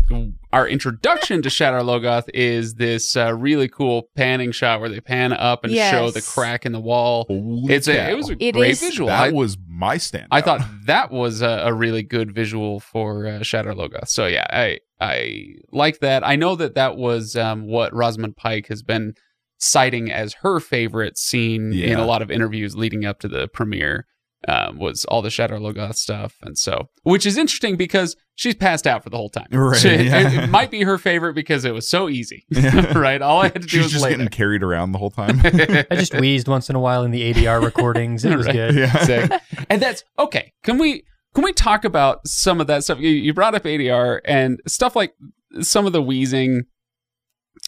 our 0.53 0.67
introduction 0.67 1.41
to 1.41 1.49
Shadar 1.49 1.81
Logoth 1.83 2.29
is 2.33 2.75
this 2.75 3.15
uh, 3.15 3.33
really 3.33 3.67
cool 3.67 4.09
panning 4.15 4.51
shot 4.51 4.79
where 4.79 4.89
they 4.89 4.99
pan 5.01 5.33
up 5.33 5.63
and 5.63 5.73
show 5.73 6.09
the 6.11 6.21
crack 6.21 6.65
in 6.65 6.71
the 6.71 6.79
wall. 6.79 7.25
Holy 7.27 7.73
It's 7.73 7.87
a 7.87 8.09
it 8.11 8.15
was 8.17 8.29
a 8.29 8.35
It 8.43 8.53
great 8.53 8.71
is- 8.71 8.79
visual. 8.79 9.07
that 9.07 9.19
I, 9.27 9.31
was 9.31 9.57
my 9.67 9.97
stand. 9.97 10.27
I 10.31 10.41
thought 10.41 10.61
that 10.85 11.11
was 11.11 11.41
a, 11.41 11.63
a 11.65 11.73
really 11.73 12.03
good 12.03 12.33
visual 12.33 12.79
for 12.79 13.27
uh, 13.27 13.31
Shadar 13.39 13.75
Logoth. 13.75 14.07
So 14.09 14.25
yeah, 14.25 14.45
I 14.49 14.79
I 14.99 15.55
like 15.71 15.99
that. 15.99 16.25
I 16.25 16.35
know 16.35 16.55
that 16.55 16.75
that 16.75 16.97
was 16.97 17.35
um, 17.35 17.67
what 17.67 17.93
Rosamund 17.93 18.35
Pike 18.35 18.67
has 18.67 18.81
been 18.81 19.13
citing 19.59 20.11
as 20.11 20.35
her 20.41 20.59
favorite 20.59 21.17
scene 21.17 21.73
in 21.73 21.97
a 21.99 22.05
lot 22.05 22.21
of 22.21 22.29
interviews 22.29 22.75
leading 22.75 23.05
up 23.05 23.19
to 23.19 23.27
the 23.27 23.47
premiere. 23.47 24.05
Um, 24.49 24.79
was 24.79 25.03
all 25.03 25.21
the 25.21 25.27
Shadar 25.27 25.59
Logoth 25.59 25.95
stuff, 25.97 26.37
and 26.41 26.57
so 26.57 26.87
which 27.03 27.25
is 27.25 27.37
interesting 27.37 27.75
because 27.75 28.15
she's 28.35 28.55
passed 28.55 28.87
out 28.87 29.03
for 29.03 29.09
the 29.09 29.17
whole 29.17 29.29
time. 29.29 29.47
Right, 29.51 29.77
She- 29.77 29.89
it- 29.89 30.05
yeah. 30.05 30.43
it, 30.45 30.49
might 30.49 30.71
be 30.71 30.83
her 30.83 30.97
favorite 30.97 31.33
because 31.33 31.65
it 31.65 31.73
was 31.73 31.85
so 31.89 32.07
easy, 32.07 32.45
Yeah. 32.49 32.97
right? 32.97 33.21
All 33.21 33.41
I 33.41 33.45
had 33.49 33.55
to 33.55 33.59
do 33.59 33.67
she's 33.67 33.83
was 33.83 33.91
just 33.91 34.03
lay 34.05 34.11
getting 34.11 34.29
carried 34.29 34.63
around 34.63 34.93
the 34.93 34.99
whole 34.99 35.09
time. 35.11 35.41
I 35.43 35.95
just 35.95 36.13
wheezed 36.15 36.47
once 36.47 36.69
in 36.69 36.77
a 36.77 36.79
while 36.79 37.03
in 37.03 37.11
the 37.11 37.33
ADR 37.33 37.61
recordings. 37.61 38.23
It 38.23 38.37
was 38.37 38.45
Right. 38.45 38.53
good. 38.55 38.75
yeah. 38.75 39.03
Sick. 39.03 39.31
and 39.69 39.81
that's 39.81 40.05
okay. 40.17 40.53
Can 40.63 40.77
we 40.77 41.03
can 41.35 41.43
we 41.43 41.51
talk 41.51 41.83
about 41.83 42.25
some 42.25 42.61
of 42.61 42.67
that 42.67 42.85
stuff? 42.85 42.99
You, 42.99 43.09
you 43.09 43.33
brought 43.33 43.53
up 43.53 43.63
ADR 43.63 44.21
and 44.23 44.61
stuff 44.65 44.95
like 44.95 45.13
some 45.59 45.85
of 45.85 45.91
the 45.91 46.01
wheezing, 46.01 46.63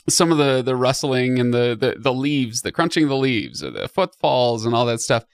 some 0.08 0.32
of 0.32 0.38
the 0.38 0.62
the 0.62 0.78
rustling 0.78 1.40
and 1.40 1.54
the 1.54 1.76
the, 1.78 1.96
the 2.00 2.14
leaves, 2.14 2.62
the 2.62 2.72
crunching 2.72 3.04
of 3.04 3.10
the 3.10 3.18
leaves, 3.18 3.62
or 3.64 3.72
the 3.72 3.88
footfalls 3.90 4.66
and 4.66 4.74
all 4.74 4.86
that 4.86 5.02
stuff. 5.02 5.26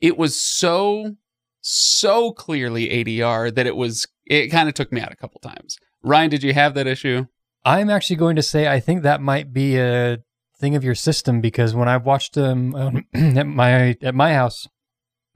It 0.00 0.16
was 0.16 0.40
so 0.40 1.16
so 1.62 2.32
clearly 2.32 2.88
ADR 2.88 3.54
that 3.54 3.66
it 3.66 3.76
was 3.76 4.06
it 4.26 4.48
kind 4.48 4.68
of 4.68 4.74
took 4.74 4.92
me 4.92 5.00
out 5.00 5.12
a 5.12 5.16
couple 5.16 5.40
times. 5.40 5.76
Ryan, 6.02 6.30
did 6.30 6.42
you 6.42 6.54
have 6.54 6.74
that 6.74 6.86
issue? 6.86 7.26
I'm 7.64 7.90
actually 7.90 8.16
going 8.16 8.36
to 8.36 8.42
say 8.42 8.68
I 8.68 8.80
think 8.80 9.02
that 9.02 9.20
might 9.20 9.52
be 9.52 9.78
a 9.78 10.18
thing 10.58 10.76
of 10.76 10.84
your 10.84 10.94
system 10.94 11.40
because 11.40 11.74
when 11.74 11.88
I've 11.88 12.06
watched 12.06 12.34
them 12.34 12.74
um, 12.74 13.06
at 13.14 13.46
my 13.46 13.96
at 14.02 14.14
my 14.14 14.34
house, 14.34 14.66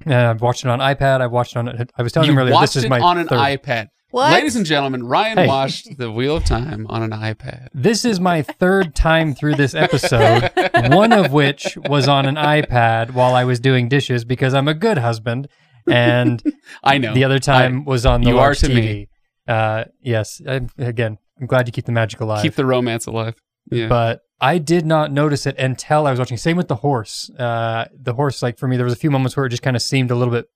uh, 0.06 0.14
I've 0.14 0.40
watched 0.40 0.64
it 0.64 0.68
on 0.68 0.78
iPad. 0.78 1.20
I've 1.20 1.32
watched 1.32 1.56
it 1.56 1.58
on. 1.58 1.86
I 1.96 2.02
was 2.02 2.12
telling 2.12 2.28
you 2.28 2.32
him 2.32 2.38
earlier. 2.38 2.58
This 2.60 2.76
is 2.76 2.88
my 2.88 3.00
on 3.00 3.18
an 3.18 3.28
third. 3.28 3.38
iPad. 3.38 3.88
What? 4.14 4.30
Ladies 4.32 4.54
and 4.54 4.64
gentlemen, 4.64 5.02
Ryan 5.08 5.38
Hey. 5.38 5.46
watched 5.48 5.98
The 5.98 6.08
Wheel 6.08 6.36
of 6.36 6.44
Time 6.44 6.86
on 6.88 7.02
an 7.02 7.10
iPad. 7.10 7.66
This 7.74 8.04
is 8.04 8.20
my 8.20 8.42
third 8.42 8.94
time 8.94 9.34
through 9.34 9.56
this 9.56 9.74
episode, 9.74 10.52
one 10.92 11.12
of 11.12 11.32
which 11.32 11.76
was 11.88 12.06
on 12.06 12.24
an 12.24 12.36
iPad 12.36 13.10
while 13.10 13.34
I 13.34 13.42
was 13.42 13.58
doing 13.58 13.88
dishes 13.88 14.24
because 14.24 14.54
I'm 14.54 14.68
a 14.68 14.74
good 14.74 14.98
husband, 14.98 15.48
and 15.90 16.40
I 16.84 16.98
know. 16.98 17.12
the 17.12 17.24
other 17.24 17.40
time 17.40 17.84
was 17.84 18.06
on 18.06 18.20
the 18.20 18.28
you 18.28 18.38
are 18.38 18.54
to 18.54 18.66
TV. 18.68 18.74
me. 18.76 19.08
Uh, 19.48 19.86
yes, 20.00 20.40
I, 20.46 20.60
again, 20.78 21.18
I'm 21.40 21.48
glad 21.48 21.66
you 21.66 21.72
keep 21.72 21.86
the 21.86 21.90
magic 21.90 22.20
alive. 22.20 22.40
Keep 22.42 22.54
the 22.54 22.66
romance 22.66 23.06
alive. 23.06 23.34
Yeah. 23.72 23.88
but 23.88 24.20
I 24.40 24.58
did 24.58 24.86
not 24.86 25.10
notice 25.10 25.44
it 25.44 25.58
until 25.58 26.06
I 26.06 26.12
was 26.12 26.20
watching. 26.20 26.36
Same 26.36 26.56
with 26.56 26.68
the 26.68 26.76
horse. 26.76 27.30
Uh, 27.36 27.86
the 28.00 28.14
horse, 28.14 28.42
like 28.44 28.58
for 28.58 28.68
me, 28.68 28.76
there 28.76 28.84
was 28.84 28.92
a 28.94 28.96
few 28.96 29.10
moments 29.10 29.36
where 29.36 29.46
it 29.46 29.50
just 29.50 29.62
kind 29.62 29.74
of 29.74 29.82
seemed 29.82 30.12
a 30.12 30.14
little 30.14 30.32
bit 30.32 30.46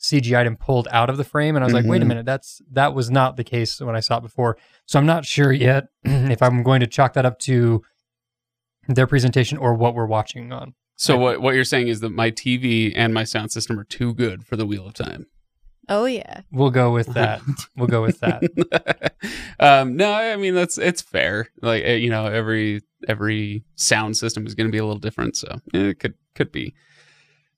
CGI'd 0.00 0.46
and 0.46 0.58
pulled 0.58 0.86
out 0.90 1.10
of 1.10 1.16
the 1.16 1.24
frame, 1.24 1.56
and 1.56 1.64
I 1.64 1.66
was 1.66 1.74
like, 1.74 1.84
wait 1.86 2.02
a 2.02 2.04
Mhm. 2.04 2.08
minute, 2.08 2.26
that's 2.26 2.62
that 2.72 2.94
was 2.94 3.10
not 3.10 3.36
the 3.36 3.44
case 3.44 3.80
when 3.80 3.96
I 3.96 4.00
saw 4.00 4.18
it 4.18 4.22
before. 4.22 4.56
So 4.86 4.98
I'm 4.98 5.06
not 5.06 5.24
sure 5.24 5.52
yet 5.52 5.88
if 6.04 6.42
I'm 6.42 6.62
going 6.62 6.80
to 6.80 6.86
chalk 6.86 7.14
that 7.14 7.26
up 7.26 7.38
to 7.40 7.82
their 8.88 9.06
presentation 9.06 9.58
or 9.58 9.74
what 9.74 9.94
we're 9.94 10.06
watching 10.06 10.52
on. 10.52 10.74
so 10.96 11.16
what 11.18 11.40
what 11.42 11.54
you're 11.54 11.64
saying 11.64 11.88
is 11.88 12.00
that 12.00 12.10
my 12.10 12.30
TV 12.30 12.92
and 12.96 13.12
my 13.12 13.24
sound 13.24 13.50
system 13.52 13.78
are 13.78 13.84
too 13.84 14.14
good 14.14 14.44
for 14.46 14.56
The 14.56 14.64
Wheel 14.66 14.86
of 14.86 14.94
Time. 14.94 15.26
oh 15.88 16.04
yeah. 16.06 16.42
We'll 16.52 16.70
go 16.70 16.92
with 16.92 17.08
that. 17.14 17.40
we'll 17.76 17.88
go 17.88 18.02
with 18.02 18.20
that. 18.20 19.14
um, 19.60 19.96
no, 19.96 20.12
I 20.12 20.36
mean 20.36 20.54
that's 20.54 20.78
it's 20.78 21.02
fair. 21.02 21.48
Like 21.60 21.84
uh, 21.84 21.88
you 21.90 22.10
know, 22.10 22.26
every 22.26 22.82
every 23.08 23.64
sound 23.74 24.16
system 24.16 24.46
is 24.46 24.54
going 24.54 24.68
to 24.68 24.72
be 24.72 24.78
a 24.78 24.84
little 24.84 25.00
different, 25.00 25.36
so 25.36 25.48
eh, 25.74 25.88
it 25.90 25.98
could 25.98 26.14
could 26.34 26.52
be 26.52 26.74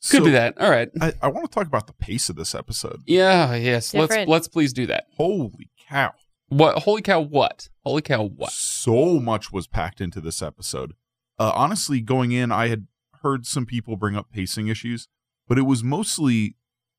could 0.09 0.19
So, 0.19 0.25
be 0.25 0.31
that. 0.31 0.59
All 0.59 0.71
right. 0.71 0.89
I, 1.01 1.13
I 1.23 1.29
want 1.29 1.51
to 1.51 1.55
talk 1.55 1.67
about 1.67 1.87
the 1.87 1.93
pace 1.93 2.29
of 2.29 2.37
this 2.37 2.55
episode. 2.55 3.03
Yeah. 3.07 3.55
Yes. 3.55 3.93
Let's 3.95 4.29
let's 4.29 4.49
please 4.49 4.73
do 4.73 4.87
that. 4.87 5.07
Holy 5.17 5.71
cow. 5.89 6.13
What? 6.49 6.83
Holy 6.83 7.01
cow! 7.01 7.21
What? 7.21 7.69
Holy 7.85 8.03
cow! 8.03 8.25
What? 8.25 8.51
So 8.51 9.21
much 9.21 9.53
was 9.53 9.69
packed 9.69 10.01
into 10.01 10.21
this 10.21 10.43
episode. 10.43 10.95
Uh, 11.39 11.53
honestly, 11.55 12.01
going 12.01 12.33
in, 12.33 12.51
I 12.51 12.67
had 12.69 12.89
heard 13.23 13.47
some 13.47 13.67
people 13.67 13.97
bring 13.97 14.17
up 14.17 14.33
pacing 14.33 14.67
issues, 14.67 15.07
but 15.47 15.59
it 15.59 15.63
was 15.63 15.85
mostly 15.85 16.57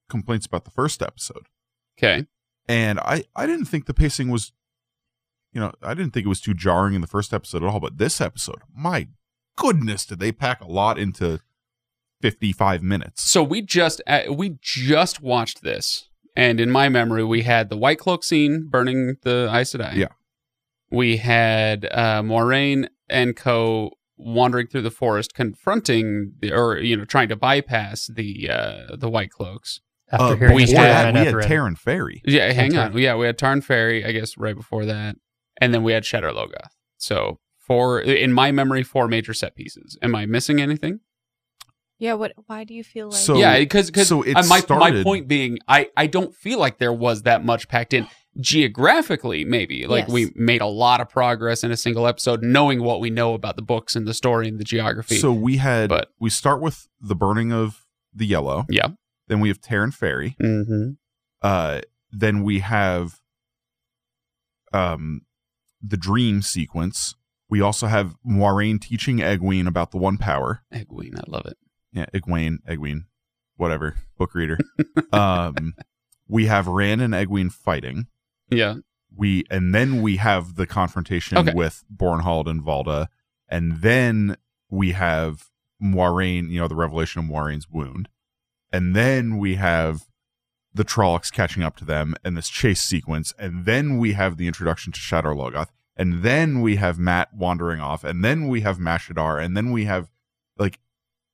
complaints 0.10 0.46
about 0.46 0.64
the 0.64 0.72
first 0.72 1.02
episode. 1.02 1.48
Okay. 1.98 2.28
And 2.70 3.00
I, 3.02 3.26
I 3.36 3.46
didn't 3.46 3.66
think 3.66 3.88
the 3.88 3.94
pacing 3.94 4.30
was, 4.30 4.54
you 5.52 5.60
know, 5.60 5.74
I 5.84 5.94
didn't 5.96 6.12
think 6.12 6.26
it 6.26 6.30
was 6.30 6.40
too 6.42 6.54
jarring 6.54 6.94
in 6.94 7.02
the 7.02 7.08
first 7.08 7.34
episode 7.34 7.62
at 7.62 7.68
all. 7.70 7.82
But 7.82 7.98
this 7.98 8.22
episode, 8.22 8.62
my 8.74 9.10
goodness, 9.58 10.06
did 10.06 10.20
they 10.20 10.32
pack 10.32 10.62
a 10.62 10.72
lot 10.72 10.98
into 10.98 11.42
55 12.22 12.84
minutes? 12.84 13.22
So 13.30 13.44
we 13.44 13.62
just 13.62 14.02
uh, 14.08 14.22
we 14.32 14.58
just 14.62 15.22
watched 15.22 15.62
this, 15.64 16.08
and 16.36 16.60
in 16.60 16.70
my 16.72 16.90
memory, 16.90 17.24
we 17.24 17.42
had 17.44 17.70
the 17.70 17.78
White 17.78 18.00
Cloak 18.00 18.24
scene 18.24 18.68
burning 18.70 19.16
the 19.24 19.50
Aes 19.54 19.74
Sedai. 19.74 19.96
Yeah. 19.96 20.08
We 20.90 21.18
had 21.18 21.86
uh, 21.92 22.22
Moiraine 22.22 22.88
and 23.10 23.36
Co. 23.36 23.92
wandering 24.18 24.68
through 24.68 24.82
the 24.82 24.92
forest, 24.92 25.34
confronting 25.34 26.34
the, 26.42 26.52
or 26.54 26.78
you 26.78 26.98
know, 26.98 27.06
trying 27.06 27.30
to 27.30 27.36
bypass 27.36 28.08
the 28.14 28.50
uh, 28.50 28.96
the 28.98 29.10
White 29.10 29.32
Cloaks. 29.32 29.80
After 30.12 30.26
Uh, 30.26 30.36
hearing 30.36 30.56
we 30.56 30.66
the 30.66 30.76
had- 30.76 31.14
we 31.16 31.20
had 31.22 31.34
Manetheren. 31.34 31.44
Taren 31.46 31.78
Ferry. 31.78 32.22
Yeah, 32.26 32.52
hang 32.52 32.78
on. 32.78 32.98
Yeah, 32.98 33.16
we 33.16 33.26
had 33.26 33.38
Taren 33.38 33.64
Ferry, 33.64 34.04
I 34.06 34.12
guess, 34.12 34.38
right 34.38 34.56
before 34.56 34.86
that, 34.86 35.16
and 35.62 35.74
then 35.74 35.84
we 35.84 35.94
had 35.94 36.04
Shadar 36.04 36.34
Logoth. 36.34 36.72
So 36.98 37.40
four, 37.66 38.02
in 38.02 38.34
my 38.34 38.52
memory, 38.52 38.84
four 38.84 39.08
major 39.08 39.34
set 39.34 39.56
pieces. 39.56 39.98
Am 40.02 40.14
I 40.14 40.26
missing 40.26 40.60
anything? 40.60 41.00
Yeah. 42.02 42.14
What? 42.16 42.34
Why 42.48 42.64
do 42.66 42.74
you 42.74 42.84
feel 42.84 43.08
like? 43.10 43.16
So- 43.20 43.38
yeah, 43.38 43.58
because 43.60 43.90
because 43.90 44.08
so 44.10 44.24
it 44.24 44.34
my 44.50 44.62
my 44.70 45.04
point 45.04 45.28
being, 45.30 45.60
I 45.68 45.90
I 45.96 46.08
don't 46.08 46.36
feel 46.36 46.60
like 46.60 46.80
there 46.80 46.92
was 46.92 47.22
that 47.24 47.46
much 47.46 47.68
packed 47.70 47.94
in 47.94 48.08
geographically. 48.40 49.46
Maybe 49.46 49.86
like 49.88 50.06
Yes. 50.08 50.12
we 50.14 50.32
made 50.36 50.62
a 50.62 50.66
lot 50.68 51.00
of 51.02 51.10
progress 51.10 51.64
in 51.64 51.72
a 51.72 51.78
single 51.78 52.08
episode, 52.08 52.42
knowing 52.44 52.82
what 52.84 53.00
we 53.02 53.10
know 53.10 53.34
about 53.34 53.56
the 53.56 53.62
books 53.62 53.96
and 53.96 54.08
the 54.08 54.14
story 54.14 54.48
and 54.48 54.60
the 54.60 54.64
geography. 54.64 55.18
So 55.18 55.32
we 55.32 55.58
had, 55.58 55.90
But- 55.90 56.10
we 56.20 56.30
start 56.30 56.62
with 56.62 56.88
the 57.00 57.16
burning 57.16 57.52
of 57.54 57.86
the 58.14 58.26
yellow. 58.26 58.66
yeah, 58.70 58.88
Then 59.28 59.40
we 59.42 59.48
have 59.50 59.62
Taren 59.62 59.94
Ferry. 59.94 60.36
mm-hmm. 60.42 60.92
Uh, 61.42 61.82
then 62.12 62.44
we 62.44 62.60
have 62.60 63.20
um, 64.74 65.22
the 65.82 65.98
dream 65.98 66.42
sequence. 66.42 67.16
We 67.50 67.62
also 67.62 67.88
have 67.88 68.16
Moiraine 68.26 68.80
teaching 68.80 69.18
Egwene 69.18 69.68
about 69.68 69.92
the 69.92 69.98
One 69.98 70.18
Power. 70.18 70.64
Egwene, 70.74 71.18
I 71.18 71.24
love 71.28 71.46
it. 71.46 71.58
Yeah, 71.94 72.06
Egwene, 72.14 72.58
Egwene, 72.68 73.02
whatever, 73.58 73.96
book 74.18 74.34
reader. 74.34 74.58
um, 75.14 75.74
we 76.28 76.46
have 76.46 76.68
Rand 76.68 77.02
and 77.02 77.14
Egwene 77.14 77.52
fighting. 77.52 78.08
Yeah, 78.50 78.76
We 79.16 79.46
and 79.50 79.74
then 79.76 80.02
we 80.02 80.18
have 80.18 80.56
the 80.56 80.66
confrontation 80.68 81.38
Okay. 81.38 81.54
with 81.54 81.84
Bornhald 81.94 82.48
and 82.50 82.62
Valda, 82.62 83.08
and 83.50 83.82
then 83.82 84.38
we 84.70 84.92
have 84.92 85.50
Moiraine. 85.82 86.50
You 86.50 86.60
know, 86.62 86.68
the 86.68 86.76
revelation 86.76 87.20
of 87.24 87.30
Moiraine's 87.30 87.70
wound, 87.70 88.08
and 88.72 88.96
then 88.96 89.38
we 89.38 89.56
have 89.56 90.06
the 90.74 90.86
Trollocs 90.86 91.32
catching 91.32 91.64
up 91.64 91.76
to 91.78 91.86
them 91.86 92.16
and 92.24 92.38
this 92.38 92.48
chase 92.50 92.82
sequence, 92.82 93.34
and 93.38 93.66
then 93.66 93.98
we 93.98 94.14
have 94.14 94.38
the 94.38 94.48
introduction 94.48 94.94
to 94.94 95.00
Shadar 95.00 95.36
Logoth, 95.36 95.68
and 95.98 96.24
then 96.24 96.62
we 96.62 96.78
have 96.78 96.98
Mat 96.98 97.30
wandering 97.34 97.82
off, 97.82 98.04
and 98.06 98.24
then 98.24 98.48
we 98.48 98.62
have 98.62 98.78
Mashadar, 98.78 99.44
and 99.44 99.56
then 99.58 99.72
we 99.72 99.84
have 99.86 100.10
like 100.58 100.80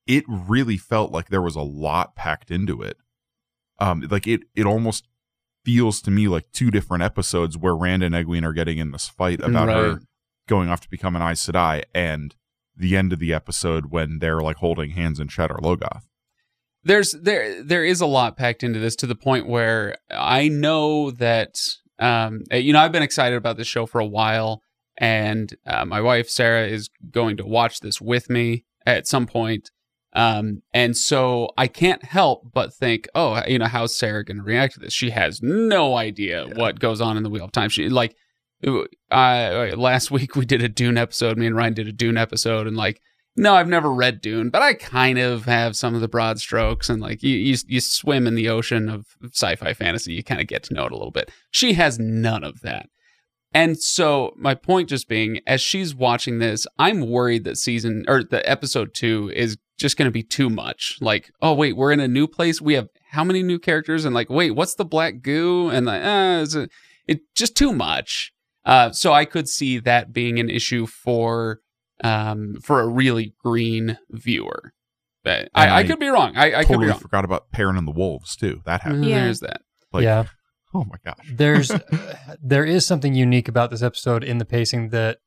it 0.08 0.24
really 0.26 0.78
felt 0.78 1.12
like 1.12 1.28
there 1.28 1.42
was 1.42 1.54
a 1.54 1.62
lot 1.62 2.16
packed 2.16 2.50
into 2.50 2.82
it. 2.82 2.96
Um, 3.78 4.00
like 4.10 4.26
it, 4.26 4.40
it 4.56 4.66
almost 4.66 5.06
feels 5.64 6.00
to 6.02 6.10
me 6.10 6.26
like 6.26 6.50
two 6.50 6.70
different 6.70 7.04
episodes 7.04 7.56
where 7.56 7.76
Rand 7.76 8.02
and 8.02 8.14
Egwene 8.14 8.42
are 8.42 8.54
getting 8.54 8.78
in 8.78 8.90
this 8.90 9.06
fight 9.06 9.40
about 9.40 9.68
her 9.68 10.00
going 10.48 10.70
off 10.70 10.80
to 10.80 10.90
become 10.90 11.14
an 11.14 11.22
Aes 11.22 11.46
Sedai, 11.46 11.84
and 11.94 12.34
the 12.74 12.96
end 12.96 13.12
of 13.12 13.18
the 13.18 13.34
episode 13.34 13.90
when 13.90 14.18
they're 14.18 14.40
like 14.40 14.56
holding 14.56 14.90
hands 14.90 15.20
in 15.20 15.28
Shadar 15.28 15.60
Logoth. 15.60 16.06
there's 16.82 17.12
there 17.12 17.62
there 17.62 17.84
is 17.84 18.00
a 18.00 18.06
lot 18.06 18.36
packed 18.36 18.62
into 18.62 18.78
this 18.78 18.96
to 18.96 19.06
the 19.06 19.14
point 19.14 19.46
where 19.46 19.96
I 20.10 20.48
know 20.48 21.10
that 21.10 21.56
um 21.98 22.44
you 22.50 22.72
know 22.72 22.80
I've 22.80 22.92
been 22.92 23.02
excited 23.02 23.36
about 23.36 23.56
this 23.58 23.66
show 23.66 23.84
for 23.84 24.00
a 24.00 24.06
while 24.06 24.62
and 24.96 25.54
uh, 25.66 25.84
my 25.84 26.00
wife 26.00 26.30
Sarah 26.30 26.66
is 26.66 26.88
going 27.10 27.36
to 27.36 27.44
watch 27.46 27.80
this 27.80 28.00
with 28.00 28.30
me 28.30 28.64
at 28.86 29.06
some 29.06 29.26
point 29.26 29.70
um 30.14 30.62
and 30.72 30.96
so 30.96 31.50
I 31.58 31.66
can't 31.66 32.02
help 32.04 32.50
but 32.52 32.72
think 32.72 33.06
oh 33.14 33.42
you 33.46 33.58
know 33.58 33.66
how's 33.66 33.96
Sarah 33.96 34.24
going 34.24 34.38
to 34.38 34.42
react 34.42 34.74
to 34.74 34.80
this 34.80 34.92
she 34.92 35.10
has 35.10 35.42
no 35.42 35.96
idea 35.96 36.46
Yeah. 36.46 36.54
what 36.54 36.80
goes 36.80 37.00
on 37.00 37.16
in 37.16 37.22
the 37.22 37.30
wheel 37.30 37.44
of 37.44 37.52
time 37.52 37.68
she 37.68 37.88
like 37.88 38.14
I 39.10 39.70
last 39.76 40.10
week 40.12 40.36
we 40.36 40.46
did 40.46 40.62
a 40.62 40.68
Dune 40.68 40.98
episode 40.98 41.36
me 41.38 41.46
and 41.46 41.56
Ryan 41.56 41.74
did 41.74 41.88
a 41.88 41.92
Dune 41.92 42.16
episode 42.16 42.66
and 42.66 42.76
like 42.76 43.00
no, 43.40 43.54
I've 43.54 43.68
never 43.68 43.92
read 43.92 44.20
Dune, 44.20 44.50
but 44.50 44.62
I 44.62 44.74
kind 44.74 45.16
of 45.16 45.44
have 45.44 45.76
some 45.76 45.94
of 45.94 46.00
the 46.00 46.08
broad 46.08 46.40
strokes, 46.40 46.88
and 46.90 47.00
like 47.00 47.22
you, 47.22 47.36
you, 47.36 47.56
you 47.68 47.80
swim 47.80 48.26
in 48.26 48.34
the 48.34 48.48
ocean 48.48 48.88
of 48.88 49.06
sci-fi 49.26 49.74
fantasy, 49.74 50.12
you 50.14 50.24
kind 50.24 50.40
of 50.40 50.48
get 50.48 50.64
to 50.64 50.74
know 50.74 50.86
it 50.86 50.90
a 50.90 50.96
little 50.96 51.12
bit. 51.12 51.30
She 51.52 51.74
has 51.74 52.00
none 52.00 52.42
of 52.42 52.62
that, 52.62 52.88
and 53.54 53.78
so 53.80 54.34
my 54.36 54.56
point 54.56 54.88
just 54.88 55.06
being, 55.08 55.38
as 55.46 55.60
she's 55.60 55.94
watching 55.94 56.40
this, 56.40 56.66
I'm 56.80 57.08
worried 57.08 57.44
that 57.44 57.58
season 57.58 58.04
or 58.08 58.24
the 58.24 58.42
episode 58.50 58.92
two 58.92 59.30
is 59.36 59.56
just 59.78 59.96
going 59.96 60.06
to 60.06 60.12
be 60.12 60.22
too 60.22 60.50
much. 60.50 60.98
Like, 61.00 61.30
oh 61.40 61.54
wait, 61.54 61.76
we're 61.76 61.92
in 61.92 62.00
a 62.00 62.08
new 62.08 62.26
place. 62.26 62.60
We 62.60 62.74
have 62.74 62.88
how 63.10 63.24
many 63.24 63.42
new 63.42 63.58
characters? 63.58 64.04
And 64.04 64.14
like, 64.14 64.28
wait, 64.28 64.52
what's 64.52 64.74
the 64.74 64.84
black 64.84 65.22
goo? 65.22 65.70
And 65.70 65.86
like, 65.86 66.02
uh, 66.02 66.40
is 66.42 66.54
it, 66.54 66.70
it 67.06 67.20
just 67.34 67.56
too 67.56 67.72
much. 67.72 68.32
Uh, 68.64 68.90
so 68.90 69.12
I 69.12 69.24
could 69.24 69.48
see 69.48 69.78
that 69.78 70.12
being 70.12 70.38
an 70.38 70.50
issue 70.50 70.86
for 70.86 71.60
um, 72.04 72.56
for 72.62 72.80
a 72.80 72.88
really 72.88 73.34
green 73.42 73.98
viewer. 74.10 74.72
But 75.24 75.48
I, 75.54 75.68
I, 75.68 75.76
I 75.78 75.84
could 75.84 75.98
be 75.98 76.08
wrong. 76.08 76.36
I, 76.36 76.46
I 76.46 76.50
could 76.64 76.68
be 76.68 76.74
totally 76.74 76.86
wrong. 76.88 76.98
forgot 76.98 77.24
about 77.24 77.50
Perrin 77.50 77.76
and 77.76 77.86
the 77.86 77.92
Wolves 77.92 78.36
too. 78.36 78.60
That 78.66 78.82
happened. 78.82 79.04
Uh, 79.04 79.08
Yeah. 79.08 79.24
There's 79.24 79.40
that. 79.40 79.62
Like, 79.92 80.04
yeah. 80.04 80.24
Oh 80.74 80.84
my 80.84 80.96
gosh. 81.02 81.26
there's 81.32 81.72
there 82.42 82.64
is 82.64 82.86
something 82.86 83.14
unique 83.14 83.48
about 83.48 83.70
this 83.70 83.82
episode 83.82 84.22
in 84.22 84.36
the 84.36 84.44
pacing 84.44 84.90
that 84.90 85.18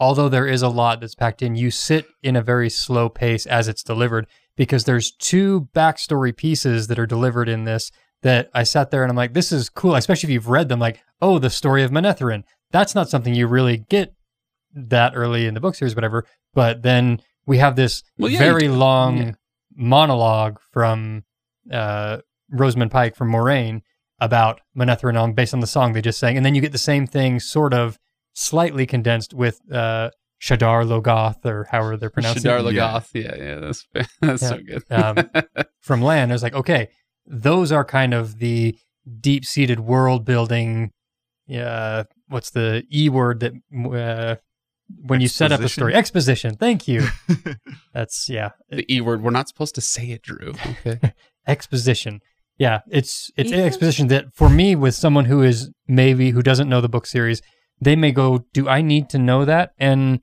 although 0.00 0.28
there 0.28 0.46
is 0.46 0.62
a 0.62 0.68
lot 0.68 1.00
that's 1.00 1.14
packed 1.14 1.42
in 1.42 1.54
you 1.54 1.70
sit 1.70 2.06
in 2.22 2.34
a 2.34 2.42
very 2.42 2.68
slow 2.70 3.08
pace 3.08 3.46
as 3.46 3.68
it's 3.68 3.82
delivered 3.84 4.26
because 4.56 4.84
there's 4.84 5.12
two 5.12 5.68
backstory 5.74 6.34
pieces 6.36 6.86
that 6.88 6.98
are 6.98 7.06
delivered 7.06 7.48
in 7.48 7.64
this 7.64 7.92
that 8.22 8.50
i 8.54 8.62
sat 8.62 8.90
there 8.90 9.02
and 9.04 9.10
i'm 9.10 9.16
like 9.16 9.34
this 9.34 9.52
is 9.52 9.68
cool 9.68 9.94
especially 9.94 10.26
if 10.26 10.32
you've 10.32 10.48
read 10.48 10.68
them 10.68 10.80
like 10.80 11.00
oh 11.22 11.38
the 11.38 11.50
story 11.50 11.82
of 11.84 11.90
Manetheren. 11.90 12.42
that's 12.72 12.94
not 12.94 13.08
something 13.08 13.34
you 13.34 13.46
really 13.46 13.76
get 13.76 14.14
that 14.74 15.12
early 15.14 15.46
in 15.46 15.54
the 15.54 15.60
book 15.60 15.74
series 15.74 15.94
whatever 15.94 16.24
but 16.54 16.82
then 16.82 17.20
we 17.46 17.58
have 17.58 17.76
this 17.76 18.02
Well, 18.18 18.30
yeah, 18.30 18.38
very 18.38 18.68
long 18.68 19.16
Yeah. 19.18 19.30
monologue 19.74 20.58
from 20.72 21.24
uh, 21.70 22.18
Rosamund 22.50 22.90
Pike 22.90 23.16
from 23.16 23.30
Moiraine 23.32 23.82
about 24.20 24.60
Manetheren 24.76 25.20
on 25.20 25.32
based 25.32 25.54
on 25.54 25.60
the 25.60 25.66
song 25.66 25.92
they 25.92 26.02
just 26.02 26.18
sang, 26.18 26.36
and 26.36 26.44
then 26.44 26.54
you 26.54 26.60
get 26.60 26.72
the 26.72 26.78
same 26.78 27.06
thing, 27.06 27.40
sort 27.40 27.72
of 27.72 27.98
slightly 28.32 28.86
condensed 28.86 29.34
with 29.34 29.60
uh, 29.72 30.10
Shadar 30.40 30.84
Logoth 30.84 31.44
or 31.44 31.64
however 31.70 31.96
they're 31.96 32.10
pronouncing 32.10 32.42
Shadar 32.42 32.60
it 32.60 32.74
Logoth. 32.74 33.08
Yeah, 33.14 33.36
yeah, 33.36 33.54
that's 33.56 33.86
that's 34.20 34.48
so 34.48 34.58
good. 34.58 34.82
Um, 34.90 35.30
from 35.80 36.02
Lan, 36.02 36.30
I 36.30 36.34
was 36.34 36.42
like, 36.42 36.54
okay, 36.54 36.88
those 37.26 37.72
are 37.72 37.84
kind 37.84 38.14
of 38.14 38.38
the 38.38 38.76
deep 39.20 39.44
seated 39.44 39.80
world 39.80 40.24
building 40.24 40.92
yeah, 41.50 42.04
what's 42.28 42.50
the 42.50 42.84
e 42.94 43.08
word 43.08 43.40
that 43.40 43.52
uh, 43.92 44.36
when 45.04 45.20
you 45.20 45.26
set 45.26 45.50
up 45.50 45.60
a 45.60 45.68
story 45.68 45.94
exposition? 45.94 46.54
Thank 46.54 46.86
you. 46.86 47.08
That's 47.92 48.28
yeah, 48.28 48.50
The 48.68 48.84
E 48.92 49.00
word. 49.00 49.20
We're 49.22 49.32
not 49.32 49.48
supposed 49.48 49.74
to 49.74 49.80
say 49.80 50.10
it, 50.12 50.22
Drew. 50.22 50.52
Okay. 50.64 51.12
exposition. 51.48 52.20
Yeah, 52.56 52.80
it's 52.88 53.32
it's 53.36 53.50
Yes. 53.50 53.66
exposition 53.66 54.06
that 54.08 54.26
for 54.32 54.48
me 54.48 54.76
with 54.76 54.94
someone 54.94 55.24
who 55.24 55.42
is 55.42 55.70
maybe 55.88 56.30
who 56.30 56.40
doesn't 56.40 56.68
know 56.68 56.80
the 56.80 56.88
book 56.88 57.06
series, 57.06 57.42
they 57.80 57.96
may 57.96 58.12
go, 58.12 58.44
"Do 58.52 58.68
I 58.68 58.82
need 58.82 59.08
to 59.10 59.18
know 59.18 59.44
that?" 59.44 59.72
And 59.78 60.20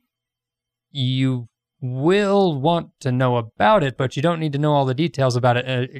you 0.91 1.49
will 1.81 2.59
want 2.59 2.89
to 3.01 3.11
know 3.11 3.37
about 3.37 3.83
it, 3.83 3.97
but 3.97 4.15
you 4.15 4.21
don't 4.21 4.39
need 4.39 4.53
to 4.53 4.59
know 4.59 4.73
all 4.73 4.85
the 4.85 4.93
details 4.93 5.35
about 5.35 5.57
it 5.57 5.67
uh, 5.67 5.99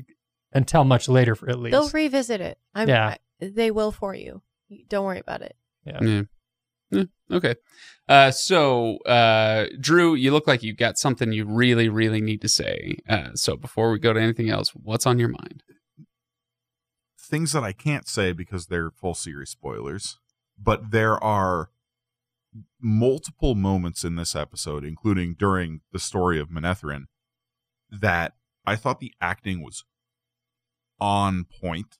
until 0.53 0.83
much 0.83 1.07
later, 1.07 1.35
for 1.35 1.49
at 1.49 1.59
least. 1.59 1.71
They'll 1.71 1.89
revisit 1.89 2.41
it. 2.41 2.57
I'm, 2.73 2.89
Yeah. 2.89 3.07
I, 3.07 3.17
they 3.39 3.69
will 3.71 3.91
for 3.91 4.15
you. 4.15 4.41
Don't 4.89 5.05
worry 5.05 5.19
about 5.19 5.41
it. 5.41 5.55
Yeah. 5.85 6.23
Yeah, 6.89 7.03
okay. 7.31 7.55
Uh, 8.07 8.31
so, 8.31 8.97
uh, 8.99 9.65
Drew, 9.79 10.15
you 10.15 10.31
look 10.31 10.47
like 10.47 10.63
you've 10.63 10.77
got 10.77 10.97
something 10.97 11.33
you 11.33 11.45
really, 11.45 11.89
really 11.89 12.21
need 12.21 12.41
to 12.41 12.49
say. 12.49 12.99
Uh, 13.09 13.33
so, 13.33 13.57
before 13.57 13.91
we 13.91 13.99
go 13.99 14.13
to 14.13 14.21
anything 14.21 14.49
else, 14.49 14.69
what's 14.69 15.05
on 15.05 15.19
your 15.19 15.27
mind? 15.27 15.63
Things 17.19 17.51
that 17.51 17.63
I 17.63 17.73
can't 17.73 18.07
say 18.07 18.31
because 18.31 18.67
they're 18.67 18.89
full 18.89 19.13
series 19.13 19.49
spoilers, 19.49 20.17
but 20.57 20.91
there 20.91 21.21
are 21.23 21.69
multiple 22.81 23.55
moments 23.55 24.03
in 24.03 24.15
this 24.15 24.35
episode, 24.35 24.83
including 24.83 25.35
during 25.37 25.81
the 25.91 25.99
story 25.99 26.39
of 26.39 26.49
Manetheren, 26.49 27.05
that 27.89 28.33
I 28.65 28.75
thought 28.75 28.99
the 28.99 29.13
acting 29.21 29.63
was 29.63 29.83
on 30.99 31.45
point 31.45 31.97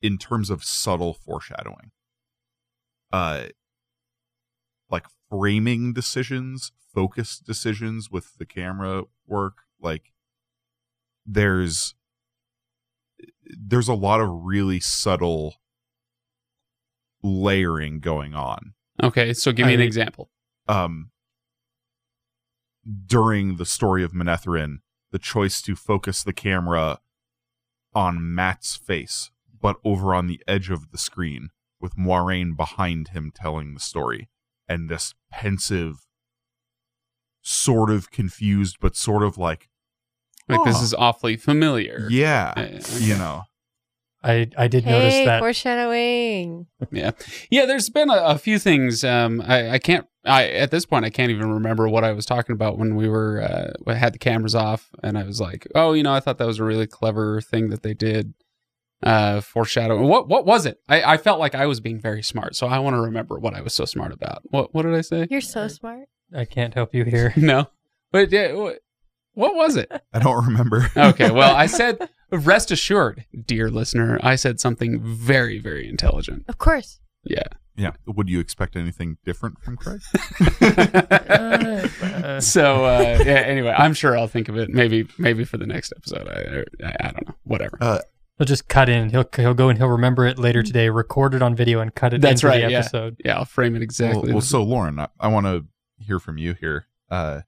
in 0.00 0.18
terms 0.18 0.50
of 0.50 0.64
subtle 0.64 1.14
foreshadowing. 1.14 1.90
Uh 3.12 3.46
like 4.90 5.06
framing 5.30 5.92
decisions, 5.92 6.72
focus 6.94 7.38
decisions 7.38 8.10
with 8.10 8.36
the 8.38 8.44
camera 8.44 9.04
work, 9.26 9.62
like 9.80 10.12
there's 11.24 11.94
there's 13.44 13.88
a 13.88 13.94
lot 13.94 14.20
of 14.20 14.28
really 14.28 14.80
subtle 14.80 15.56
layering 17.22 18.00
going 18.00 18.34
on 18.34 18.74
Okay. 19.02 19.32
So, 19.32 19.52
give 19.52 19.66
me 19.66 19.74
an 19.74 19.80
example. 19.80 20.30
um, 20.68 21.10
during 23.06 23.56
the 23.56 23.64
story 23.66 24.02
of 24.02 24.12
Manetheren, 24.12 24.78
the 25.12 25.18
choice 25.18 25.62
to 25.62 25.76
focus 25.76 26.22
the 26.22 26.32
camera 26.32 26.98
on 27.94 28.34
Mat's 28.34 28.76
face, 28.76 29.30
but 29.60 29.76
over 29.84 30.14
on 30.14 30.26
the 30.26 30.40
edge 30.48 30.70
of 30.70 30.90
the 30.90 30.98
screen, 30.98 31.50
with 31.80 31.96
Moiraine 31.96 32.56
behind 32.56 33.08
him 33.08 33.30
telling 33.34 33.74
the 33.74 33.80
story, 33.80 34.28
and 34.68 34.88
this 34.88 35.14
pensive, 35.30 36.06
sort 37.42 37.90
of 37.90 38.10
confused, 38.10 38.78
but 38.80 38.96
sort 38.96 39.22
of 39.22 39.36
like, 39.38 39.68
Like, 40.48 40.64
this 40.64 40.78
Oh. 40.80 40.82
is 40.84 40.94
awfully 40.94 41.36
familiar. 41.36 42.08
yeah, 42.10 42.52
Uh, 42.56 42.80
you 42.98 43.16
know, 43.16 43.44
I 44.24 44.48
I 44.56 44.68
did 44.68 44.86
notice 44.86 45.14
Hey, 45.14 45.24
that. 45.24 45.40
foreshadowing. 45.40 46.66
Yeah, 46.90 47.10
yeah. 47.50 47.66
There's 47.66 47.88
been 47.90 48.10
a, 48.10 48.14
a 48.16 48.38
few 48.38 48.58
things. 48.58 49.02
Um, 49.04 49.40
I, 49.44 49.70
I 49.70 49.78
can't. 49.78 50.06
I 50.24 50.46
at 50.48 50.70
this 50.70 50.86
point 50.86 51.04
I 51.04 51.10
can't 51.10 51.30
even 51.30 51.50
remember 51.52 51.88
what 51.88 52.04
I 52.04 52.12
was 52.12 52.24
talking 52.24 52.52
about 52.52 52.78
when 52.78 52.94
we 52.94 53.08
were 53.08 53.74
uh, 53.86 53.94
had 53.94 54.14
the 54.14 54.18
cameras 54.18 54.54
off, 54.54 54.90
and 55.02 55.18
I 55.18 55.24
was 55.24 55.40
like, 55.40 55.66
oh, 55.74 55.92
you 55.92 56.02
know, 56.04 56.12
I 56.14 56.20
thought 56.20 56.38
that 56.38 56.46
was 56.46 56.60
a 56.60 56.64
really 56.64 56.86
clever 56.86 57.40
thing 57.40 57.70
that 57.70 57.82
they 57.82 57.94
did. 57.94 58.34
Uh, 59.02 59.40
foreshadowing. 59.40 60.06
What 60.06 60.28
what 60.28 60.46
was 60.46 60.64
it? 60.64 60.78
I, 60.88 61.02
I 61.14 61.16
felt 61.16 61.40
like 61.40 61.56
I 61.56 61.66
was 61.66 61.80
being 61.80 61.98
very 62.00 62.22
smart, 62.22 62.54
so 62.54 62.68
I 62.68 62.78
want 62.78 62.94
to 62.94 63.00
remember 63.00 63.36
what 63.36 63.52
I 63.52 63.60
was 63.60 63.74
so 63.74 63.84
smart 63.84 64.12
about. 64.12 64.42
What 64.44 64.72
what 64.72 64.82
did 64.82 64.94
I 64.94 65.00
say? 65.00 65.26
You're 65.28 65.40
so 65.40 65.66
smart. 65.66 66.08
I 66.32 66.44
can't 66.44 66.72
help 66.72 66.94
you 66.94 67.02
here. 67.04 67.32
no, 67.36 67.66
but 68.12 68.30
yeah, 68.30 68.52
what, 68.52 68.78
what 69.34 69.56
was 69.56 69.74
it? 69.76 69.90
I 70.12 70.20
don't 70.20 70.46
remember. 70.46 70.88
Okay, 70.96 71.32
well, 71.32 71.52
I 71.52 71.66
said, 71.66 72.08
rest 72.32 72.70
assured, 72.70 73.24
dear 73.46 73.70
listener, 73.70 74.18
I 74.22 74.36
said 74.36 74.60
something 74.60 75.00
very 75.02 75.58
very 75.58 75.88
intelligent. 75.88 76.44
Of 76.48 76.58
course. 76.58 77.00
Yeah. 77.24 77.44
yeah, 77.76 77.92
would 78.06 78.28
you 78.28 78.40
expect 78.40 78.74
anything 78.74 79.18
different 79.24 79.62
from 79.62 79.76
Craig? 79.76 80.00
Uh, 82.22 82.40
so 82.40 82.84
uh, 82.84 83.22
yeah. 83.24 83.40
Anyway, 83.40 83.74
I'm 83.76 83.94
sure 83.94 84.16
I'll 84.16 84.28
think 84.28 84.48
of 84.48 84.56
it. 84.56 84.70
Maybe 84.70 85.08
maybe 85.18 85.44
for 85.44 85.56
the 85.58 85.66
next 85.66 85.92
episode. 85.96 86.28
I 86.28 86.86
I, 86.86 86.96
I 87.00 87.10
don't 87.10 87.28
know. 87.28 87.34
Whatever. 87.42 88.00
he'll 88.38 88.46
just 88.46 88.68
cut 88.68 88.88
in. 88.88 89.10
He'll 89.10 89.28
he'll 89.34 89.54
go 89.54 89.68
and 89.68 89.78
he'll 89.78 89.88
remember 89.88 90.24
it 90.26 90.38
later 90.38 90.62
today, 90.62 90.88
record 90.88 91.34
it 91.34 91.42
on 91.42 91.56
video, 91.56 91.80
and 91.80 91.94
cut 91.94 92.14
it. 92.14 92.20
That's 92.20 92.42
into 92.42 92.46
right, 92.46 92.64
the 92.64 92.70
yeah. 92.70 92.78
episode. 92.78 93.16
yeah, 93.24 93.38
I'll 93.38 93.44
frame 93.44 93.74
it 93.74 93.82
exactly. 93.82 94.22
Well, 94.22 94.34
well 94.34 94.40
so 94.40 94.62
Lauren, 94.62 95.00
I, 95.00 95.08
I 95.18 95.28
want 95.28 95.46
to 95.46 95.66
hear 95.98 96.20
from 96.20 96.38
you 96.38 96.54
here. 96.54 96.86
Uh, 97.10 97.40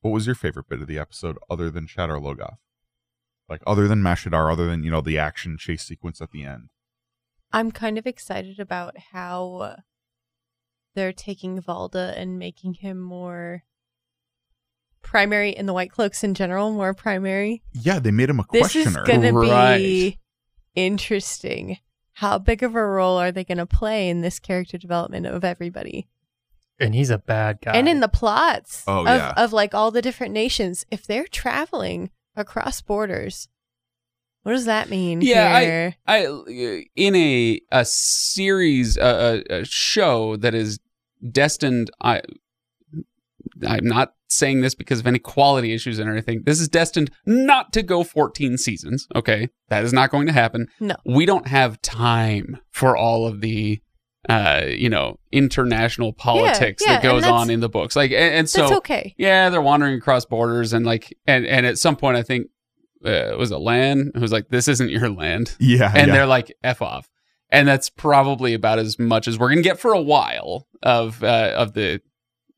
what 0.00 0.10
was 0.10 0.26
your 0.26 0.34
favorite 0.34 0.68
bit 0.68 0.82
of 0.82 0.88
the 0.88 0.98
episode 0.98 1.38
other 1.48 1.70
than 1.70 1.86
Shadar 1.86 2.20
Logoth? 2.20 2.56
Like 3.52 3.62
other 3.66 3.86
than 3.86 4.00
Mashadar, 4.00 4.50
other 4.50 4.66
than 4.66 4.82
you 4.82 4.90
know 4.90 5.02
the 5.02 5.18
action 5.18 5.58
chase 5.58 5.82
sequence 5.84 6.22
at 6.22 6.30
the 6.30 6.42
end. 6.44 6.70
I'm 7.52 7.70
kind 7.70 7.98
of 7.98 8.06
excited 8.06 8.58
about 8.58 8.96
how 9.12 9.76
they're 10.94 11.12
taking 11.12 11.60
Valda 11.60 12.16
and 12.18 12.38
making 12.38 12.74
him 12.74 12.98
more 12.98 13.64
primary 15.02 15.50
in 15.50 15.66
the 15.66 15.74
White 15.74 15.90
Cloaks 15.90 16.24
in 16.24 16.32
general, 16.32 16.72
more 16.72 16.94
primary. 16.94 17.62
Yeah, 17.74 17.98
they 17.98 18.10
made 18.10 18.30
him 18.30 18.40
a 18.40 18.46
This 18.50 18.74
is 18.74 18.84
questioner. 18.84 19.04
going 19.04 19.34
to 19.34 19.76
be 19.78 20.18
interesting. 20.74 21.76
How 22.14 22.38
big 22.38 22.62
of 22.62 22.74
a 22.74 22.86
role 22.86 23.18
are 23.18 23.32
they 23.32 23.44
going 23.44 23.58
to 23.58 23.66
play 23.66 24.08
in 24.08 24.22
this 24.22 24.38
character 24.38 24.78
development 24.78 25.26
of 25.26 25.44
everybody? 25.44 26.08
And 26.80 26.94
he's 26.94 27.10
a 27.10 27.18
bad 27.18 27.58
guy. 27.62 27.72
And 27.72 27.86
in 27.86 28.00
the 28.00 28.08
plots 28.08 28.84
Oh, 28.86 29.00
of, 29.00 29.06
yeah. 29.06 29.34
of 29.36 29.52
like 29.52 29.74
all 29.74 29.90
the 29.90 30.00
different 30.02 30.32
nations, 30.32 30.86
if 30.90 31.06
they're 31.06 31.26
traveling 31.26 32.10
across 32.36 32.80
borders, 32.80 33.48
what 34.42 34.52
does 34.52 34.64
that 34.64 34.90
mean 34.90 35.20
Yeah, 35.20 35.60
here? 35.60 35.94
I 36.06 36.84
in 36.96 37.14
a 37.14 37.60
a 37.70 37.84
series 37.84 38.96
a, 38.96 39.42
a, 39.50 39.60
a 39.60 39.64
show 39.64 40.36
that 40.36 40.54
is 40.54 40.80
destined. 41.30 41.90
I 42.00 42.22
I'm 43.66 43.86
not 43.86 44.14
saying 44.28 44.62
this 44.62 44.74
because 44.74 45.00
of 45.00 45.06
any 45.06 45.18
quality 45.18 45.72
issues 45.74 45.98
and 45.98 46.10
anything. 46.10 46.42
This 46.44 46.60
is 46.60 46.68
destined 46.68 47.10
not 47.26 47.72
to 47.74 47.82
go 47.82 48.02
14 48.02 48.56
seasons. 48.58 49.06
Okay, 49.14 49.48
that 49.68 49.84
is 49.84 49.92
not 49.92 50.10
going 50.10 50.26
to 50.26 50.32
happen. 50.32 50.68
No. 50.80 50.96
we 51.04 51.26
don't 51.26 51.46
have 51.48 51.80
time 51.82 52.58
for 52.70 52.96
all 52.96 53.26
of 53.26 53.40
the. 53.40 53.80
Uh, 54.28 54.66
you 54.68 54.88
know, 54.88 55.18
international 55.32 56.12
politics 56.12 56.82
yeah, 56.86 56.94
that 56.94 57.02
goes 57.02 57.24
on 57.24 57.50
in 57.50 57.58
the 57.58 57.68
books, 57.68 57.96
like, 57.96 58.12
and, 58.12 58.34
and 58.34 58.50
so 58.50 58.60
That's 58.60 58.72
okay. 58.74 59.14
yeah, 59.18 59.50
they're 59.50 59.60
wandering 59.60 59.96
across 59.96 60.24
borders 60.24 60.72
and 60.72 60.86
like, 60.86 61.12
and 61.26 61.44
and 61.44 61.66
at 61.66 61.76
some 61.76 61.96
point, 61.96 62.16
I 62.16 62.22
think 62.22 62.46
uh, 63.04 63.34
was 63.36 63.50
a 63.50 63.58
land 63.58 64.12
who 64.14 64.20
was 64.20 64.30
like, 64.30 64.48
"This 64.48 64.68
isn't 64.68 64.90
your 64.90 65.10
land," 65.10 65.56
yeah, 65.60 65.90
and 65.92 66.06
yeah. 66.06 66.14
they're 66.14 66.26
like, 66.26 66.56
"F 66.62 66.80
off," 66.80 67.10
and 67.50 67.66
that's 67.66 67.90
probably 67.90 68.54
about 68.54 68.78
as 68.78 68.96
much 68.96 69.26
as 69.26 69.40
we're 69.40 69.48
gonna 69.48 69.60
get 69.60 69.80
for 69.80 69.92
a 69.92 70.00
while 70.00 70.68
of 70.84 71.24
uh, 71.24 71.52
of 71.56 71.72
the 71.72 72.00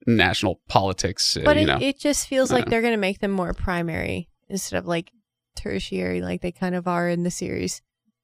national 0.07 0.61
politics. 0.69 1.37
Uh, 1.37 1.43
But 1.45 1.57
you 1.57 1.63
it, 1.63 1.67
know, 1.67 1.79
it 1.81 1.99
just 1.99 2.29
feels 2.29 2.51
I 2.51 2.57
like 2.57 2.65
don't 2.65 2.71
they're 2.71 2.83
going 2.83 2.93
to 2.93 2.99
make 2.99 3.21
them 3.21 3.31
more 3.31 3.55
primary 3.55 4.29
instead 4.49 4.79
of 4.79 4.87
like 4.87 5.13
tertiary, 5.57 6.21
like 6.21 6.43
they 6.43 6.53
kind 6.53 6.75
of 6.75 6.87
are 6.87 7.09
in 7.09 7.23
the 7.23 7.31
series 7.31 7.83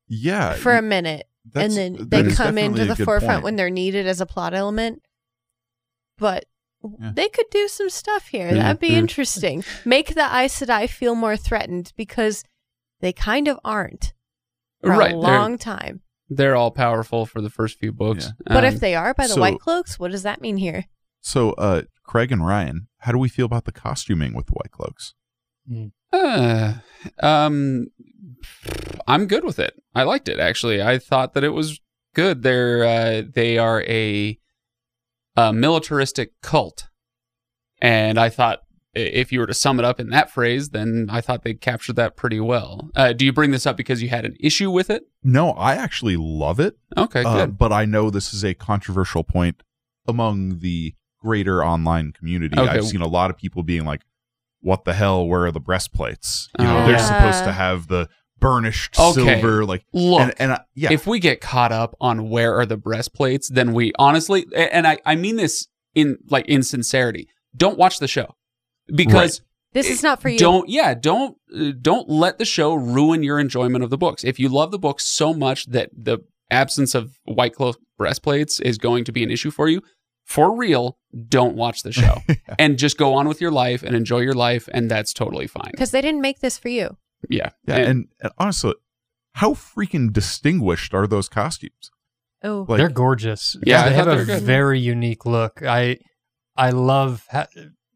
yeah, 0.09 0.55
for 0.55 0.77
a 0.77 0.83
minute. 0.83 1.27
And 1.55 1.73
then 1.73 2.09
they 2.09 2.31
come 2.33 2.59
into 2.59 2.85
the 2.85 2.97
forefront 2.97 3.33
point. 3.37 3.45
when 3.45 3.57
they're 3.57 3.71
needed 3.71 4.07
as 4.07 4.21
a 4.21 4.27
plot 4.27 4.55
element. 4.55 5.03
But 6.19 6.45
Yeah. 7.01 7.13
they 7.15 7.29
could 7.29 7.47
do 7.51 7.67
some 7.69 7.89
stuff 7.91 8.29
here. 8.29 8.49
Yeah, 8.49 8.55
That'd 8.55 8.81
be 8.81 8.89
yeah. 8.89 8.99
interesting. 8.99 9.65
Make 9.85 10.15
the 10.15 10.23
Aes 10.25 10.59
Sedai 10.61 10.89
feel 10.89 11.15
more 11.15 11.37
threatened 11.37 11.93
because 11.97 12.45
they 13.01 13.13
kind 13.13 13.49
of 13.49 13.59
aren't 13.65 14.13
for 14.83 14.91
right? 14.91 15.09
a 15.09 15.15
they're, 15.15 15.17
long 15.19 15.57
time. 15.59 16.03
they're 16.29 16.57
all 16.57 16.71
powerful 16.71 17.25
for 17.27 17.41
the 17.41 17.51
first 17.51 17.79
few 17.79 17.93
books. 17.93 18.33
But 18.47 18.65
Um, 18.65 18.75
if 18.75 18.81
they 18.81 18.95
are 18.95 19.15
by 19.15 19.27
the 19.27 19.35
so- 19.35 19.41
White 19.41 19.61
Cloaks, 19.61 19.99
what 19.99 20.11
does 20.11 20.23
that 20.23 20.41
mean 20.41 20.59
here? 20.59 20.85
So, 21.23 21.53
uh, 21.53 21.83
Craig 22.05 22.33
and 22.33 22.47
Ryan, 22.47 22.89
how 22.99 23.13
do 23.13 23.19
we 23.19 23.29
feel 23.29 23.47
about 23.47 23.65
the 23.65 23.73
costuming 23.73 24.35
with 24.35 24.47
the 24.47 24.53
White 24.53 24.71
Cloaks? 24.73 25.15
Uh, 26.13 26.75
um, 27.23 27.87
I'm 29.11 29.27
good 29.27 29.45
with 29.45 29.59
it. 29.59 29.75
I 29.95 30.03
liked 30.05 30.29
it 30.29 30.39
actually. 30.39 30.83
I 30.83 30.99
thought 30.99 31.35
that 31.35 31.45
it 31.45 31.51
was 31.51 31.81
good. 32.15 32.43
They're 32.43 32.85
uh, 32.85 33.23
they 33.35 33.59
are 33.59 33.83
a, 33.83 34.39
a 35.37 35.53
militaristic 35.53 36.33
cult, 36.43 36.89
and 37.81 38.19
I 38.19 38.29
thought 38.29 38.61
if 38.95 39.31
you 39.33 39.39
were 39.41 39.47
to 39.47 39.55
sum 39.55 39.79
it 39.79 39.85
up 39.85 40.01
in 40.01 40.11
that 40.11 40.31
phrase, 40.31 40.71
then 40.71 41.07
I 41.11 41.21
thought 41.21 41.45
they 41.45 41.55
captured 41.55 41.95
that 41.97 42.17
pretty 42.17 42.41
well. 42.41 42.91
Uh, 42.97 43.13
do 43.13 43.25
you 43.25 43.33
bring 43.33 43.53
this 43.53 43.65
up 43.67 43.77
because 43.77 44.03
you 44.03 44.09
had 44.09 44.25
an 44.25 44.37
issue 44.41 44.71
with 44.71 44.91
it? 44.91 45.05
No, 45.23 45.51
I 45.53 45.75
actually 45.77 46.17
love 46.17 46.59
it, 46.59 46.77
Okay, 46.97 47.23
uh, 47.23 47.47
good. 47.47 47.59
but 47.59 47.73
I 47.73 47.85
know 47.85 48.11
this 48.11 48.35
is 48.35 48.45
a 48.45 48.53
controversial 48.55 49.23
point 49.23 49.63
among 50.09 50.59
the 50.59 50.95
greater 51.21 51.65
online 51.65 52.11
community. 52.13 52.59
Okay. 52.59 52.69
I've 52.69 52.87
seen 52.87 53.01
a 53.03 53.07
lot 53.07 53.31
of 53.31 53.37
people 53.37 53.63
being 53.63 53.85
like, 53.85 54.03
"What 54.61 54.85
the 54.85 54.95
hell? 54.95 55.27
Where 55.29 55.45
are 55.45 55.53
the 55.53 55.61
breastplates? 55.61 56.49
You 56.59 56.65
know, 56.65 56.79
Oh. 56.79 56.87
they're 56.87 56.93
Yeah. 56.97 57.07
supposed 57.07 57.45
to 57.45 57.53
have 57.53 57.87
the 57.87 58.09
burnished 58.41 58.99
Okay. 58.99 59.41
silver, 59.41 59.65
like 59.65 59.85
Look, 59.93 60.21
and, 60.21 60.35
and 60.39 60.53
I, 60.53 60.61
yeah, 60.75 60.93
if 60.93 61.07
we 61.07 61.21
get 61.21 61.41
caught 61.41 61.73
up 61.73 61.95
on 62.01 62.29
where 62.31 62.59
are 62.59 62.67
the 62.67 62.77
breastplates, 62.77 63.49
then 63.49 63.73
we 63.73 63.93
honestly, 63.99 64.47
and 64.55 64.87
I, 64.87 64.99
I 65.05 65.15
mean 65.15 65.37
this 65.37 65.69
in 65.95 66.19
like 66.29 66.47
in 66.47 66.63
sincerity, 66.63 67.29
don't 67.57 67.79
watch 67.79 67.99
the 67.99 68.09
show 68.09 68.35
because 68.93 69.43
This 69.73 69.89
is 69.89 70.03
not 70.03 70.21
for 70.21 70.29
you. 70.29 70.39
don't, 70.39 70.69
yeah, 70.69 70.95
don't, 70.95 71.37
don't 71.81 72.09
let 72.09 72.39
the 72.39 72.45
show 72.45 72.75
ruin 72.75 73.23
your 73.23 73.39
enjoyment 73.39 73.85
of 73.85 73.91
the 73.91 73.99
books. 73.99 74.25
If 74.25 74.39
you 74.39 74.49
love 74.49 74.71
the 74.71 74.79
books 74.79 75.05
so 75.05 75.33
much 75.35 75.67
that 75.67 75.91
the 75.97 76.19
absence 76.51 76.95
of 76.95 77.19
white 77.25 77.55
cloth 77.55 77.77
breastplates 77.97 78.59
is 78.61 78.79
going 78.79 79.05
to 79.05 79.13
be 79.13 79.23
an 79.23 79.31
issue 79.31 79.51
for 79.51 79.69
you, 79.69 79.83
for 80.25 80.57
real, 80.57 80.97
don't 81.29 81.57
watch 81.57 81.83
the 81.83 81.93
show 81.93 82.19
and 82.59 82.79
just 82.79 82.97
go 82.97 83.15
on 83.15 83.27
with 83.27 83.41
your 83.41 83.51
life 83.51 83.83
and 83.83 83.97
enjoy 83.97 84.21
your 84.21 84.35
life, 84.35 84.69
and 84.73 84.91
that's 84.91 85.13
totally 85.13 85.47
fine. 85.47 85.71
Because 85.73 85.91
they 85.91 86.01
didn't 86.01 86.21
make 86.21 86.41
this 86.41 86.57
for 86.59 86.69
you. 86.69 86.97
Yeah, 87.29 87.51
yeah, 87.67 87.77
and, 87.77 88.09
and 88.21 88.33
honestly, 88.39 88.75
how 89.35 89.53
freaking 89.55 90.13
distinguished 90.13 90.95
are 90.95 91.07
those 91.07 91.29
costumes? 91.29 91.91
Oh, 92.43 92.65
Like- 92.69 92.79
they're 92.79 92.89
gorgeous. 92.89 93.57
Yeah, 93.65 93.85
I 93.85 93.89
they 93.91 93.95
have 93.97 94.09
a 94.09 94.25
good. 94.25 94.43
very 94.43 94.81
unique 94.81 95.27
look. 95.27 95.63
I 95.63 95.99
I 96.57 96.71
love. 96.71 97.27
Ha- 97.31 97.47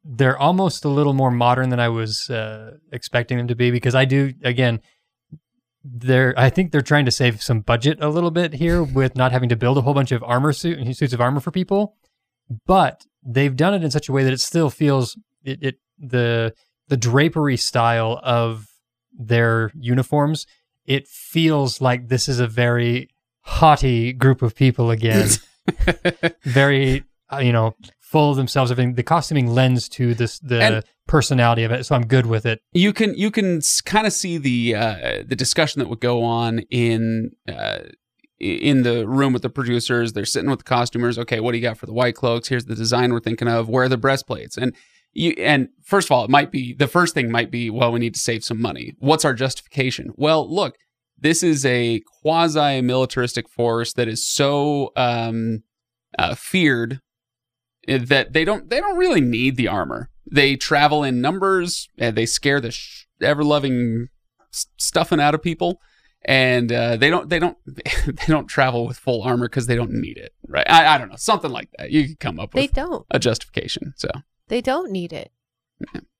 they're 0.04 0.36
almost 0.38 0.84
a 0.84 0.88
little 0.90 1.14
more 1.14 1.30
modern 1.30 1.70
than 1.70 1.80
I 1.80 1.88
was 1.88 2.28
uh, 2.28 2.72
expecting 2.92 3.38
them 3.38 3.48
to 3.48 3.54
be 3.56 3.70
because 3.70 3.94
I 3.94 4.04
do 4.04 4.34
again. 4.44 4.80
They're. 5.82 6.34
I 6.38 6.50
think 6.50 6.72
they're 6.72 6.80
trying 6.82 7.04
to 7.06 7.10
save 7.10 7.42
some 7.42 7.60
budget 7.60 7.98
a 8.02 8.08
little 8.08 8.30
bit 8.30 8.54
here 8.54 8.82
with 8.82 9.16
not 9.16 9.32
having 9.32 9.48
to 9.50 9.56
build 9.56 9.76
a 9.78 9.82
whole 9.82 9.94
bunch 9.94 10.12
of 10.12 10.22
armor 10.22 10.52
suit 10.52 10.94
suits 10.96 11.12
of 11.12 11.20
armor 11.20 11.40
for 11.40 11.50
people, 11.50 11.96
but 12.66 13.02
they've 13.22 13.54
done 13.56 13.74
it 13.74 13.84
in 13.84 13.90
such 13.90 14.08
a 14.08 14.12
way 14.12 14.24
that 14.24 14.32
it 14.32 14.40
still 14.40 14.70
feels 14.70 15.18
it, 15.42 15.58
it 15.62 15.74
the 15.98 16.54
the 16.88 16.96
drapery 16.96 17.56
style 17.58 18.18
of 18.22 18.66
their 19.18 19.70
uniforms. 19.74 20.46
It 20.86 21.08
feels 21.08 21.80
like 21.80 22.08
this 22.08 22.28
is 22.28 22.40
a 22.40 22.46
very 22.46 23.10
haughty 23.40 24.12
group 24.12 24.42
of 24.42 24.54
people 24.54 24.90
again. 24.90 25.28
very, 26.44 27.04
uh, 27.32 27.38
you 27.38 27.52
know, 27.52 27.74
full 28.00 28.30
of 28.30 28.36
themselves. 28.36 28.70
Everything. 28.70 28.94
The 28.94 29.02
costuming 29.02 29.48
lends 29.48 29.88
to 29.90 30.14
this 30.14 30.38
the 30.40 30.62
And- 30.62 30.84
personality 31.06 31.64
of 31.64 31.70
it, 31.72 31.84
so 31.84 31.94
I'm 31.94 32.06
good 32.06 32.26
with 32.26 32.46
it. 32.46 32.60
you 32.72 32.92
can 32.92 33.14
you 33.14 33.30
can 33.30 33.60
kind 33.84 34.06
of 34.06 34.12
see 34.12 34.38
the 34.38 34.74
uh, 34.74 35.22
the 35.26 35.36
discussion 35.36 35.80
that 35.80 35.88
would 35.88 36.00
go 36.00 36.22
on 36.24 36.60
in 36.70 37.30
uh, 37.48 37.78
in 38.40 38.82
the 38.82 39.06
room 39.06 39.32
with 39.32 39.42
the 39.42 39.50
producers. 39.50 40.12
They're 40.12 40.24
sitting 40.24 40.50
with 40.50 40.60
the 40.60 40.64
costumers. 40.64 41.18
Okay, 41.18 41.40
what 41.40 41.52
do 41.52 41.58
you 41.58 41.62
got 41.62 41.78
for 41.78 41.86
the 41.86 41.92
white 41.94 42.14
cloaks? 42.14 42.48
Here's 42.48 42.64
the 42.66 42.74
design 42.74 43.12
we're 43.12 43.20
thinking 43.20 43.48
of. 43.48 43.68
Where 43.68 43.84
are 43.84 43.88
the 43.88 43.96
breastplates? 43.98 44.56
And 44.56 44.74
you 45.14 45.34
and 45.38 45.68
first 45.82 46.08
of 46.08 46.12
all, 46.12 46.24
it 46.24 46.30
might 46.30 46.50
be 46.50 46.74
the 46.74 46.88
first 46.88 47.14
thing 47.14 47.30
might 47.30 47.50
be 47.50 47.70
well, 47.70 47.92
we 47.92 48.00
need 48.00 48.14
to 48.14 48.20
save 48.20 48.44
some 48.44 48.60
money. 48.60 48.94
What's 48.98 49.24
our 49.24 49.34
justification? 49.34 50.12
Well, 50.16 50.52
look, 50.52 50.76
this 51.18 51.42
is 51.42 51.64
a 51.64 52.02
quasi 52.20 52.80
militaristic 52.80 53.48
force 53.48 53.92
that 53.94 54.08
is 54.08 54.28
so 54.28 54.92
um, 54.96 55.62
uh, 56.18 56.34
feared 56.34 57.00
that 57.86 58.32
they 58.32 58.44
don't 58.44 58.68
they 58.68 58.80
don't 58.80 58.96
really 58.96 59.20
need 59.20 59.56
the 59.56 59.68
armor. 59.68 60.10
They 60.30 60.56
travel 60.56 61.04
in 61.04 61.20
numbers 61.20 61.88
and 61.98 62.16
they 62.16 62.26
scare 62.26 62.60
the 62.60 62.70
sh- 62.70 63.06
ever 63.20 63.44
loving 63.44 64.08
stuffing 64.50 65.20
out 65.20 65.34
of 65.34 65.42
people, 65.42 65.80
and 66.24 66.72
uh, 66.72 66.96
they 66.96 67.10
don't 67.10 67.28
they 67.28 67.38
don't 67.38 67.56
they 67.66 68.26
don't 68.26 68.46
travel 68.46 68.86
with 68.86 68.98
full 68.98 69.22
armor 69.22 69.48
because 69.48 69.66
they 69.66 69.76
don't 69.76 69.92
need 69.92 70.16
it. 70.16 70.32
Right? 70.48 70.68
I, 70.68 70.94
I 70.94 70.98
don't 70.98 71.10
know 71.10 71.16
something 71.16 71.50
like 71.50 71.68
that. 71.78 71.90
You 71.90 72.08
could 72.08 72.20
come 72.20 72.40
up 72.40 72.54
with 72.54 72.62
they 72.62 72.82
don't. 72.82 73.06
a 73.10 73.18
justification. 73.18 73.94
So 73.96 74.08
They 74.48 74.60
don't 74.60 74.90
need 74.90 75.12
it 75.12 75.32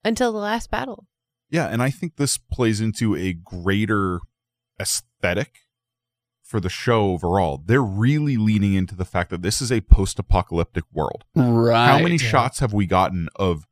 until 0.05 0.33
the 0.33 0.39
last 0.39 0.71
battle. 0.71 1.07
Yeah, 1.51 1.67
and 1.69 1.83
I 1.83 1.91
think 1.91 2.17
this 2.17 2.39
plays 2.39 2.81
into 2.81 3.15
a 3.15 3.33
greater 3.33 4.21
aesthetic 4.81 5.59
for 6.43 6.59
the 6.61 6.69
show 6.69 7.11
overall. 7.11 7.63
They're 7.65 7.83
really 7.83 8.37
leaning 8.37 8.75
into 8.75 8.95
the 8.97 9.05
fact 9.05 9.31
that 9.31 9.43
this 9.43 9.61
is 9.61 9.71
a 9.71 9.81
post-apocalyptic 9.83 10.85
world. 10.93 11.25
right. 11.35 11.87
How 11.87 11.99
many 11.99 12.17
yeah. 12.17 12.29
shots 12.31 12.59
have 12.61 12.73
we 12.73 12.87
gotten 12.87 13.29
of 13.37 13.67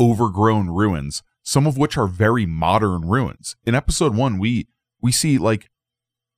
overgrown 0.00 0.70
ruins, 0.70 1.22
some 1.42 1.66
of 1.66 1.76
which 1.76 1.96
are 1.96 2.06
very 2.06 2.46
modern 2.46 3.02
ruins? 3.08 3.56
In 3.64 3.74
episode 3.74 4.14
1, 4.14 4.38
we 4.38 4.68
we 5.00 5.12
see 5.12 5.38
like 5.38 5.70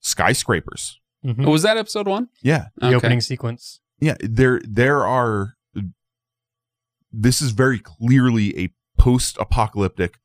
skyscrapers. 0.01 1.01
Mhm. 1.25 1.47
was 1.51 1.63
that 1.63 1.77
episode 1.77 2.07
one? 2.07 2.29
Yeah. 2.43 2.69
The 2.77 2.87
Okay. 2.89 2.97
opening 2.97 3.21
sequence. 3.21 3.81
Yeah, 4.01 4.15
there 4.21 4.61
there 4.65 5.05
are 5.07 5.55
this 7.13 7.41
is 7.41 7.51
very 7.53 7.79
clearly 7.79 8.59
a 8.59 8.73
post-apocalyptic 8.99 10.19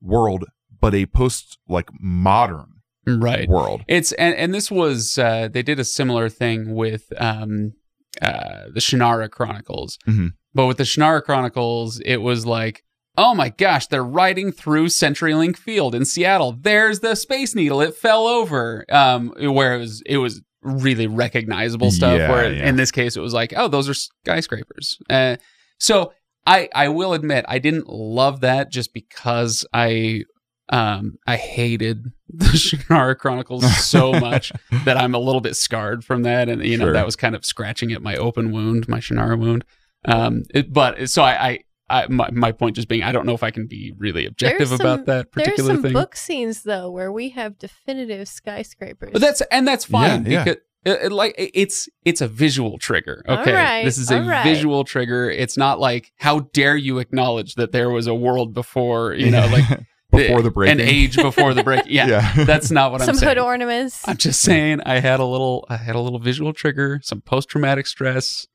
world, 0.00 0.44
but 0.80 0.94
a 0.94 1.06
post 1.06 1.58
like 1.68 1.88
modern 2.00 2.66
Right. 3.06 3.48
world. 3.48 3.82
It's 3.88 4.12
and 4.12 4.34
and 4.34 4.52
this 4.52 4.70
was 4.70 5.16
uh, 5.18 5.48
they 5.48 5.62
did 5.62 5.78
a 5.80 5.84
similar 5.84 6.28
thing 6.28 6.74
with 6.74 7.04
um 7.16 7.72
uh 8.20 8.64
the 8.74 8.80
Shannara 8.80 9.30
Chronicles, 9.30 9.98
Mhm. 10.06 10.32
but 10.54 10.66
with 10.66 10.76
the 10.76 10.84
Shannara 10.84 11.22
Chronicles, 11.22 12.00
it 12.04 12.18
was 12.18 12.44
like. 12.46 12.82
Oh 13.20 13.34
my 13.34 13.48
gosh, 13.48 13.88
they're 13.88 14.04
riding 14.04 14.52
through 14.52 14.86
CenturyLink 14.86 15.56
Field 15.56 15.92
in 15.92 16.04
Seattle. 16.04 16.52
There's 16.52 17.00
the 17.00 17.16
Space 17.16 17.52
Needle. 17.52 17.80
It 17.80 17.96
fell 17.96 18.28
over. 18.28 18.84
Um, 18.92 19.30
where 19.40 19.74
it 19.74 19.78
was, 19.78 20.02
it 20.06 20.18
was 20.18 20.40
really 20.62 21.08
recognizable 21.08 21.90
stuff. 21.90 22.16
Yeah, 22.16 22.30
where 22.30 22.52
yeah. 22.52 22.68
in 22.68 22.76
this 22.76 22.92
case, 22.92 23.16
it 23.16 23.20
was 23.20 23.34
like, 23.34 23.52
oh, 23.56 23.66
those 23.66 23.88
are 23.88 23.94
skyscrapers. 23.94 24.98
Uh, 25.10 25.34
so 25.80 26.12
I, 26.48 26.68
I 26.74 26.88
will 26.88 27.12
admit, 27.12 27.44
I 27.48 27.58
didn't 27.58 27.88
love 27.88 28.40
that 28.40 28.70
just 28.72 28.92
because 28.94 29.66
I, 29.72 30.24
um, 30.70 31.16
I 31.26 31.36
hated 31.36 32.06
the 32.28 32.44
Shannara 32.46 33.16
Chronicles 33.16 33.64
so 33.86 34.12
much 34.12 34.52
that 34.84 34.96
I'm 34.96 35.14
a 35.14 35.18
little 35.18 35.40
bit 35.40 35.56
scarred 35.56 36.04
from 36.04 36.22
that, 36.22 36.48
and 36.48 36.64
you 36.64 36.76
know 36.78 36.86
Sure. 36.86 36.92
that 36.94 37.06
was 37.06 37.16
kind 37.16 37.34
of 37.34 37.44
scratching 37.44 37.92
at 37.92 38.02
my 38.02 38.16
open 38.16 38.50
wound, 38.52 38.88
my 38.88 38.98
Shannara 38.98 39.38
wound. 39.38 39.64
Um, 40.04 40.42
it, 40.54 40.72
but 40.72 41.08
so 41.10 41.22
I, 41.22 41.48
I, 41.48 41.58
I 41.90 42.06
my, 42.08 42.28
my 42.32 42.52
point 42.52 42.76
just 42.76 42.88
being, 42.88 43.02
I 43.02 43.12
don't 43.12 43.26
know 43.26 43.34
if 43.34 43.42
I 43.42 43.50
can 43.50 43.66
be 43.66 43.92
really 43.98 44.26
objective 44.26 44.68
There's 44.68 44.80
about 44.80 44.98
some- 45.00 45.04
that 45.06 45.32
There's 45.32 45.46
particular 45.46 45.74
some 45.74 45.82
thing. 45.82 45.92
book 45.92 46.16
scenes 46.16 46.62
though 46.62 46.90
where 46.90 47.10
we 47.10 47.30
have 47.30 47.58
definitive 47.58 48.28
skyscrapers. 48.28 49.10
But 49.12 49.20
that's 49.20 49.40
and 49.50 49.66
that's 49.66 49.84
fine 49.86 50.24
Yeah, 50.26 50.44
yeah. 50.46 50.54
Because 50.84 50.98
it, 51.02 51.06
it, 51.06 51.12
like 51.12 51.34
it's 51.38 51.88
it's 52.04 52.20
a 52.20 52.28
visual 52.28 52.78
trigger. 52.78 53.22
Okay, 53.28 53.52
right, 53.52 53.84
this 53.84 53.98
is 53.98 54.10
a 54.10 54.20
all 54.20 54.28
right. 54.28 54.44
visual 54.44 54.84
trigger. 54.84 55.30
It's 55.30 55.56
not 55.56 55.80
like 55.80 56.12
how 56.16 56.40
dare 56.52 56.76
you 56.76 56.98
acknowledge 56.98 57.54
that 57.54 57.72
there 57.72 57.90
was 57.90 58.06
a 58.06 58.14
world 58.14 58.54
before 58.54 59.14
you 59.14 59.30
know 59.30 59.46
like 59.46 59.64
before 60.10 60.40
the 60.42 60.50
break. 60.50 60.70
an 60.70 60.80
age 60.80 61.16
before 61.16 61.52
the 61.54 61.62
break. 61.62 61.82
Yeah, 61.86 62.06
Yeah. 62.06 62.44
that's 62.44 62.70
not 62.70 62.92
what 62.92 63.00
some 63.02 63.10
I'm 63.10 63.14
saying. 63.16 63.20
Some 63.20 63.28
hood 63.28 63.38
ornaments. 63.38 64.06
I'm 64.08 64.16
just 64.16 64.40
saying 64.40 64.80
I 64.86 65.00
had 65.00 65.20
a 65.20 65.24
little 65.24 65.66
I 65.68 65.76
had 65.76 65.94
a 65.96 66.00
little 66.00 66.18
visual 66.18 66.52
trigger, 66.52 67.00
some 67.02 67.20
post 67.20 67.48
traumatic 67.48 67.86
stress, 67.86 68.46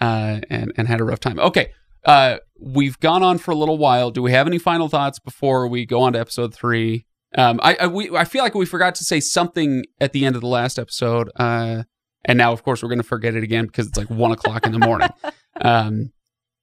uh, 0.00 0.40
and 0.50 0.72
and 0.76 0.88
had 0.88 1.00
a 1.00 1.04
rough 1.04 1.20
time. 1.20 1.38
Okay, 1.40 1.72
uh, 2.04 2.38
we've 2.60 2.98
gone 3.00 3.22
on 3.22 3.38
for 3.38 3.50
a 3.50 3.56
little 3.56 3.78
while. 3.78 4.10
Do 4.10 4.22
we 4.22 4.32
have 4.32 4.46
any 4.46 4.58
final 4.58 4.88
thoughts 4.88 5.18
before 5.18 5.66
we 5.68 5.84
go 5.86 6.00
on 6.02 6.12
to 6.12 6.20
episode 6.20 6.54
three? 6.54 7.06
Um, 7.36 7.60
I 7.62 7.74
I, 7.80 7.86
we, 7.86 8.14
I 8.16 8.24
feel 8.24 8.42
like 8.42 8.54
we 8.54 8.66
forgot 8.66 8.94
to 8.96 9.04
say 9.04 9.20
something 9.20 9.84
at 10.00 10.12
the 10.12 10.24
end 10.24 10.34
of 10.34 10.40
the 10.42 10.48
last 10.48 10.78
episode. 10.78 11.30
Uh, 11.36 11.84
and 12.24 12.38
now 12.38 12.52
of 12.52 12.62
course 12.62 12.82
we're 12.82 12.88
gonna 12.88 13.02
forget 13.02 13.34
it 13.34 13.42
again 13.42 13.66
because 13.66 13.86
it's 13.88 13.98
like 13.98 14.10
one 14.10 14.32
o'clock 14.32 14.66
in 14.66 14.72
the 14.72 14.78
morning. 14.78 15.08
Um, 15.60 16.12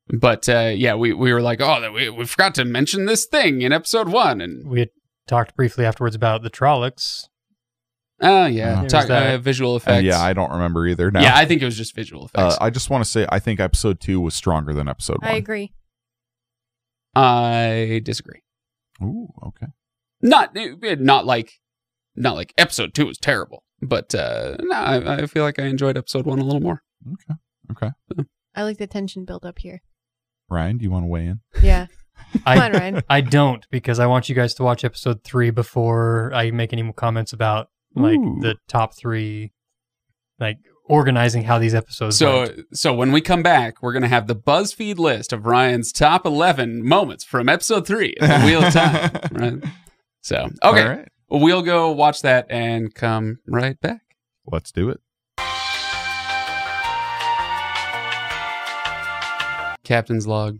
but 0.08 0.50
uh, 0.50 0.72
yeah, 0.76 0.96
we 0.96 1.14
we 1.14 1.32
were 1.32 1.42
like, 1.44 1.62
oh, 1.62 1.92
we 1.92 2.10
we 2.10 2.26
forgot 2.26 2.56
to 2.56 2.66
mention 2.66 3.06
this 3.06 3.26
thing 3.28 3.62
in 3.62 3.72
episode 3.72 4.10
one, 4.10 4.42
and 4.42 4.68
We 4.68 4.80
had 4.80 4.90
talked 5.28 5.56
briefly 5.56 5.86
afterwards 5.86 6.16
about 6.16 6.42
the 6.42 6.50
Trollocs. 6.50 7.26
oh 8.20 8.48
yeah, 8.48 8.82
Uh, 8.82 8.88
talk, 8.88 9.08
that. 9.08 9.36
uh, 9.36 9.38
visual 9.38 9.74
Uh, 9.74 9.78
effects. 9.78 10.04
yeah, 10.06 10.20
I 10.20 10.34
don't 10.34 10.50
remember 10.52 10.88
either. 10.88 11.12
Now, 11.12 11.22
Yeah, 11.22 11.38
I 11.38 11.46
think 11.46 11.62
it 11.62 11.66
was 11.66 11.78
just 11.78 11.94
visual 11.96 12.26
effects. 12.26 12.56
uh, 12.56 12.58
I 12.60 12.72
just 12.72 12.90
want 12.90 13.04
to 13.04 13.10
say 13.10 13.28
I 13.32 13.38
think 13.38 13.60
episode 13.60 14.00
two 14.00 14.20
was 14.20 14.34
stronger 14.34 14.74
than 14.74 14.90
episode 14.90 15.18
I 15.22 15.26
one. 15.28 15.36
I 15.36 15.38
agree. 15.38 15.72
I 17.16 18.02
disagree. 18.04 18.42
Ooh, 19.04 19.30
okay. 19.48 19.68
Not 20.22 20.56
eh, 20.56 20.96
not 21.00 21.26
like 21.26 21.54
not 22.16 22.36
like 22.36 22.54
episode 22.58 22.94
two 22.94 23.06
was 23.06 23.18
terrible, 23.18 23.64
but 23.82 24.14
uh, 24.14 24.58
no, 24.60 24.76
I, 24.76 25.22
I 25.22 25.26
feel 25.26 25.44
like 25.44 25.60
I 25.60 25.64
enjoyed 25.64 25.98
episode 25.98 26.26
one 26.26 26.40
a 26.40 26.44
little 26.44 26.62
more. 26.62 26.84
Okay. 27.14 27.40
Okay. 27.72 28.26
I 28.56 28.64
like 28.64 28.78
the 28.78 28.88
tension 28.88 29.26
build 29.26 29.46
up 29.46 29.60
here. 29.60 29.82
Ryan, 30.50 30.78
do 30.78 30.84
you 30.84 30.92
want 30.92 31.04
to 31.04 31.08
weigh 31.08 31.28
in? 31.28 31.40
Yeah. 31.62 31.88
Come 32.46 32.60
on, 32.60 32.76
I 32.76 32.80
Ryan. 32.80 33.02
I 33.10 33.22
don't 33.22 33.66
because 33.72 34.00
I 34.00 34.08
want 34.08 34.28
you 34.28 34.36
guys 34.36 34.54
to 34.56 34.64
watch 34.64 34.84
episode 34.84 35.24
three 35.24 35.52
before 35.52 36.32
I 36.34 36.52
make 36.52 36.74
any 36.74 36.84
more 36.84 36.94
comments 36.94 37.32
about 37.32 37.70
like 37.96 38.20
Ooh. 38.20 38.40
the 38.42 38.56
top 38.68 38.96
three, 38.96 39.54
like 40.40 40.58
organizing 40.86 41.44
how 41.44 41.60
these 41.60 41.74
episodes. 41.74 42.18
So 42.18 42.42
went. 42.42 42.60
so 42.74 42.94
when 42.94 43.12
we 43.12 43.22
come 43.22 43.42
back, 43.42 43.82
we're 43.82 43.94
gonna 43.94 44.10
have 44.10 44.28
the 44.28 44.36
BuzzFeed 44.36 44.98
list 44.98 45.32
of 45.32 45.46
Ryan's 45.46 45.92
top 45.92 46.26
eleven 46.26 46.86
moments 46.86 47.24
from 47.24 47.48
episode 47.48 47.88
three 47.88 48.16
of 48.20 48.28
the 48.28 48.46
Wheel 48.46 48.64
of 48.64 48.74
Time. 48.74 49.12
Right. 49.32 49.64
So 50.30 50.46
okay, 50.46 50.54
All 50.62 50.74
right. 50.74 51.08
we'll 51.28 51.64
go 51.64 51.90
watch 51.90 52.22
that 52.22 52.46
and 52.52 52.94
come 52.94 53.40
right 53.48 53.82
back. 53.82 54.02
Let's 54.46 54.72
do 54.72 54.90
it. 54.90 55.02
Captain's 59.84 60.28
log. 60.28 60.60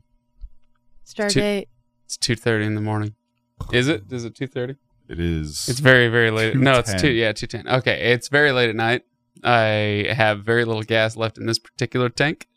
Stardate. 1.06 1.68
It's 2.06 2.18
two 2.18 2.36
thirty 2.36 2.66
in 2.66 2.74
the 2.74 2.82
morning. 2.82 3.14
Is 3.72 3.88
it? 3.88 4.12
Is 4.12 4.26
it 4.26 4.34
two 4.34 4.48
thirty? 4.48 4.76
It 5.08 5.20
is. 5.20 5.70
It's 5.70 5.80
very, 5.80 6.08
very 6.08 6.32
late. 6.32 6.56
No, 6.56 6.80
it's 6.80 7.00
two. 7.00 7.12
Yeah, 7.12 7.34
two 7.34 7.46
ten. 7.46 7.68
Okay, 7.68 8.12
it's 8.12 8.28
very 8.28 8.52
late 8.52 8.70
at 8.72 8.76
night. 8.76 9.04
I 9.44 10.08
have 10.12 10.44
very 10.44 10.66
little 10.66 10.82
gas 10.82 11.16
left 11.16 11.38
in 11.38 11.46
this 11.46 11.60
particular 11.60 12.10
tank. 12.10 12.48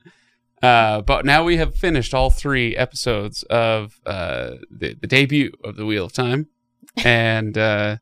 Uh, 0.63 1.03
but 1.03 1.27
now 1.27 1.45
we 1.45 1.59
have 1.59 1.75
finished 1.75 2.15
all 2.15 2.31
three 2.31 2.75
episodes 2.75 3.43
of 3.51 4.01
uh, 4.07 4.53
the, 4.71 4.95
the 4.95 5.07
debut 5.07 5.53
of 5.63 5.77
the 5.77 5.85
Wheel 5.85 6.07
of 6.07 6.15
Time, 6.15 6.49
and 6.97 7.57
uh, 7.59 7.97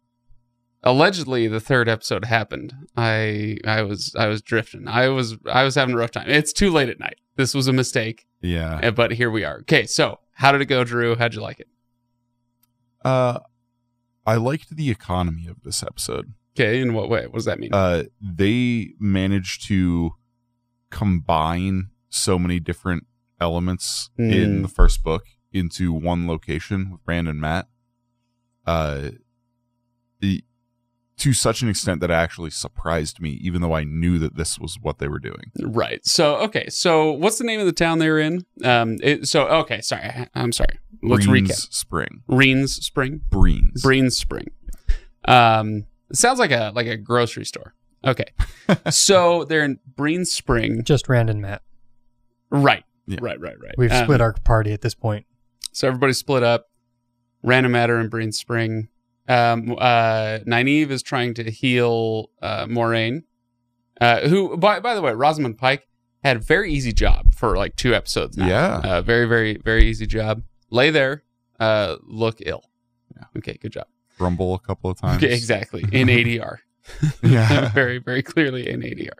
allegedly 0.82 1.46
the 1.48 1.60
third 1.60 1.88
episode 1.88 2.24
happened. 2.24 2.74
I 2.96 3.58
I 3.66 3.82
was 3.82 4.14
I 4.18 4.26
was 4.26 4.42
drifting. 4.42 4.88
I 4.88 5.08
was 5.08 5.36
I 5.50 5.64
was 5.64 5.74
having 5.74 5.94
a 5.94 5.98
rough 5.98 6.10
time. 6.10 6.28
It's 6.28 6.52
too 6.52 6.70
late 6.70 6.88
at 6.88 6.98
night. 7.00 7.16
This 7.36 7.54
was 7.54 7.68
a 7.68 7.72
mistake, 7.72 8.26
yeah. 8.42 8.90
but 8.90 9.12
here 9.12 9.30
we 9.30 9.44
are. 9.44 9.60
Okay, 9.60 9.86
so 9.86 10.18
how 10.34 10.52
did 10.52 10.60
it 10.60 10.66
go, 10.66 10.84
Drew? 10.84 11.16
How'd 11.16 11.34
you 11.34 11.40
like 11.40 11.60
it? 11.60 11.68
Uh, 13.04 13.38
I 14.26 14.34
liked 14.36 14.76
the 14.76 14.90
economy 14.90 15.46
of 15.46 15.62
this 15.62 15.82
episode. 15.82 16.34
Okay, 16.54 16.80
in 16.80 16.92
what 16.92 17.08
way? 17.08 17.22
What 17.26 17.34
does 17.36 17.44
that 17.46 17.58
mean? 17.58 17.70
Uh, 17.72 18.04
they 18.20 18.90
managed 18.98 19.66
to 19.68 20.12
combine 20.90 21.90
so 22.10 22.38
many 22.38 22.60
different 22.60 23.06
elements 23.40 24.10
in 24.18 24.58
Mm. 24.58 24.62
the 24.62 24.68
first 24.68 25.02
book 25.02 25.24
into 25.52 25.92
one 25.92 26.26
location 26.26 26.90
with 26.90 27.00
Rand 27.06 27.28
and 27.28 27.40
Mat. 27.40 27.68
Uh, 28.66 29.10
the, 30.20 30.44
to 31.18 31.32
such 31.34 31.60
an 31.62 31.68
extent 31.68 32.00
that 32.00 32.10
it 32.10 32.14
actually 32.14 32.50
surprised 32.50 33.20
me, 33.20 33.30
even 33.42 33.60
though 33.60 33.74
I 33.74 33.84
knew 33.84 34.18
that 34.18 34.36
this 34.36 34.58
was 34.58 34.78
what 34.80 34.98
they 34.98 35.08
were 35.08 35.18
doing. 35.18 35.50
Right. 35.60 36.04
So 36.06 36.36
okay. 36.38 36.68
So 36.70 37.12
what's 37.12 37.36
the 37.38 37.44
name 37.44 37.60
of 37.60 37.66
the 37.66 37.72
town 37.72 37.98
they 37.98 38.08
were 38.08 38.20
in? 38.20 38.44
Um. 38.64 38.96
It, 39.02 39.28
so 39.28 39.46
okay. 39.48 39.80
Sorry. 39.82 40.02
I- 40.04 40.28
I'm 40.34 40.52
sorry. 40.52 40.78
Let's 41.02 41.26
Breen's 41.26 41.50
recap. 41.50 41.74
Spring. 41.74 42.22
Reens 42.28 42.68
Spring. 42.82 43.20
Breen's. 43.30 43.82
Breen's 43.82 44.16
Spring. 44.16 44.48
Um. 45.26 45.86
It 46.10 46.16
sounds 46.16 46.38
like 46.38 46.50
a 46.52 46.72
like 46.74 46.86
a 46.86 46.96
grocery 46.96 47.44
store. 47.44 47.74
Okay. 48.04 48.24
so 48.90 49.44
they're 49.44 49.64
in 49.64 49.78
Breen's 49.96 50.32
Spring. 50.32 50.84
Just 50.84 51.08
Rand 51.08 51.28
and 51.28 51.42
Mat. 51.42 51.60
Right. 52.50 52.84
Yeah. 53.06 53.18
Right. 53.20 53.38
Right. 53.38 53.60
Right. 53.60 53.74
We've 53.76 53.92
Um, 53.92 54.04
split 54.04 54.20
our 54.22 54.32
party 54.44 54.72
at 54.72 54.80
this 54.80 54.94
point. 54.94 55.26
So 55.72 55.86
everybody 55.86 56.14
split 56.14 56.42
up. 56.42 56.69
Random 57.42 57.72
Matter 57.72 57.96
and 57.98 58.10
Breen 58.10 58.32
Spring. 58.32 58.88
Um, 59.28 59.76
uh, 59.78 60.40
Nynaeve 60.46 60.90
is 60.90 61.02
trying 61.02 61.34
to 61.34 61.50
heal 61.50 62.30
uh, 62.42 62.66
Moiraine, 62.66 63.22
uh, 64.00 64.28
who, 64.28 64.56
by, 64.56 64.80
by 64.80 64.94
the 64.94 65.02
way, 65.02 65.12
Rosamund 65.12 65.56
Pike 65.58 65.86
had 66.24 66.36
a 66.36 66.40
very 66.40 66.72
easy 66.72 66.92
job 66.92 67.32
for 67.34 67.56
like 67.56 67.76
two 67.76 67.94
episodes 67.94 68.36
now. 68.36 68.46
Yeah. 68.48 68.80
Uh, 68.82 69.02
very, 69.02 69.26
very, 69.26 69.56
very 69.58 69.84
easy 69.84 70.06
job. 70.06 70.42
Lay 70.70 70.90
there, 70.90 71.22
uh, 71.60 71.96
look 72.02 72.38
ill. 72.40 72.64
Yeah. 73.16 73.24
Okay, 73.38 73.56
good 73.60 73.72
job. 73.72 73.86
Rumble 74.18 74.54
a 74.54 74.58
couple 74.58 74.90
of 74.90 74.98
times. 75.00 75.22
Okay, 75.22 75.32
exactly. 75.34 75.82
In 75.92 76.08
ADR. 76.08 76.58
Yeah. 77.22 77.68
very, 77.68 77.98
very 77.98 78.22
clearly 78.22 78.68
in 78.68 78.80
ADR. 78.80 79.10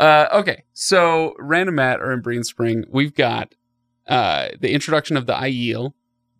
Uh, 0.00 0.26
okay, 0.40 0.64
so 0.72 1.34
Rand 1.38 1.68
and 1.68 1.76
Mat 1.76 2.00
are 2.00 2.10
in 2.12 2.22
Breen 2.22 2.42
Spring. 2.42 2.84
We've 2.90 3.14
got 3.14 3.54
uh, 4.08 4.48
the 4.58 4.72
introduction 4.72 5.16
of 5.16 5.26
the 5.26 5.34
Aiel 5.34 5.92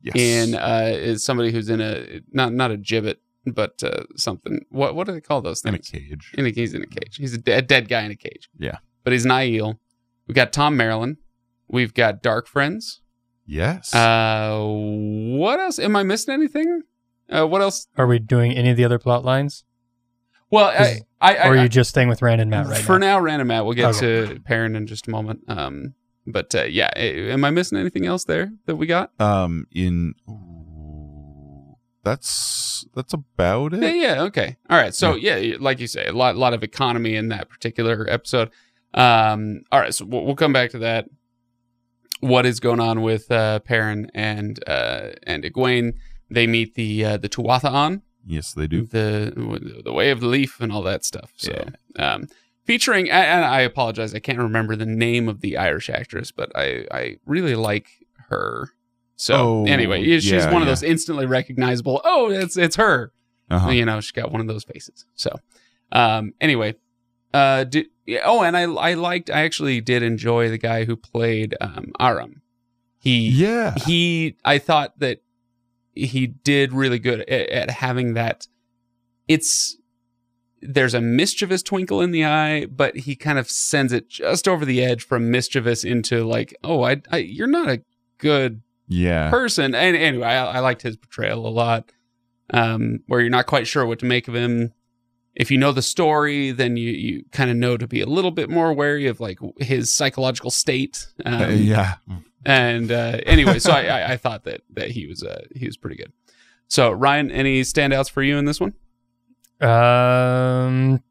yes. 0.04 0.14
in 0.16 0.54
uh, 0.54 0.90
is 0.92 1.24
somebody 1.24 1.50
who's 1.50 1.68
in 1.68 1.80
a 1.80 2.20
not 2.30 2.52
not 2.52 2.70
a 2.70 2.76
gibbet, 2.76 3.16
but 3.46 3.82
uh, 3.82 4.04
something. 4.16 4.64
What 4.70 4.94
what 4.94 5.06
do 5.06 5.12
they 5.12 5.20
call 5.20 5.42
those 5.42 5.60
things? 5.60 5.90
in 5.92 5.98
a 5.98 6.02
cage. 6.02 6.32
In 6.38 6.46
a, 6.46 6.50
he's 6.50 6.74
in 6.74 6.82
a 6.82 6.86
cage. 6.86 7.16
He's 7.16 7.34
a 7.34 7.38
dead, 7.38 7.66
dead 7.66 7.88
guy 7.88 8.02
in 8.02 8.10
a 8.10 8.16
cage. 8.16 8.48
Yeah. 8.58 8.78
but 9.02 9.12
he's 9.12 9.24
an 9.24 9.30
Aiel. 9.32 9.78
We 10.28 10.34
got 10.34 10.52
Thom 10.52 10.76
Merrilin. 10.78 11.16
We've 11.68 11.92
got 11.94 12.22
Dark 12.22 12.46
Friends. 12.46 13.00
Yes. 13.46 13.94
Uh, 13.94 14.58
what 14.64 15.58
else? 15.60 15.78
Am 15.78 15.96
I 15.96 16.02
missing 16.02 16.32
anything? 16.32 16.82
Uh, 17.28 17.46
what 17.46 17.60
else? 17.60 17.86
Are 17.96 18.06
we 18.06 18.18
doing 18.18 18.52
any 18.52 18.70
of 18.70 18.76
the 18.76 18.84
other 18.84 18.98
plot 18.98 19.24
lines? 19.24 19.64
Well, 20.50 20.66
I, 20.66 21.00
I, 21.20 21.34
I, 21.36 21.48
or 21.48 21.54
are 21.54 21.58
I 21.58 21.62
you 21.64 21.68
just 21.68 21.90
staying 21.90 22.08
with 22.08 22.22
Rand 22.22 22.40
and 22.40 22.50
Mat 22.50 22.66
right 22.66 22.78
for 22.78 22.98
now? 22.98 23.18
now, 23.18 23.20
Rand 23.20 23.42
and 23.42 23.48
Mat. 23.48 23.64
We'll 23.64 23.74
get 23.74 23.96
Okay. 23.96 24.34
to 24.34 24.40
Perrin 24.40 24.76
in 24.76 24.86
just 24.86 25.08
a 25.08 25.10
moment. 25.10 25.40
Um, 25.48 25.94
but 26.26 26.54
uh, 26.54 26.64
yeah, 26.64 26.90
am 26.96 27.44
I 27.44 27.50
missing 27.50 27.78
anything 27.78 28.06
else 28.06 28.24
there 28.24 28.52
that 28.66 28.76
we 28.76 28.86
got? 28.86 29.12
um 29.20 29.66
in 29.72 30.14
that's 32.02 32.84
that's 32.94 33.12
about 33.14 33.72
it. 33.74 33.96
yeah, 33.96 34.22
okay. 34.24 34.56
All 34.68 34.76
right. 34.76 34.94
So 34.94 35.14
yeah, 35.14 35.56
like 35.58 35.80
you 35.80 35.86
say, 35.86 36.06
a 36.06 36.12
lot, 36.12 36.36
lot 36.36 36.52
of 36.52 36.62
economy 36.62 37.16
in 37.16 37.28
that 37.28 37.48
particular 37.48 38.06
episode. 38.10 38.50
Um, 38.92 39.62
all 39.72 39.80
right, 39.80 39.92
so 39.92 40.04
we'll, 40.04 40.24
we'll 40.24 40.36
come 40.36 40.52
back 40.52 40.70
to 40.70 40.78
that. 40.80 41.06
What 42.20 42.46
is 42.46 42.60
going 42.60 42.80
on 42.80 43.02
with 43.02 43.30
uh, 43.30 43.60
Perrin 43.60 44.10
and 44.14 44.62
uh, 44.68 45.10
and 45.24 45.44
Egwene? 45.44 45.94
They 46.30 46.46
meet 46.46 46.74
the 46.74 47.04
uh, 47.04 47.16
the 47.16 47.28
Tuatha'an 47.28 48.02
Yes, 48.26 48.52
they 48.54 48.66
do. 48.66 48.86
the 48.86 49.32
the 49.84 49.92
way 49.92 50.10
of 50.10 50.20
the 50.20 50.26
leaf 50.26 50.60
and 50.60 50.72
all 50.72 50.82
that 50.82 51.04
stuff. 51.04 51.32
So, 51.36 51.68
um, 51.98 52.28
featuring 52.64 53.10
and- 53.10 53.44
I 53.44 53.60
apologize, 53.60 54.14
I 54.14 54.18
can't 54.18 54.38
remember 54.38 54.76
the 54.76 54.86
name 54.86 55.28
of 55.28 55.40
the 55.40 55.56
Irish 55.56 55.88
actress, 55.90 56.30
but 56.30 56.50
I 56.54 56.86
I 56.90 57.16
really 57.26 57.54
like 57.54 57.86
her. 58.28 58.70
So 59.16 59.34
Oh, 59.36 59.64
anyway, 59.66 60.02
yeah, 60.02 60.18
she's 60.18 60.44
one 60.46 60.56
of 60.56 60.60
yeah. 60.62 60.64
those 60.66 60.82
instantly 60.82 61.26
recognizable. 61.26 62.00
Oh, 62.04 62.30
it's 62.30 62.56
it's 62.56 62.76
her. 62.76 63.12
Uh-huh. 63.50 63.70
You 63.70 63.84
know, 63.84 64.00
she's 64.00 64.10
got 64.12 64.32
one 64.32 64.40
of 64.40 64.46
those 64.48 64.64
faces. 64.64 65.04
So, 65.14 65.38
um, 65.92 66.32
anyway, 66.40 66.74
uh, 67.32 67.64
do, 67.64 67.84
yeah, 68.06 68.22
oh, 68.24 68.42
and 68.42 68.56
I 68.56 68.62
I 68.62 68.94
liked 68.94 69.30
I 69.30 69.42
actually 69.44 69.80
did 69.80 70.02
enjoy 70.02 70.48
the 70.48 70.58
guy 70.58 70.84
who 70.84 70.96
played 70.96 71.54
um 71.60 71.92
Aram. 72.00 72.42
He 72.98 73.28
Yeah. 73.28 73.74
he 73.86 74.36
I 74.44 74.58
thought 74.58 74.98
that 74.98 75.20
he 75.94 76.26
did 76.26 76.72
really 76.72 76.98
good 76.98 77.20
at, 77.20 77.48
at 77.50 77.70
having 77.70 78.14
that 78.14 78.48
it's 79.28 79.76
there's 80.66 80.94
a 80.94 81.00
mischievous 81.00 81.62
twinkle 81.62 82.00
in 82.00 82.10
the 82.10 82.24
eye 82.24 82.66
but 82.66 82.96
he 82.96 83.14
kind 83.16 83.38
of 83.38 83.48
sends 83.50 83.92
it 83.92 84.08
just 84.08 84.48
over 84.48 84.64
the 84.64 84.82
edge 84.82 85.04
from 85.06 85.30
mischievous 85.30 85.84
into 85.84 86.24
like 86.24 86.54
oh 86.64 86.82
I, 86.82 87.02
I 87.10 87.18
you're 87.18 87.46
not 87.46 87.68
a 87.68 87.82
good 88.18 88.62
Yeah. 88.88 89.30
person 89.30 89.74
and 89.74 89.96
anyway 89.96 90.26
I, 90.26 90.56
I 90.56 90.58
liked 90.60 90.82
his 90.82 90.96
portrayal 90.96 91.46
a 91.46 91.48
lot 91.50 91.92
um 92.50 93.00
where 93.06 93.20
you're 93.20 93.30
not 93.30 93.46
quite 93.46 93.66
sure 93.66 93.86
what 93.86 93.98
to 94.00 94.06
make 94.06 94.28
of 94.28 94.34
him 94.34 94.72
if 95.34 95.50
you 95.50 95.58
know 95.58 95.72
the 95.72 95.82
story 95.82 96.50
then 96.52 96.76
you 96.76 96.90
you 96.90 97.24
kind 97.32 97.50
of 97.50 97.56
know 97.56 97.76
to 97.76 97.86
be 97.86 98.00
a 98.00 98.06
little 98.06 98.30
bit 98.30 98.48
more 98.50 98.72
wary 98.72 99.06
of 99.06 99.20
like 99.20 99.38
his 99.58 99.92
psychological 99.92 100.50
state 100.50 101.06
um, 101.24 101.34
Uh, 101.42 101.48
yeah. 101.48 101.94
and 102.46 102.92
uh, 102.92 103.18
anyway, 103.26 103.58
so 103.58 103.72
I, 103.72 103.82
I, 103.86 104.12
I 104.12 104.16
thought 104.16 104.44
that 104.44 104.60
that 104.70 104.90
he 104.90 105.06
was 105.06 105.22
uh, 105.22 105.42
he 105.56 105.64
was 105.66 105.76
pretty 105.78 105.96
good. 105.96 106.12
So 106.68 106.90
Ryan, 106.92 107.30
any 107.30 107.62
standouts 107.62 108.10
for 108.10 108.22
you 108.22 108.36
in 108.36 108.44
this 108.44 108.60
one? 108.60 108.74
Um, 109.60 111.02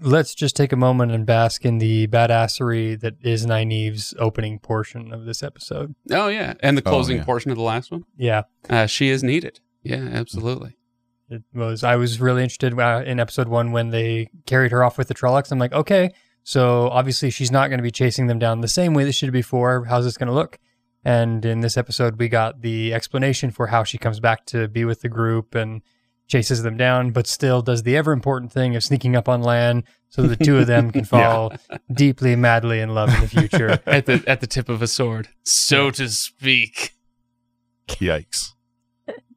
let's 0.00 0.34
just 0.34 0.56
take 0.56 0.72
a 0.72 0.76
moment 0.76 1.12
and 1.12 1.24
bask 1.26 1.64
in 1.64 1.78
the 1.78 2.06
badassery 2.08 2.98
that 3.00 3.14
is 3.22 3.46
Nynaeve's 3.46 4.14
opening 4.18 4.58
portion 4.58 5.12
of 5.12 5.24
this 5.24 5.42
episode. 5.42 5.94
Oh 6.10 6.28
yeah, 6.28 6.54
and 6.60 6.76
the 6.76 6.82
Oh, 6.86 6.90
closing 6.90 7.18
yeah. 7.18 7.24
portion 7.24 7.50
of 7.50 7.56
the 7.56 7.62
last 7.62 7.90
one. 7.90 8.04
Yeah, 8.16 8.42
Uh, 8.68 8.86
she 8.86 9.08
is 9.08 9.22
needed. 9.22 9.60
Yeah, 9.82 10.08
absolutely. 10.12 10.76
it 11.28 11.42
was. 11.54 11.82
I 11.82 11.96
was 11.96 12.20
really 12.20 12.42
interested 12.42 12.78
uh, 12.78 13.02
in 13.06 13.18
episode 13.18 13.48
one 13.48 13.72
when 13.72 13.90
they 13.90 14.28
carried 14.46 14.70
her 14.72 14.84
off 14.84 14.98
with 14.98 15.08
the 15.08 15.14
Trollocs. 15.14 15.50
I'm 15.50 15.58
like, 15.58 15.72
okay, 15.72 16.10
so 16.44 16.88
obviously 16.88 17.30
she's 17.30 17.50
not 17.50 17.68
going 17.68 17.78
to 17.78 17.82
be 17.82 17.90
chasing 17.90 18.26
them 18.26 18.38
down 18.38 18.60
the 18.60 18.68
same 18.68 18.94
way 18.94 19.04
that 19.04 19.12
she 19.12 19.26
did 19.26 19.32
before. 19.32 19.84
How's 19.86 20.04
this 20.04 20.16
going 20.16 20.28
to 20.28 20.34
look? 20.34 20.58
And 21.04 21.44
in 21.44 21.60
this 21.60 21.76
episode, 21.76 22.18
we 22.18 22.28
got 22.28 22.60
the 22.62 22.94
explanation 22.94 23.50
for 23.50 23.66
how 23.68 23.82
she 23.82 23.98
comes 23.98 24.20
back 24.20 24.46
to 24.46 24.68
be 24.68 24.84
with 24.84 25.00
the 25.00 25.08
group 25.08 25.54
and 25.56 25.82
chases 26.32 26.62
them 26.62 26.78
down, 26.78 27.10
but 27.10 27.26
still 27.26 27.60
does 27.60 27.82
the 27.82 27.94
ever 27.94 28.10
important 28.10 28.50
thing 28.50 28.74
of 28.74 28.82
sneaking 28.82 29.14
up 29.14 29.28
on 29.28 29.42
Lan 29.42 29.84
so 30.08 30.22
the 30.22 30.34
two 30.34 30.56
of 30.56 30.66
them 30.66 30.90
can 30.90 31.04
fall 31.16 31.52
deeply, 31.92 32.36
madly 32.36 32.80
in 32.80 32.94
love 32.94 33.12
in 33.14 33.20
the 33.20 33.28
future. 33.28 33.78
At 33.86 34.06
the 34.06 34.24
at 34.26 34.40
the 34.40 34.46
tip 34.46 34.70
of 34.70 34.80
a 34.80 34.86
sword, 34.86 35.28
so 35.42 35.90
to 35.90 36.08
speak. 36.08 36.94
Yikes. 37.88 38.52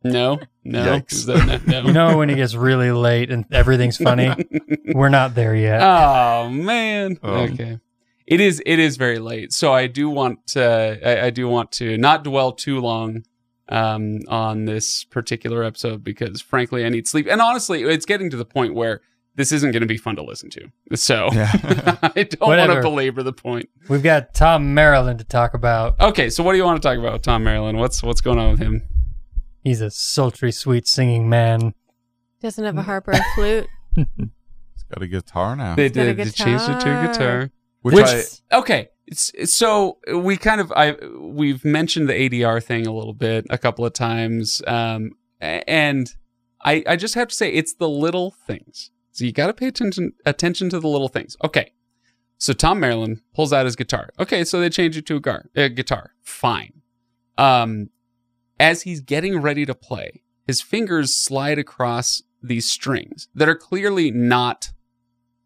No, 0.06 0.40
no, 0.64 0.86
Yikes. 0.86 1.26
That- 1.26 1.68
no, 1.68 1.82
no. 1.82 1.82
You 1.88 1.94
know, 1.94 2.18
when 2.18 2.30
it 2.30 2.36
gets 2.36 2.56
really 2.56 2.92
late 2.92 3.30
and 3.30 3.44
everything's 3.52 3.98
funny, 3.98 4.34
we're 4.94 5.10
not 5.10 5.36
there 5.36 5.56
yet. 5.56 5.82
oh 5.82 6.50
man. 6.50 7.18
Um. 7.24 7.32
okay. 7.52 7.80
It 8.26 8.40
is 8.40 8.62
it 8.66 8.80
is 8.80 8.96
very 8.98 9.20
late. 9.20 9.52
So 9.52 9.74
I 9.74 9.88
do 9.88 10.10
want 10.10 10.48
to, 10.48 10.64
I, 11.04 11.26
I 11.28 11.30
do 11.30 11.48
want 11.50 11.72
to 11.74 11.98
not 11.98 12.24
dwell 12.24 12.54
too 12.54 12.80
long 12.80 13.24
um, 13.70 14.20
on 14.28 14.66
this 14.66 15.04
particular 15.06 15.64
episode 15.64 16.04
because 16.04 16.42
frankly 16.42 16.86
I 16.86 16.90
need 16.90 17.08
sleep. 17.08 17.28
And 17.30 17.42
honestly, 17.42 17.84
it's 17.84 18.06
getting 18.06 18.30
to 18.30 18.38
the 18.38 18.46
point 18.46 18.74
where 18.76 19.02
this 19.36 19.52
isn't 19.52 19.72
going 19.72 19.82
to 19.82 19.88
be 19.88 19.98
fun 19.98 20.16
to 20.16 20.24
listen 20.24 20.50
to. 20.52 20.70
So 20.96 21.30
Yeah. 21.34 21.52
I 22.02 22.24
don't 22.24 22.40
want 22.42 22.72
to 22.72 22.82
belabor 22.82 23.22
the 23.24 23.34
point. 23.34 23.70
We've 23.90 24.04
got 24.04 24.34
Thom 24.34 24.74
Merrilin 24.76 25.18
to 25.18 25.24
talk 25.24 25.54
about. 25.54 26.00
Okay, 26.00 26.30
so 26.30 26.44
what 26.44 26.54
do 26.54 26.58
you 26.58 26.64
want 26.64 26.82
to 26.82 26.88
talk 26.88 26.98
about 26.98 27.14
with 27.14 27.24
Thom 27.24 27.44
Merrilin? 27.44 27.78
What's 27.78 28.02
what's 28.02 28.22
going 28.22 28.40
on 28.40 28.52
with 28.52 28.60
him? 28.60 28.84
He's 29.64 29.82
a 29.82 29.90
sultry, 29.90 30.52
sweet 30.52 30.88
singing 30.88 31.28
man. 31.28 31.74
Doesn't 32.42 32.64
have 32.64 32.78
a 32.78 32.84
harp 32.84 33.08
or 33.08 33.12
a 33.14 33.24
flute. 33.36 33.68
He's 33.96 34.06
got 34.94 35.02
a 35.02 35.08
guitar 35.08 35.56
now. 35.56 35.76
They 35.76 35.90
got 35.90 36.06
a 36.06 36.14
did 36.14 36.28
they 36.28 36.32
changed 36.32 36.66
it 36.70 36.80
to 36.82 37.00
a 37.00 37.08
guitar. 37.08 37.08
guitar. 37.08 37.50
Which, 37.82 37.96
Which- 37.96 38.06
I, 38.52 38.58
Okay, 38.60 38.90
it's, 39.08 39.32
so 39.54 39.98
we 40.14 40.38
kind 40.38 40.60
of 40.62 40.72
I 40.76 40.96
we've 41.20 41.64
mentioned 41.64 42.10
the 42.10 42.14
ADR 42.14 42.64
thing 42.64 42.88
a 42.88 42.94
little 42.94 43.14
bit 43.14 43.46
a 43.50 43.58
couple 43.58 43.86
of 43.86 43.94
times, 43.94 44.62
um, 44.68 45.12
and 45.40 46.12
I, 46.62 46.84
I 46.88 46.96
just 46.96 47.14
have 47.16 47.28
to 47.28 47.36
say 47.36 47.52
it's 47.52 47.74
the 47.76 47.90
little 47.90 48.32
things. 48.48 48.92
So 49.12 49.24
you 49.26 49.32
got 49.32 49.48
to 49.48 49.54
pay 49.54 49.68
attention 49.68 50.14
attention 50.26 50.70
to 50.70 50.80
the 50.80 50.88
little 50.88 51.08
things. 51.10 51.38
Okay. 51.44 51.72
So 52.38 52.52
Thom 52.52 52.82
Merrilin 52.82 53.22
pulls 53.34 53.54
out 53.54 53.64
his 53.66 53.78
guitar. 53.78 54.10
Okay, 54.20 54.44
so 54.44 54.60
they 54.60 54.70
change 54.70 54.98
it 54.98 55.06
to 55.06 55.16
a 55.16 55.20
gar- 55.22 55.46
uh, 55.56 55.70
guitar. 55.70 56.12
Fine. 56.22 56.82
Um, 57.38 57.90
as 58.60 58.82
he's 58.82 59.00
getting 59.00 59.40
ready 59.40 59.66
to 59.66 59.74
play, 59.74 60.22
his 60.46 60.62
fingers 60.62 61.16
slide 61.16 61.58
across 61.58 62.24
these 62.44 62.70
strings 62.70 63.30
that 63.36 63.48
are 63.48 63.56
clearly 63.56 64.12
not 64.12 64.72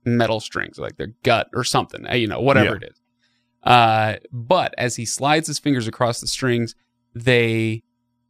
metal 0.03 0.39
strings, 0.39 0.79
like 0.79 0.97
they're 0.97 1.13
gut 1.23 1.47
or 1.53 1.63
something, 1.63 2.07
uh, 2.09 2.13
you 2.15 2.25
know, 2.27 2.41
whatever 2.41 2.71
Yeah. 2.71 2.75
it 2.77 2.83
is. 2.91 2.98
Uh, 3.63 4.15
but 4.31 4.73
as 4.77 4.95
he 4.95 5.05
slides 5.05 5.47
his 5.47 5.59
fingers 5.59 5.87
across 5.87 6.21
the 6.21 6.27
strings, 6.27 6.75
they 7.13 7.83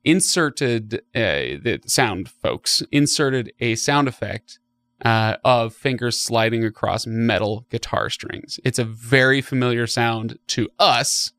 inserted 0.04 0.96
uh, 1.14 1.60
the 1.62 1.80
sound 1.86 2.30
folks 2.30 2.82
inserted 2.92 3.52
a 3.60 3.76
sound 3.76 4.08
effect 4.08 4.60
uh, 5.04 5.36
of 5.44 5.74
fingers 5.74 6.20
sliding 6.20 6.64
across 6.64 7.06
metal 7.06 7.66
guitar 7.70 8.10
strings. 8.10 8.60
It's 8.64 8.80
a 8.80 8.84
very 8.84 9.42
familiar 9.42 9.88
sound 9.88 10.38
to 10.48 10.70
us, 10.78 11.32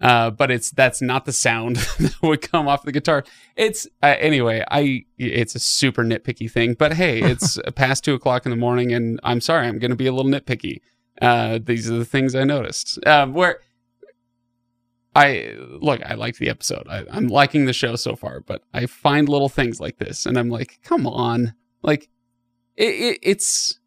uh, 0.00 0.30
but 0.30 0.50
it's 0.50 0.70
that's 0.70 1.00
not 1.00 1.24
the 1.24 1.32
sound 1.32 1.76
that 1.98 2.14
would 2.22 2.42
come 2.42 2.68
off 2.68 2.82
the 2.82 2.92
guitar. 2.92 3.24
It's 3.56 3.86
uh, 4.02 4.16
anyway. 4.18 4.64
I 4.70 5.04
it's 5.16 5.54
a 5.54 5.60
super 5.60 6.02
nitpicky 6.02 6.50
thing, 6.50 6.74
but 6.74 6.94
hey, 6.94 7.20
it's 7.20 7.58
past 7.74 8.04
two 8.04 8.14
o'clock 8.14 8.44
in 8.44 8.50
the 8.50 8.56
morning, 8.56 8.92
and 8.92 9.20
I'm 9.22 9.40
sorry, 9.40 9.66
I'm 9.66 9.78
going 9.78 9.90
to 9.90 9.96
be 9.96 10.06
a 10.06 10.12
little 10.12 10.30
nitpicky. 10.30 10.80
Uh, 11.22 11.58
these 11.62 11.90
are 11.90 11.96
the 11.96 12.04
things 12.04 12.34
I 12.34 12.44
noticed. 12.44 12.98
Um, 13.06 13.32
where 13.32 13.60
I 15.14 15.54
look, 15.58 16.00
I 16.04 16.14
liked 16.14 16.38
the 16.38 16.48
episode. 16.48 16.86
I, 16.88 17.04
I'm 17.10 17.28
liking 17.28 17.66
the 17.66 17.72
show 17.72 17.96
so 17.96 18.16
far, 18.16 18.40
but 18.40 18.62
I 18.72 18.86
find 18.86 19.28
little 19.28 19.48
things 19.50 19.78
like 19.80 19.98
this, 19.98 20.24
and 20.26 20.38
I'm 20.38 20.48
like, 20.48 20.80
come 20.82 21.06
on, 21.06 21.54
like 21.82 22.08
it, 22.76 22.84
it, 22.88 23.18
it's. 23.22 23.78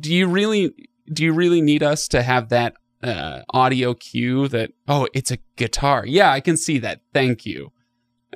Do 0.00 0.12
you 0.14 0.26
really? 0.28 0.72
Do 1.12 1.24
you 1.24 1.32
really 1.32 1.60
need 1.60 1.82
us 1.82 2.08
to 2.08 2.22
have 2.22 2.48
that 2.48 2.74
uh, 3.02 3.42
audio 3.50 3.92
cue 3.94 4.48
that? 4.48 4.70
Oh, 4.88 5.06
it's 5.12 5.30
a 5.30 5.38
guitar. 5.56 6.04
Yeah, 6.06 6.32
I 6.32 6.40
can 6.40 6.56
see 6.56 6.78
that. 6.78 7.00
Thank 7.12 7.44
you. 7.44 7.72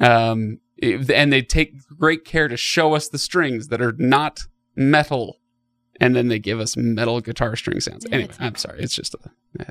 Um, 0.01 0.59
it- 0.77 1.11
and 1.11 1.33
they 1.33 1.41
take 1.41 1.75
great 1.99 2.25
care 2.27 2.49
to 2.49 2.57
show 2.57 2.95
us 2.95 3.09
the 3.09 3.19
strings 3.19 3.69
that 3.69 3.81
are 3.81 3.95
not 3.97 4.41
metal, 4.75 5.39
and 6.01 6.15
then 6.17 6.29
they 6.29 6.39
give 6.39 6.61
us 6.61 6.77
metal 6.77 7.21
guitar 7.21 7.57
string 7.57 7.81
sounds. 7.81 8.07
Yeah, 8.09 8.15
Anyway, 8.17 8.35
I'm 8.41 8.55
sorry. 8.57 8.81
It's 8.83 8.95
just 8.95 9.15
a. 9.15 9.19
Uh, 9.61 9.65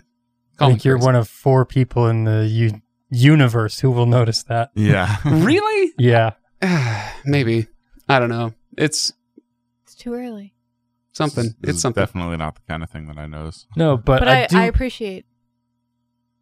I 0.60 0.68
think 0.70 0.86
you're 0.86 0.98
one 0.98 1.16
of 1.16 1.28
four 1.28 1.66
people 1.66 2.08
in 2.08 2.24
the 2.24 2.46
u- 2.48 2.82
universe 3.10 3.80
who 3.82 3.92
will 3.92 4.06
notice 4.06 4.44
that. 4.44 4.72
Yeah. 4.74 5.18
really? 5.26 5.94
Yeah. 5.98 6.32
Maybe. 7.26 7.68
I 8.08 8.20
don't 8.20 8.30
know. 8.30 8.54
It's 8.78 9.12
It's 9.84 9.96
too 9.96 10.14
early. 10.14 10.54
something. 11.12 11.56
This 11.60 11.72
it's 11.76 11.82
something. 11.82 12.02
definitely 12.02 12.38
not 12.38 12.56
the 12.56 12.62
kind 12.68 12.84
of 12.84 12.90
thing 12.90 13.08
that 13.08 13.18
I 13.18 13.26
notice. 13.28 13.68
No, 13.76 13.98
but, 13.98 14.20
But, 14.20 14.28
I, 14.28 14.44
I, 14.44 14.48
do. 14.48 14.58
I 14.58 14.64
appreciate. 14.66 15.26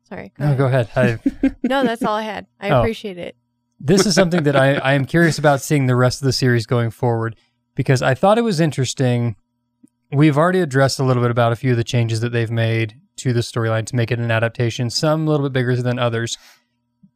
Sorry. 0.07 0.31
no, 0.37 0.55
go 0.55 0.65
ahead. 0.67 0.89
I, 0.95 1.19
No, 1.63 1.83
that's 1.83 2.03
all 2.03 2.15
I 2.15 2.23
had. 2.23 2.45
I 2.59 2.69
Oh. 2.69 2.79
appreciate 2.81 3.17
it. 3.17 3.35
this 3.79 4.05
is 4.05 4.13
something 4.15 4.43
that 4.43 4.55
I, 4.55 4.75
I 4.75 4.93
am 4.93 5.05
curious 5.05 5.37
about 5.39 5.61
seeing 5.61 5.87
the 5.87 5.95
rest 5.95 6.21
of 6.21 6.25
the 6.25 6.33
series 6.33 6.65
going 6.65 6.91
forward 6.91 7.35
because 7.75 8.01
I 8.01 8.13
thought 8.13 8.37
it 8.37 8.43
was 8.43 8.59
interesting. 8.59 9.35
We've 10.13 10.37
already 10.37 10.59
addressed 10.59 10.99
a 10.99 11.03
little 11.03 11.23
bit 11.23 11.31
about 11.31 11.51
a 11.51 11.55
few 11.55 11.71
of 11.71 11.77
the 11.77 11.83
changes 11.83 12.21
that 12.21 12.31
they've 12.31 12.51
made 12.51 12.99
to 13.17 13.33
the 13.33 13.39
storyline 13.39 13.85
to 13.87 13.95
make 13.95 14.11
it 14.11 14.19
an 14.19 14.29
adaptation, 14.29 14.89
some 14.89 15.27
a 15.27 15.31
little 15.31 15.47
bit 15.47 15.53
bigger 15.53 15.75
than 15.75 15.97
others. 15.97 16.37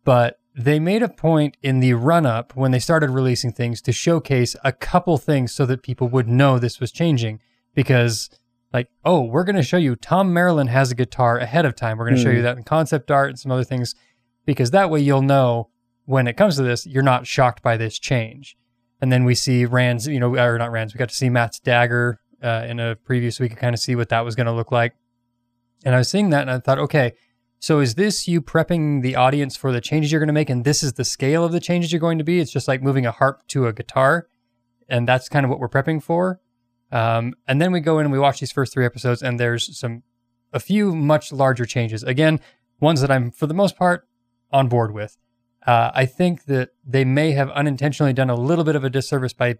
But 0.03 0.39
they 0.55 0.79
made 0.79 1.03
a 1.03 1.09
point 1.09 1.57
in 1.61 1.79
the 1.79 1.93
run 1.93 2.25
up 2.25 2.55
when 2.55 2.71
they 2.71 2.79
started 2.79 3.11
releasing 3.11 3.51
things 3.51 3.81
to 3.83 3.91
showcase 3.91 4.55
a 4.63 4.71
couple 4.71 5.17
things 5.19 5.51
so 5.53 5.65
that 5.67 5.83
people 5.83 6.07
would 6.07 6.27
know 6.27 6.57
this 6.57 6.79
was 6.79 6.91
changing. 6.91 7.39
Because, 7.75 8.31
like, 8.73 8.89
oh, 9.05 9.21
we're 9.21 9.43
going 9.43 9.55
to 9.57 9.63
show 9.63 9.77
you 9.77 9.95
Thom 9.95 10.33
Merrilin 10.33 10.69
has 10.69 10.89
a 10.89 10.95
guitar 10.95 11.37
ahead 11.37 11.65
of 11.65 11.75
time. 11.75 11.99
We're 11.99 12.05
going 12.05 12.17
to 12.17 12.23
show 12.23 12.31
Mm. 12.31 12.37
you 12.37 12.41
that 12.41 12.57
in 12.57 12.63
concept 12.63 13.11
art 13.11 13.29
and 13.29 13.39
some 13.39 13.51
other 13.51 13.63
things. 13.63 13.93
Because 14.45 14.71
that 14.71 14.89
way 14.89 15.01
you'll 15.01 15.21
know 15.21 15.69
when 16.05 16.25
it 16.25 16.37
comes 16.37 16.55
to 16.55 16.63
this, 16.63 16.87
you're 16.87 17.03
not 17.03 17.27
shocked 17.27 17.61
by 17.61 17.77
this 17.77 17.99
change. 17.99 18.57
And 18.99 19.11
then 19.11 19.23
we 19.25 19.35
see 19.35 19.65
Rand's, 19.65 20.07
you 20.07 20.19
know, 20.19 20.35
or 20.35 20.57
not 20.57 20.71
Rand's, 20.71 20.95
we 20.95 20.97
got 20.97 21.09
to 21.09 21.15
see 21.15 21.29
Mat's 21.29 21.59
dagger 21.59 22.19
uh, 22.43 22.65
in 22.67 22.79
a 22.79 22.95
preview 22.95 23.33
so 23.33 23.43
we 23.43 23.49
could 23.49 23.57
kind 23.57 23.73
of 23.73 23.79
see 23.79 23.95
what 23.95 24.09
that 24.09 24.21
was 24.21 24.35
going 24.35 24.47
to 24.47 24.53
look 24.53 24.71
like. 24.71 24.93
And 25.85 25.95
I 25.95 25.99
was 25.99 26.09
seeing 26.09 26.29
that 26.31 26.41
and 26.41 26.51
I 26.51 26.59
thought, 26.59 26.79
okay, 26.79 27.13
so 27.59 27.79
is 27.79 27.95
this 27.95 28.27
you 28.27 28.41
prepping 28.41 29.01
the 29.01 29.15
audience 29.15 29.55
for 29.55 29.71
the 29.71 29.81
changes 29.81 30.11
you're 30.11 30.19
going 30.19 30.27
to 30.27 30.33
make? 30.33 30.49
And 30.49 30.63
this 30.63 30.83
is 30.83 30.93
the 30.93 31.05
scale 31.05 31.43
of 31.43 31.51
the 31.51 31.59
changes 31.59 31.91
you're 31.91 31.99
going 31.99 32.19
to 32.19 32.23
be? 32.23 32.39
It's 32.39 32.51
just 32.51 32.67
like 32.67 32.81
moving 32.81 33.05
a 33.05 33.11
harp 33.11 33.47
to 33.47 33.67
a 33.67 33.73
guitar. 33.73 34.27
And 34.87 35.07
that's 35.07 35.27
kind 35.27 35.43
of 35.43 35.49
what 35.49 35.59
we're 35.59 35.69
prepping 35.69 36.01
for. 36.01 36.39
Um, 36.91 37.33
and 37.47 37.61
then 37.61 37.71
we 37.71 37.79
go 37.79 37.99
in 37.99 38.05
and 38.05 38.13
we 38.13 38.19
watch 38.19 38.39
these 38.39 38.51
first 38.51 38.73
three 38.73 38.85
episodes, 38.85 39.21
and 39.21 39.39
there's 39.39 39.77
some, 39.77 40.03
a 40.53 40.59
few 40.59 40.95
much 40.95 41.31
larger 41.31 41.65
changes. 41.65 42.03
Again, 42.03 42.39
ones 42.79 43.01
that 43.01 43.11
I'm, 43.11 43.31
for 43.31 43.47
the 43.47 43.53
most 43.53 43.75
part, 43.75 44.07
on 44.51 44.69
board 44.69 44.93
with. 44.93 45.17
Uh, 45.65 45.91
I 45.93 46.05
think 46.05 46.45
that 46.45 46.69
they 46.85 47.03
may 47.03 47.31
have 47.31 47.49
unintentionally 47.49 48.13
done 48.13 48.29
a 48.29 48.35
little 48.35 48.63
bit 48.63 48.77
of 48.77 48.85
a 48.85 48.89
disservice 48.89 49.33
by 49.33 49.57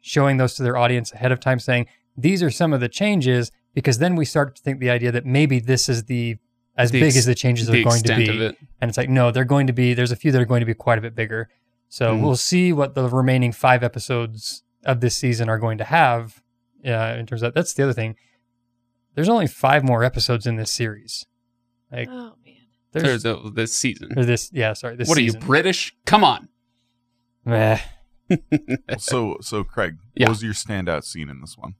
showing 0.00 0.36
those 0.36 0.54
to 0.54 0.62
their 0.62 0.76
audience 0.76 1.12
ahead 1.12 1.32
of 1.32 1.40
time, 1.40 1.58
saying 1.58 1.86
these 2.18 2.42
are 2.42 2.50
some 2.50 2.72
of 2.72 2.80
the 2.80 2.88
changes, 2.88 3.50
because 3.74 3.98
then 3.98 4.16
we 4.16 4.24
start 4.24 4.56
to 4.56 4.62
think 4.62 4.80
the 4.80 4.90
idea 4.90 5.12
that 5.12 5.24
maybe 5.24 5.60
this 5.60 5.88
is 5.88 6.04
the 6.04 6.36
as 6.76 6.90
The 6.90 7.00
big 7.00 7.08
ex- 7.08 7.16
as 7.18 7.26
the 7.26 7.34
changes 7.34 7.66
the 7.66 7.80
are 7.80 7.84
going 7.84 8.02
to 8.02 8.16
be. 8.16 8.28
of 8.28 8.40
it. 8.40 8.56
And 8.80 8.88
it's 8.88 8.96
like, 8.98 9.08
no, 9.08 9.30
they're 9.32 9.44
going 9.44 9.66
to 9.66 9.72
be, 9.72 9.94
there's 9.94 10.12
a 10.12 10.16
few 10.16 10.30
that 10.30 10.40
are 10.40 10.44
going 10.44 10.60
to 10.60 10.66
be 10.66 10.74
quite 10.74 10.96
a 10.98 11.00
bit 11.00 11.14
bigger. 11.16 11.48
So 11.88 12.14
Mhm. 12.14 12.22
we'll 12.22 12.36
see 12.36 12.72
what 12.72 12.94
the 12.94 13.08
remaining 13.08 13.50
five 13.50 13.82
episodes 13.82 14.62
of 14.84 15.00
this 15.00 15.16
season 15.16 15.48
are 15.48 15.58
going 15.58 15.78
to 15.78 15.84
have 15.84 16.40
uh, 16.86 17.16
in 17.18 17.26
terms 17.26 17.42
of 17.42 17.52
that's 17.54 17.74
the 17.74 17.82
other 17.82 17.92
thing. 17.92 18.14
There's 19.16 19.28
only 19.28 19.48
five 19.48 19.82
more 19.82 20.04
episodes 20.04 20.46
in 20.46 20.54
this 20.56 20.72
series. 20.72 21.26
Like, 21.90 22.08
Oh 22.08 22.34
man. 22.46 22.54
there's, 22.92 23.22
There's 23.24 23.24
a, 23.24 23.50
this 23.50 23.74
season. 23.74 24.16
or 24.16 24.24
this, 24.24 24.50
yeah, 24.52 24.72
sorry. 24.74 24.94
This 24.94 25.08
what 25.08 25.18
are 25.18 25.22
you 25.22 25.32
British? 25.32 25.92
Come 26.06 26.22
on. 26.22 26.48
Meh. 27.44 27.80
So, 28.98 29.36
so 29.40 29.64
Craig, 29.64 29.96
Yeah. 30.14 30.26
what 30.26 30.30
was 30.30 30.42
your 30.42 30.52
standout 30.54 31.04
scene 31.04 31.28
in 31.28 31.40
this 31.40 31.56
one? 31.58 31.74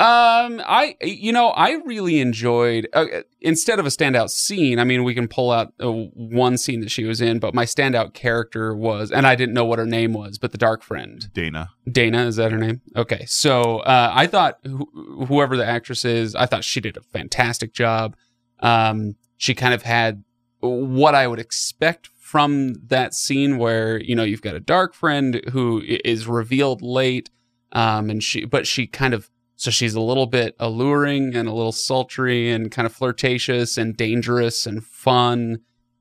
Um, 0.00 0.62
I 0.64 0.94
you 1.02 1.32
know 1.32 1.48
I 1.48 1.72
really 1.84 2.20
enjoyed 2.20 2.86
uh, 2.92 3.06
instead 3.40 3.80
of 3.80 3.86
a 3.86 3.88
standout 3.88 4.30
scene. 4.30 4.78
I 4.78 4.84
mean, 4.84 5.02
we 5.02 5.12
can 5.12 5.26
pull 5.26 5.50
out 5.50 5.72
uh, 5.82 5.90
one 5.90 6.56
scene 6.56 6.78
that 6.82 6.90
she 6.92 7.02
was 7.04 7.20
in, 7.20 7.40
but 7.40 7.52
my 7.52 7.64
standout 7.64 8.14
character 8.14 8.76
was, 8.76 9.10
and 9.10 9.26
I 9.26 9.34
didn't 9.34 9.54
know 9.54 9.64
what 9.64 9.80
her 9.80 9.86
name 9.86 10.12
was, 10.12 10.38
but 10.38 10.52
the 10.52 10.58
dark 10.58 10.84
friend 10.84 11.28
Dana. 11.32 11.70
Dana 11.90 12.26
is 12.26 12.36
that 12.36 12.52
her 12.52 12.58
name? 12.58 12.80
Okay, 12.94 13.24
so 13.26 13.78
uh, 13.80 14.12
I 14.14 14.28
thought 14.28 14.58
wh- 14.64 15.26
whoever 15.26 15.56
the 15.56 15.66
actress 15.66 16.04
is, 16.04 16.36
I 16.36 16.46
thought 16.46 16.62
she 16.62 16.80
did 16.80 16.96
a 16.96 17.00
fantastic 17.02 17.72
job. 17.74 18.14
Um, 18.60 19.16
she 19.36 19.52
kind 19.52 19.74
of 19.74 19.82
had 19.82 20.22
what 20.60 21.16
I 21.16 21.26
would 21.26 21.40
expect 21.40 22.08
from 22.28 22.74
that 22.88 23.14
scene, 23.14 23.56
where 23.56 23.98
you 23.98 24.14
know 24.14 24.22
you've 24.22 24.42
got 24.42 24.54
a 24.54 24.60
dark 24.60 24.92
friend 24.92 25.40
who 25.52 25.82
is 25.86 26.26
revealed 26.26 26.82
late, 26.82 27.30
um, 27.72 28.10
and 28.10 28.22
she, 28.22 28.44
but 28.44 28.66
she 28.66 28.86
kind 28.86 29.14
of 29.14 29.30
so 29.56 29.70
she's 29.70 29.94
a 29.94 30.00
little 30.00 30.26
bit 30.26 30.54
alluring 30.60 31.34
and 31.34 31.48
a 31.48 31.54
little 31.54 31.72
sultry 31.72 32.50
and 32.50 32.70
kind 32.70 32.84
of 32.84 32.92
flirtatious 32.92 33.78
and 33.78 33.96
dangerous 33.96 34.66
and 34.66 34.84
fun. 34.84 35.60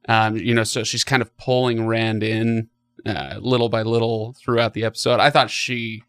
Um, 0.10 0.36
you 0.36 0.54
know, 0.54 0.66
so 0.66 0.84
she's 0.84 1.06
kind 1.06 1.22
of 1.22 1.36
pulling 1.38 1.88
Rand 1.88 2.24
in 2.24 2.70
uh, 3.06 3.38
little 3.40 3.70
by 3.70 3.84
little 3.84 4.36
throughout 4.38 4.74
the 4.74 4.84
episode. 4.84 5.22
I 5.22 5.30
thought 5.30 5.50
she, 5.50 6.04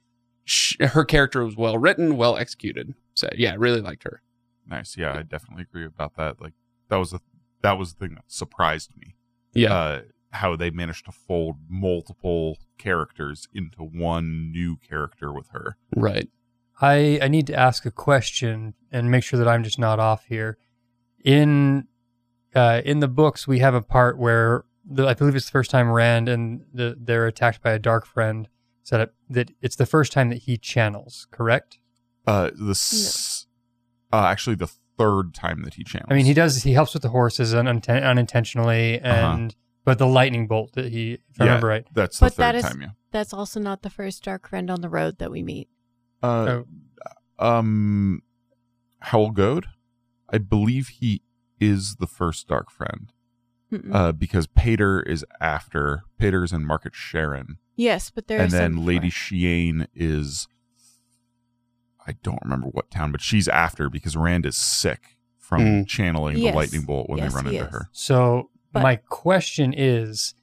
sh 0.44 0.74
her 0.80 1.04
character 1.04 1.44
was 1.44 1.56
well 1.56 1.78
written, 1.78 2.16
well 2.16 2.36
executed. 2.36 2.92
So 3.14 3.28
yeah, 3.36 3.54
really 3.56 3.80
liked 3.80 4.02
her. 4.02 4.20
Nice. 4.66 4.96
Yeah, 4.96 5.16
I 5.16 5.22
definitely 5.22 5.62
agree 5.62 5.86
about 5.86 6.16
that. 6.16 6.42
Like 6.42 6.54
that 6.88 6.96
was 6.96 7.12
a 7.12 7.20
that 7.62 7.78
was 7.78 7.94
the 7.94 8.00
thing 8.00 8.16
that 8.16 8.24
surprised 8.26 8.90
me. 8.98 9.14
Yeah, 9.54 9.74
Uh, 9.74 10.00
how 10.30 10.56
they 10.56 10.70
managed 10.70 11.04
to 11.06 11.12
fold 11.12 11.56
multiple 11.68 12.58
characters 12.76 13.48
into 13.54 13.82
one 13.82 14.52
new 14.52 14.76
character 14.76 15.32
with 15.32 15.48
her. 15.50 15.76
right. 15.96 16.28
I, 16.80 17.18
I 17.20 17.26
need 17.26 17.48
to 17.48 17.54
ask 17.56 17.84
a 17.86 17.90
question 17.90 18.74
and 18.92 19.10
make 19.10 19.24
sure 19.24 19.36
that 19.40 19.48
I'm 19.48 19.64
just 19.64 19.80
not 19.80 19.98
off 19.98 20.26
here. 20.26 20.58
In 21.24 21.88
uh, 22.54 22.82
in 22.84 23.00
the 23.00 23.08
books, 23.08 23.48
we 23.48 23.58
have 23.58 23.74
a 23.74 23.82
part 23.82 24.16
where 24.18 24.64
the, 24.88 25.06
I 25.06 25.14
believe 25.14 25.34
it's 25.34 25.46
the 25.46 25.50
first 25.50 25.70
time 25.72 25.90
Rand 25.90 26.28
and 26.28 26.62
the, 26.72 26.96
they're 26.98 27.26
attacked 27.26 27.62
by 27.62 27.72
a 27.72 27.78
dark 27.80 28.06
friend. 28.06 28.48
Said 28.84 29.00
it, 29.00 29.14
that 29.28 29.50
it's 29.60 29.74
the 29.76 29.86
first 29.86 30.12
time 30.12 30.28
that 30.30 30.42
he 30.42 30.56
channels. 30.56 31.26
Correct? 31.32 31.78
Uh, 32.26 32.50
the 32.54 32.70
s- 32.70 33.46
uh, 34.12 34.24
actually 34.26 34.56
the 34.56 34.70
third 34.98 35.32
time 35.34 35.62
that 35.62 35.74
he 35.74 35.84
channels. 35.84 36.08
I 36.10 36.14
mean, 36.14 36.26
he 36.26 36.34
does. 36.34 36.62
He 36.64 36.72
helps 36.72 36.92
with 36.92 37.02
the 37.02 37.08
horses 37.10 37.54
un, 37.54 37.66
uninten- 37.66 38.04
unintentionally, 38.04 39.00
Uh-huh. 39.00 39.32
and 39.32 39.56
but 39.84 39.98
the 39.98 40.06
lightning 40.06 40.46
bolt 40.46 40.72
that 40.74 40.90
he, 40.92 41.12
if 41.30 41.40
I 41.40 41.44
remember 41.44 41.68
right. 41.68 41.86
That's 41.94 42.18
the 42.18 42.26
But 42.26 42.36
that 42.36 42.52
third 42.54 42.58
is- 42.58 42.64
time. 42.64 42.82
Yeah. 42.82 42.88
That's 43.10 43.32
also 43.32 43.58
not 43.60 43.82
the 43.82 43.90
first 43.90 44.22
dark 44.24 44.48
friend 44.48 44.70
on 44.70 44.82
the 44.82 44.88
road 44.90 45.16
that 45.18 45.30
we 45.30 45.42
meet. 45.42 45.68
Uh, 46.22 46.62
Oh. 47.40 47.48
um, 47.58 48.22
Howal 49.04 49.32
Gode, 49.32 49.66
I 50.30 50.38
believe 50.38 50.88
he 50.88 51.22
is 51.60 51.96
the 51.96 52.06
first 52.06 52.48
dark 52.48 52.70
friend. 52.70 53.12
Mm-mm. 53.72 53.94
uh, 53.94 54.12
because 54.12 54.46
Paitr 54.46 55.06
is 55.06 55.26
after 55.42 56.02
Paitr's 56.18 56.52
and 56.54 56.66
Market 56.66 56.94
Sheran, 56.94 57.58
yes, 57.76 58.08
but 58.08 58.26
there 58.26 58.40
and 58.40 58.48
are 58.50 58.56
then 58.56 58.86
Lady 58.86 59.08
before. 59.08 59.36
Shiane 59.38 59.86
is 59.94 60.48
I 62.08 62.12
don't 62.22 62.38
remember 62.42 62.68
what 62.68 62.90
town, 62.90 63.12
but 63.12 63.20
she's 63.20 63.46
after 63.48 63.90
because 63.90 64.16
Rand 64.16 64.46
is 64.46 64.56
sick 64.56 65.16
from 65.38 65.60
Mm. 65.62 65.86
channeling 65.86 66.38
Yes. 66.38 66.52
the 66.52 66.56
lightning 66.56 66.82
bolt 66.82 67.08
when 67.08 67.18
Yes, 67.18 67.32
they 67.32 67.36
run 67.36 67.46
he 67.46 67.56
into 67.56 67.66
is. 67.68 67.72
her. 67.72 67.88
So 67.92 68.50
But- 68.72 68.82
my 68.82 68.96
question 68.96 69.72
is 69.76 70.34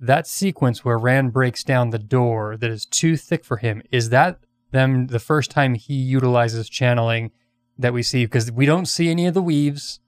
that 0.00 0.26
sequence 0.26 0.84
where 0.84 0.98
Rand 0.98 1.32
breaks 1.32 1.62
down 1.64 1.90
the 1.90 1.98
door 1.98 2.56
that 2.56 2.70
is 2.70 2.84
too 2.84 3.16
thick 3.16 3.44
for 3.44 3.56
him, 3.58 3.80
is 3.90 4.10
that 4.10 4.38
them 4.72 5.06
the 5.06 5.18
first 5.20 5.50
time 5.50 5.74
he 5.74 5.94
utilizes 5.94 6.68
channeling 6.68 7.30
that 7.78 7.92
we 7.92 8.02
see? 8.02 8.24
Because 8.24 8.50
we 8.50 8.66
don't 8.66 8.86
see 8.86 9.08
any 9.08 9.26
of 9.26 9.34
the 9.34 9.42
weaves. 9.42 10.00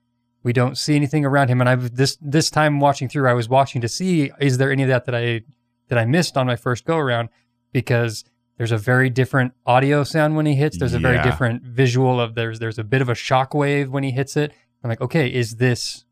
We 0.43 0.53
don't 0.53 0.77
see 0.79 0.95
anything 0.97 1.25
around 1.25 1.49
him. 1.49 1.61
And 1.61 1.69
I've 1.69 1.97
this 1.97 2.17
this 2.21 2.51
time 2.51 2.79
watching 2.79 3.09
through, 3.09 3.29
I 3.29 3.33
was 3.35 3.49
watching 3.49 3.81
to 3.81 3.89
see 3.89 4.31
is 4.41 4.59
there 4.59 4.71
any 4.71 4.83
of 4.85 4.89
that 4.89 5.05
that 5.07 5.15
I 5.15 5.43
that 5.89 5.99
I 5.99 6.05
missed 6.05 6.37
on 6.37 6.47
my 6.47 6.57
first 6.57 6.85
go 6.85 6.97
around 6.99 7.29
because 7.73 8.25
there's 8.57 8.73
a 8.73 8.79
very 8.79 9.11
different 9.11 9.53
audio 9.67 10.03
sound 10.05 10.37
when 10.37 10.47
he 10.47 10.55
hits. 10.55 10.79
There's 10.79 10.95
a 10.95 10.99
very 10.99 11.17
Yeah. 11.17 11.23
different 11.25 11.63
visual 11.63 12.21
of 12.21 12.35
there's 12.35 12.59
there's 12.59 12.79
a 12.79 12.85
bit 12.85 13.03
of 13.03 13.09
a 13.09 13.15
shock 13.15 13.55
wave 13.55 13.91
when 13.91 14.03
he 14.03 14.11
hits 14.11 14.37
it. 14.37 14.53
I'm 14.83 14.91
like, 14.91 15.01
okay, 15.01 15.29
is 15.33 15.57
this 15.57 16.05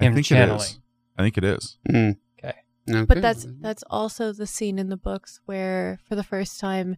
him 0.00 0.12
I 0.12 0.14
think 0.16 0.26
channeling? 0.26 0.60
it 0.60 0.62
is. 0.62 0.80
I 1.18 1.22
think 1.22 1.38
it 1.38 1.44
is. 1.44 1.78
Mm. 1.88 2.16
Okay. 2.38 2.54
Okay. 2.90 3.04
But 3.04 3.20
that's 3.22 3.46
that's 3.60 3.84
also 3.90 4.32
the 4.32 4.46
scene 4.46 4.78
in 4.78 4.88
the 4.88 4.96
books 4.96 5.40
where, 5.44 5.98
for 6.08 6.14
the 6.14 6.24
first 6.24 6.58
time, 6.60 6.96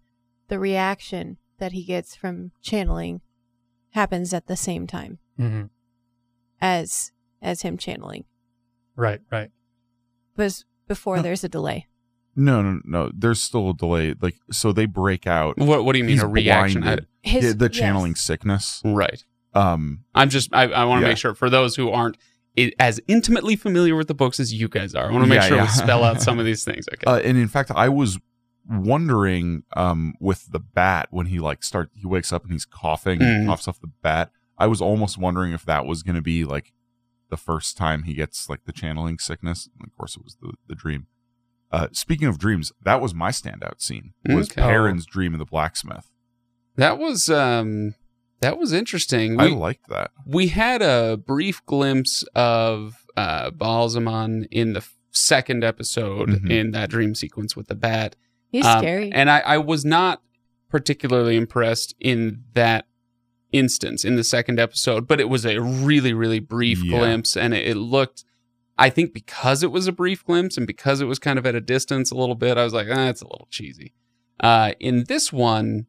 the 0.49 0.59
reaction 0.59 1.39
that 1.59 1.73
he 1.73 1.85
gets 1.85 2.15
from 2.17 2.53
channeling 2.63 3.21
happens 3.91 4.35
at 4.35 4.47
the 4.47 4.57
same 4.57 4.87
time 4.87 5.19
hmm 5.37 5.65
as 6.61 7.13
as 7.43 7.63
him 7.63 7.77
channeling, 7.77 8.25
Right, 8.97 9.21
right. 9.31 9.51
but 10.37 10.65
before 10.89 11.17
Huh. 11.17 11.23
there's 11.23 11.45
a 11.45 11.49
delay. 11.49 11.87
No, 12.37 12.63
no, 12.63 12.81
no. 12.85 13.11
There's 13.15 13.41
still 13.41 13.71
a 13.71 13.75
delay. 13.75 14.15
Like 14.21 14.37
so, 14.51 14.73
they 14.73 14.87
break 14.87 15.27
out. 15.27 15.57
what. 15.59 15.85
What 15.85 15.93
do 15.93 15.99
you 15.99 16.05
mean 16.05 16.15
He's 16.15 16.23
a 16.23 16.27
reaction? 16.27 16.81
blinded. 16.83 17.07
His 17.23 17.53
the, 17.57 17.69
the 17.69 17.73
yes. 17.73 17.81
channeling 17.81 18.15
sickness. 18.15 18.81
Right. 18.85 19.23
Um, 19.55 20.05
I'm 20.15 20.31
just. 20.31 20.51
I, 20.53 20.65
I 20.65 20.85
want 20.85 21.01
to 21.01 21.07
Yeah. 21.07 21.11
make 21.13 21.19
sure 21.19 21.35
for 21.35 21.49
those 21.49 21.77
who 21.77 21.91
aren't 21.91 22.17
i 22.59 22.71
as 22.79 23.01
intimately 23.09 23.57
familiar 23.57 23.97
with 23.97 24.07
the 24.09 24.15
books 24.15 24.39
as 24.41 24.53
you 24.55 24.69
guys 24.69 24.95
are. 24.95 25.09
I 25.09 25.13
want 25.13 25.25
to 25.25 25.29
make 25.29 25.41
Yeah, 25.43 25.49
sure 25.49 25.57
yeah. 25.59 25.63
we 25.65 25.69
spell 25.71 26.05
out 26.05 26.21
some 26.29 26.39
of 26.39 26.45
these 26.45 26.65
things. 26.65 26.87
Okay. 26.93 27.05
uh, 27.07 27.19
and 27.19 27.37
in 27.39 27.49
fact, 27.49 27.71
I 27.75 27.89
was 27.89 28.19
wondering 28.69 29.63
um 29.77 30.15
with 30.21 30.51
the 30.51 30.59
bat 30.59 31.09
when 31.11 31.27
he 31.27 31.39
like 31.39 31.63
start 31.63 31.91
he 31.95 32.07
wakes 32.07 32.33
up 32.33 32.43
and 32.45 32.53
he's 32.53 32.65
coughing 32.65 33.21
and 33.23 33.45
Mm. 33.45 33.47
coughs 33.49 33.69
off 33.69 33.81
the 33.81 33.91
bat. 34.03 34.31
I 34.59 34.67
was 34.67 34.81
almost 34.81 35.19
wondering 35.19 35.53
if 35.53 35.65
that 35.67 35.85
was 35.87 36.03
going 36.03 36.15
to 36.17 36.23
be 36.23 36.45
like 36.45 36.73
the 37.29 37.37
first 37.37 37.77
time 37.77 38.05
he 38.05 38.15
gets 38.15 38.49
like 38.49 38.65
the 38.65 38.73
channeling 38.73 39.19
sickness. 39.19 39.69
And 39.79 39.87
of 39.87 39.97
course, 39.97 40.17
it 40.17 40.23
was 40.25 40.37
the 40.41 40.53
the 40.69 40.75
dream. 40.75 41.07
Uh, 41.73 41.89
speaking 41.93 42.29
of 42.29 42.39
dreams, 42.39 42.73
that 42.83 43.01
was 43.01 43.15
my 43.15 43.31
standout 43.31 43.81
scene. 43.81 44.13
Was 44.27 44.51
Okay. 44.51 44.63
Perrin's 44.63 45.07
dream 45.07 45.33
of 45.35 45.39
the 45.39 45.45
blacksmith. 45.47 46.11
that 46.77 46.99
was 46.99 47.29
um. 47.31 47.95
That 48.41 48.59
was 48.59 48.73
interesting. 48.75 49.41
I 49.41 49.47
liked 49.47 49.89
that. 49.89 50.11
we 50.27 50.49
had 50.49 50.83
a 50.83 51.17
brief 51.17 51.65
glimpse 51.65 52.25
of 52.35 53.07
uh, 53.17 53.51
Ba'alzamon 53.53 54.47
in 54.51 54.75
the 54.75 54.85
second 55.13 55.65
episode 55.65 56.29
Mhm. 56.29 56.51
in 56.51 56.71
that 56.73 56.91
dream 56.91 57.15
sequence 57.15 57.57
with 57.57 57.69
the 57.69 57.75
bat. 57.75 58.17
He's 58.51 58.67
Um, 58.67 58.81
scary. 58.81 59.11
And 59.13 59.31
I, 59.31 59.39
I 59.41 59.59
was 59.59 59.85
not 59.87 60.21
particularly 60.69 61.37
impressed 61.37 61.95
in 62.01 62.43
that 62.53 62.87
instance 63.53 64.05
in 64.05 64.17
the 64.17 64.25
second 64.25 64.59
episode, 64.59 65.07
but 65.07 65.21
it 65.21 65.29
was 65.29 65.47
a 65.47 65.61
really, 65.61 66.13
really 66.13 66.41
brief 66.41 66.83
Yeah. 66.83 66.99
glimpse. 66.99 67.37
And 67.37 67.55
it, 67.55 67.67
it 67.69 67.77
looked, 67.77 68.25
I 68.77 68.91
think 68.91 69.13
because 69.13 69.63
it 69.63 69.71
was 69.71 69.87
a 69.87 69.93
brief 69.93 70.25
glimpse 70.25 70.57
and 70.57 70.67
because 70.67 71.01
it 71.01 71.07
was 71.07 71.19
kind 71.19 71.39
of 71.39 71.47
at 71.47 71.55
a 71.55 71.61
distance 71.61 72.11
a 72.11 72.17
little 72.17 72.35
bit, 72.35 72.59
I 72.59 72.65
was 72.65 72.75
like, 72.75 72.89
eh, 72.89 73.09
it's 73.09 73.23
a 73.23 73.27
little 73.27 73.49
cheesy. 73.51 73.95
Uh, 74.41 74.73
in 74.81 75.05
this 75.05 75.33
one, 75.33 75.87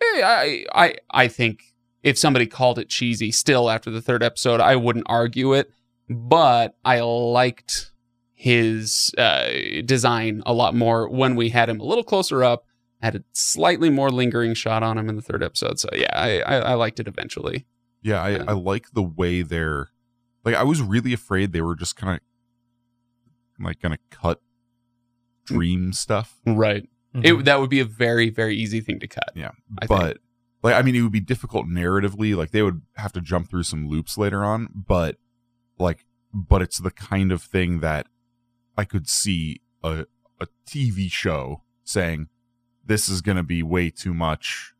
eh, 0.00 0.22
I, 0.24 0.64
I, 0.74 0.94
I 1.10 1.28
think 1.28 1.74
if 2.02 2.18
somebody 2.18 2.46
called 2.46 2.78
it 2.78 2.88
cheesy 2.88 3.30
still 3.30 3.68
after 3.68 3.90
the 3.90 4.00
third 4.00 4.22
episode, 4.22 4.60
I 4.60 4.76
wouldn't 4.76 5.06
argue 5.08 5.52
it, 5.52 5.70
but 6.08 6.76
I 6.84 7.00
liked 7.00 7.92
his 8.32 9.12
uh, 9.18 9.50
design 9.84 10.42
a 10.46 10.52
lot 10.52 10.74
more 10.74 11.08
when 11.08 11.36
we 11.36 11.50
had 11.50 11.68
him 11.68 11.78
a 11.78 11.84
little 11.84 12.02
closer 12.02 12.42
up. 12.42 12.64
Had 13.00 13.16
a 13.16 13.24
slightly 13.32 13.90
more 13.90 14.10
lingering 14.10 14.54
shot 14.54 14.82
on 14.82 14.96
him 14.96 15.08
in 15.08 15.16
the 15.16 15.22
third 15.22 15.42
episode. 15.42 15.78
So 15.78 15.88
yeah, 15.92 16.10
I, 16.12 16.40
I, 16.40 16.56
I 16.56 16.74
liked 16.74 17.00
it 17.00 17.06
eventually. 17.06 17.66
Yeah, 18.02 18.20
I, 18.22 18.30
Yeah. 18.30 18.44
I 18.48 18.52
like 18.52 18.86
the 18.92 19.02
way 19.02 19.42
they're 19.42 19.91
like. 20.44 20.54
I 20.54 20.62
was 20.62 20.80
really 20.82 21.12
afraid 21.12 21.52
they 21.52 21.62
were 21.62 21.76
just 21.76 21.96
kind 21.96 22.14
of 22.14 23.64
like 23.64 23.80
gonna 23.80 23.98
cut 24.10 24.40
dream 25.44 25.92
stuff. 25.92 26.40
Right. 26.46 26.88
Mhm. 27.14 27.24
It 27.24 27.44
that 27.44 27.60
would 27.60 27.70
be 27.70 27.80
a 27.80 27.84
very 27.84 28.30
very 28.30 28.56
easy 28.56 28.80
thing 28.80 28.98
to 29.00 29.06
cut. 29.06 29.30
Yeah, 29.34 29.50
I 29.80 29.86
but 29.86 30.18
like 30.62 30.74
I 30.74 30.82
mean, 30.82 30.94
it 30.94 31.02
would 31.02 31.12
be 31.12 31.20
difficult 31.20 31.66
narratively. 31.66 32.36
Like 32.36 32.50
they 32.50 32.62
would 32.62 32.82
have 32.96 33.12
to 33.12 33.20
jump 33.20 33.50
through 33.50 33.64
some 33.64 33.88
loops 33.88 34.16
later 34.16 34.44
on. 34.44 34.68
But 34.74 35.16
like, 35.78 36.06
but 36.32 36.62
it's 36.62 36.78
the 36.78 36.90
kind 36.90 37.32
of 37.32 37.42
thing 37.42 37.80
that 37.80 38.06
I 38.76 38.84
could 38.84 39.08
see 39.08 39.60
a 39.82 40.06
a 40.40 40.48
TV 40.66 41.10
show 41.10 41.62
saying, 41.84 42.28
"This 42.84 43.08
is 43.08 43.20
going 43.20 43.36
to 43.36 43.42
be 43.42 43.62
way 43.62 43.90
too 43.90 44.14
much. 44.14 44.74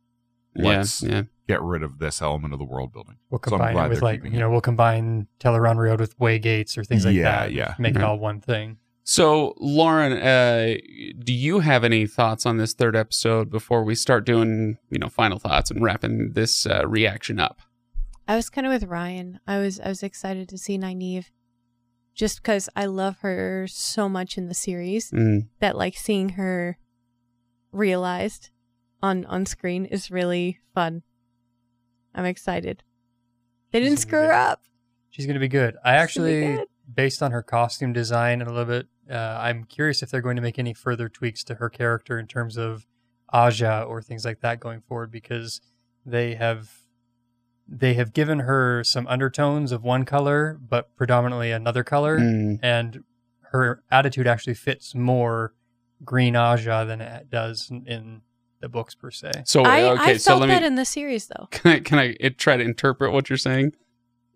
Let's 0.54 1.02
yeah, 1.02 1.10
yeah. 1.10 1.22
Get 1.52 1.62
rid 1.62 1.82
of 1.82 1.98
this 1.98 2.20
element 2.22 2.52
of 2.52 2.58
the 2.58 2.64
world 2.64 2.92
building." 2.92 3.16
We'll 3.30 3.40
So 3.46 3.54
I'm 3.54 3.58
combine 3.58 3.74
glad 3.74 3.86
it 3.86 3.88
with 3.90 4.02
like 4.02 4.18
keeping 4.20 4.32
you 4.32 4.38
it. 4.38 4.40
know 4.42 4.50
we'll 4.50 4.60
combine 4.72 5.26
Tel'aran'rhiod 5.40 5.98
with 6.00 6.18
Waygates 6.18 6.76
or 6.78 6.84
things 6.84 7.04
like 7.04 7.14
Yeah, 7.14 7.22
that. 7.24 7.52
yeah. 7.52 7.68
yeah. 7.68 7.74
Make 7.78 7.94
it 7.96 7.98
Mhm. 8.00 8.06
all 8.08 8.18
one 8.18 8.40
thing. 8.40 8.78
So 9.04 9.54
Lauren, 9.58 10.12
uh, 10.12 10.74
do 11.18 11.32
you 11.32 11.58
have 11.60 11.82
any 11.84 12.06
thoughts 12.06 12.46
on 12.46 12.56
this 12.56 12.72
third 12.72 12.94
episode 12.94 13.50
before 13.50 13.82
we 13.84 13.94
start 13.96 14.24
doing 14.24 14.78
you 14.90 14.98
know 14.98 15.08
final 15.08 15.38
thoughts 15.38 15.70
and 15.70 15.82
wrapping 15.82 16.32
this 16.34 16.66
uh, 16.66 16.86
reaction 16.86 17.38
up? 17.40 17.60
I 18.28 18.36
was 18.36 18.48
kind 18.48 18.66
of 18.66 18.72
with 18.72 18.84
Ryan. 18.84 19.40
I 19.46 19.58
was 19.58 19.80
I 19.80 19.88
was 19.88 20.02
excited 20.04 20.48
to 20.50 20.56
see 20.58 20.78
Nynaeve, 20.78 21.26
just 22.14 22.40
because 22.40 22.68
I 22.76 22.84
love 22.86 23.16
her 23.22 23.66
so 23.68 24.08
much 24.08 24.38
in 24.38 24.46
the 24.46 24.54
series 24.54 25.10
Mm. 25.10 25.48
that 25.58 25.76
like 25.76 25.96
seeing 25.96 26.30
her 26.40 26.78
realized 27.72 28.50
on 29.02 29.24
on 29.26 29.46
screen 29.46 29.84
is 29.84 30.10
really 30.10 30.60
fun. 30.74 31.02
I'm 32.14 32.24
excited. 32.24 32.82
They 33.70 33.80
didn't 33.80 33.92
gonna 33.94 34.00
screw 34.00 34.18
her 34.20 34.32
up. 34.32 34.62
She's 35.10 35.26
going 35.26 35.34
to 35.34 35.40
be 35.40 35.48
good. 35.48 35.76
I 35.84 35.92
She's 35.94 36.02
actually, 36.02 36.40
good. 36.56 36.66
based 36.94 37.22
on 37.22 37.32
her 37.32 37.42
costume 37.42 37.92
design 37.92 38.40
and 38.40 38.48
a 38.48 38.52
little 38.52 38.66
bit, 38.66 38.86
uh, 39.10 39.14
I'm 39.40 39.64
curious 39.64 40.02
if 40.02 40.10
they're 40.10 40.20
going 40.22 40.36
to 40.36 40.42
make 40.42 40.58
any 40.58 40.72
further 40.72 41.08
tweaks 41.08 41.44
to 41.44 41.56
her 41.56 41.68
character 41.68 42.18
in 42.18 42.26
terms 42.26 42.56
of 42.56 42.86
Ajah 43.32 43.86
or 43.88 44.00
things 44.02 44.24
like 44.24 44.40
that 44.40 44.58
going 44.60 44.80
forward 44.80 45.10
because 45.10 45.60
they 46.06 46.34
have 46.34 46.70
they 47.68 47.94
have 47.94 48.12
given 48.12 48.40
her 48.40 48.82
some 48.84 49.06
undertones 49.06 49.70
of 49.72 49.82
one 49.82 50.04
color 50.04 50.58
but 50.68 50.94
predominantly 50.96 51.50
another 51.52 51.82
color 51.84 52.18
Mm. 52.18 52.58
and 52.62 53.04
her 53.52 53.82
attitude 53.90 54.26
actually 54.26 54.54
fits 54.54 54.94
more 54.94 55.54
green 56.04 56.34
Ajah 56.34 56.84
than 56.86 57.00
it 57.00 57.30
does 57.30 57.68
in, 57.70 57.86
in 57.86 58.22
the 58.62 58.68
books 58.70 58.94
per 58.94 59.10
se. 59.10 59.30
So 59.44 59.62
I, 59.64 59.82
uh, 59.82 59.92
okay, 59.94 60.02
I 60.12 60.16
so 60.16 60.30
felt 60.30 60.40
let 60.40 60.48
me 60.48 60.54
that 60.54 60.62
in 60.62 60.76
the 60.76 60.84
series 60.86 61.26
though. 61.26 61.48
can 61.50 61.72
I 61.72 61.80
can 61.80 61.98
I 61.98 62.16
it, 62.18 62.38
try 62.38 62.56
to 62.56 62.62
interpret 62.64 63.12
what 63.12 63.28
you're 63.28 63.36
saying? 63.36 63.72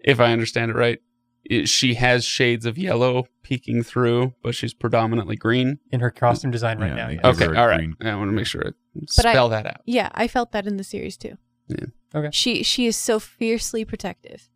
If 0.00 0.20
I 0.20 0.32
understand 0.32 0.70
it 0.70 0.74
right, 0.76 0.98
It- 1.44 1.68
she 1.68 1.94
has 1.94 2.24
shades 2.24 2.66
of 2.66 2.76
yellow 2.76 3.26
peeking 3.42 3.82
through, 3.84 4.34
but 4.42 4.54
she's 4.54 4.74
predominantly 4.74 5.36
green. 5.36 5.78
In 5.90 6.00
her 6.00 6.10
costume 6.10 6.50
design 6.50 6.78
right 6.78 6.88
Yeah, 6.90 6.94
now, 6.96 7.06
they 7.08 7.14
yes. 7.22 7.38
give 7.38 7.48
Okay, 7.48 7.58
all 7.58 7.66
right. 7.68 7.78
green- 7.78 7.96
I 8.02 8.14
want 8.16 8.28
to 8.28 8.32
make 8.34 8.46
sure 8.46 8.62
I 8.66 8.70
But 9.16 9.26
I- 9.26 9.32
spell 9.32 9.48
that 9.48 9.66
out. 9.66 9.80
Yeah, 9.86 10.10
I 10.12 10.28
felt 10.28 10.52
that 10.52 10.66
in 10.66 10.76
the 10.76 10.84
series 10.84 11.16
too. 11.16 11.38
Yeah. 11.68 11.86
Okay. 12.14 12.28
She 12.32 12.62
she 12.62 12.86
is 12.86 12.96
so 12.96 13.18
fiercely 13.18 13.84
protective. 13.84 14.48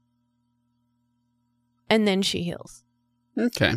And 1.88 2.06
then 2.06 2.22
she 2.22 2.42
heals. 2.42 2.84
Okay. 3.36 3.74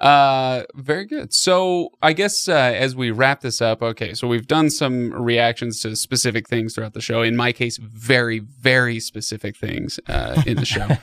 Uh, 0.00 0.62
very 0.74 1.04
good. 1.04 1.32
So 1.32 1.90
I 2.00 2.14
guess 2.14 2.48
uh, 2.48 2.54
as 2.54 2.96
we 2.96 3.10
wrap 3.10 3.42
this 3.42 3.60
up, 3.60 3.82
okay, 3.82 4.14
so 4.14 4.26
we've 4.26 4.46
done 4.46 4.70
some 4.70 5.12
reactions 5.12 5.80
to 5.80 5.94
specific 5.94 6.48
things 6.48 6.74
throughout 6.74 6.94
the 6.94 7.02
show. 7.02 7.20
In 7.20 7.36
my 7.36 7.52
case, 7.52 7.76
very, 7.76 8.38
very 8.38 8.98
specific 8.98 9.56
things 9.56 10.00
uh, 10.08 10.42
in 10.46 10.56
the 10.56 10.66
show. 10.66 10.88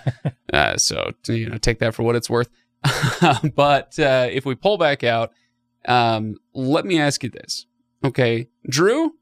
Uh, 0.53 0.77
so 0.77 1.11
you 1.27 1.49
know, 1.49 1.57
take 1.57 1.79
that 1.79 1.93
for 1.93 2.03
what 2.03 2.15
it's 2.15 2.29
worth. 2.29 2.49
but 3.53 3.99
uh, 3.99 4.29
if 4.31 4.45
we 4.45 4.55
pull 4.55 4.77
back 4.77 5.03
out, 5.03 5.33
um, 5.89 6.37
let 6.53 6.85
me 6.85 6.97
ask 6.97 7.21
you 7.21 7.29
this, 7.29 7.65
okay, 8.01 8.47
Drew? 8.69 9.15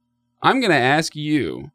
I'm 0.44 0.60
going 0.60 0.72
to 0.72 0.78
ask 0.78 1.16
you 1.16 1.72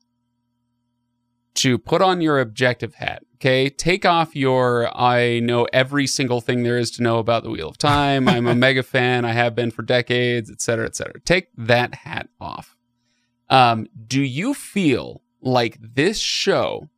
to 1.55 1.78
put 1.78 2.03
on 2.03 2.20
your 2.20 2.40
objective 2.40 2.94
hat. 2.94 3.22
Okay, 3.36 3.70
take 3.70 4.05
off 4.05 4.36
your 4.36 4.94
I 4.96 5.40
know 5.40 5.66
every 5.72 6.07
single 6.07 6.40
thing 6.40 6.62
there 6.62 6.78
is 6.78 6.90
to 6.92 7.03
know 7.03 7.18
about 7.18 7.42
the 7.42 7.51
Wheel 7.51 7.68
of 7.68 7.78
Time. 7.78 8.28
I'm 8.28 8.46
a 8.46 8.55
mega 8.66 8.82
fan. 8.82 9.24
I 9.24 9.32
have 9.32 9.55
been 9.55 9.70
for 9.70 9.82
decades, 9.82 10.51
et 10.51 10.61
cetera, 10.61 10.86
et 10.86 10.94
cetera. 10.94 11.20
Take 11.20 11.48
that 11.57 11.94
hat 11.94 12.28
off. 12.40 12.76
Um, 13.48 13.86
do 14.07 14.22
you 14.22 14.55
feel 14.55 15.22
like 15.40 15.78
this 15.80 16.18
show 16.18 16.90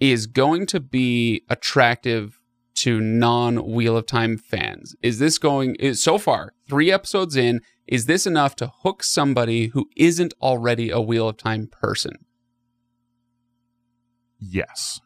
is 0.00 0.26
going 0.26 0.66
to 0.66 0.80
be 0.80 1.44
attractive 1.48 2.40
to 2.74 3.00
non 3.00 3.70
Wheel 3.72 3.96
of 3.96 4.06
Time 4.06 4.36
fans? 4.36 4.96
Is 5.02 5.18
this 5.18 5.38
going 5.38 5.76
is 5.76 6.02
so 6.02 6.18
far, 6.18 6.54
3 6.68 6.90
episodes 6.90 7.36
in, 7.36 7.60
is 7.86 8.06
this 8.06 8.26
enough 8.26 8.56
to 8.56 8.72
hook 8.82 9.02
somebody 9.02 9.68
who 9.68 9.88
isn't 9.96 10.34
already 10.40 10.90
a 10.90 11.00
Wheel 11.00 11.28
of 11.28 11.36
Time 11.36 11.66
person? 11.66 12.24
Yes. 14.40 15.00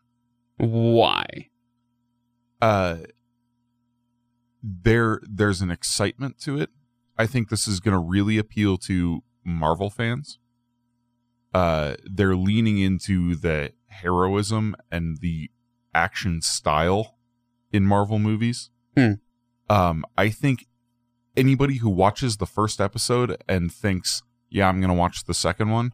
Why? 0.57 1.27
Uh 2.63 2.99
there 4.63 5.21
there's 5.29 5.61
an 5.61 5.71
excitement 5.71 6.39
to 6.41 6.59
it. 6.59 6.71
I 7.19 7.27
think 7.27 7.49
this 7.49 7.69
is 7.69 7.81
going 7.81 7.93
to 7.93 7.99
really 7.99 8.39
appeal 8.39 8.79
to 8.79 9.23
Marvel 9.45 9.91
fans. 9.91 10.39
Uh 11.53 11.97
they're 12.05 12.37
leaning 12.37 12.79
into 12.79 13.35
the 13.35 13.73
heroism 13.87 14.75
and 14.91 15.19
the 15.19 15.51
action 15.95 16.41
style 16.41 17.17
in 17.73 17.85
Marvel 17.85 18.19
movies. 18.19 18.71
Hmm. 18.97 19.15
Um 19.69 20.05
I 20.17 20.31
think 20.31 20.67
anybody 21.37 21.79
who 21.79 21.91
watches 21.91 22.37
the 22.37 22.47
first 22.47 22.81
episode 22.81 23.37
and 23.49 23.73
thinks, 23.73 24.23
"Yeah, 24.49 24.69
I'm 24.69 24.81
going 24.81 24.89
to 24.89 24.95
watch 24.95 25.25
the 25.25 25.35
second 25.35 25.71
one," 25.71 25.93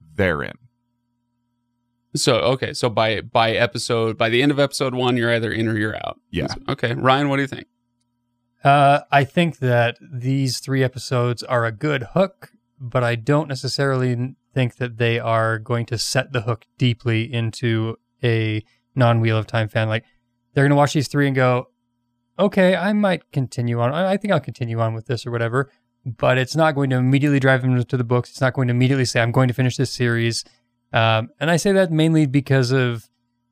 they're 0.00 0.42
in. 0.42 0.58
So 2.16 2.36
okay, 2.36 2.72
so 2.72 2.88
by 2.88 3.20
by 3.20 3.52
episode 3.52 4.16
by 4.16 4.28
the 4.28 4.42
end 4.42 4.52
of 4.52 4.60
episode 4.60 4.94
1 4.94 5.16
you're 5.16 5.34
either 5.34 5.50
in 5.50 5.68
or 5.68 5.76
you're 5.76 5.96
out. 5.96 6.20
Yeah. 6.30 6.46
Okay, 6.68 6.94
Ryan, 6.94 7.28
what 7.28 7.36
do 7.36 7.42
you 7.42 7.48
think? 7.48 7.66
Uh, 8.62 9.00
I 9.10 9.24
think 9.24 9.58
that 9.58 9.98
these 10.00 10.58
three 10.58 10.82
episodes 10.82 11.42
are 11.42 11.66
a 11.66 11.72
good 11.72 12.04
hook, 12.14 12.52
but 12.80 13.04
I 13.04 13.14
don't 13.14 13.48
necessarily 13.48 14.36
think 14.54 14.76
that 14.76 14.96
they 14.96 15.18
are 15.18 15.58
going 15.58 15.84
to 15.86 15.98
set 15.98 16.32
the 16.32 16.42
hook 16.42 16.64
deeply 16.78 17.30
into 17.30 17.98
a 18.22 18.64
non 18.94 19.20
Wheel 19.20 19.36
of 19.36 19.46
Time 19.46 19.68
fan. 19.68 19.88
Like 19.88 20.04
they're 20.54 20.64
going 20.64 20.70
to 20.70 20.76
watch 20.76 20.94
these 20.94 21.08
three 21.08 21.26
and 21.26 21.36
go, 21.36 21.68
okay, 22.38 22.74
I 22.74 22.92
might 22.92 23.30
continue 23.32 23.80
on. 23.80 23.92
I 23.92 24.12
I 24.12 24.16
think 24.16 24.32
I'll 24.32 24.40
continue 24.40 24.80
on 24.80 24.94
with 24.94 25.06
this 25.06 25.26
or 25.26 25.30
whatever. 25.30 25.70
But 26.06 26.36
it's 26.36 26.54
not 26.54 26.74
going 26.74 26.90
to 26.90 26.96
immediately 26.96 27.40
drive 27.40 27.62
them 27.62 27.82
to 27.82 27.96
the 27.96 28.04
books. 28.04 28.30
It's 28.30 28.40
not 28.40 28.52
going 28.52 28.68
to 28.68 28.72
immediately 28.72 29.06
say, 29.06 29.22
I'm 29.22 29.32
going 29.32 29.48
to 29.48 29.54
finish 29.54 29.78
this 29.78 29.90
series. 29.90 30.44
Um, 30.94 31.28
and 31.40 31.50
I 31.50 31.56
say 31.56 31.72
that 31.72 31.90
mainly 31.90 32.24
because 32.26 32.70
of 32.70 33.08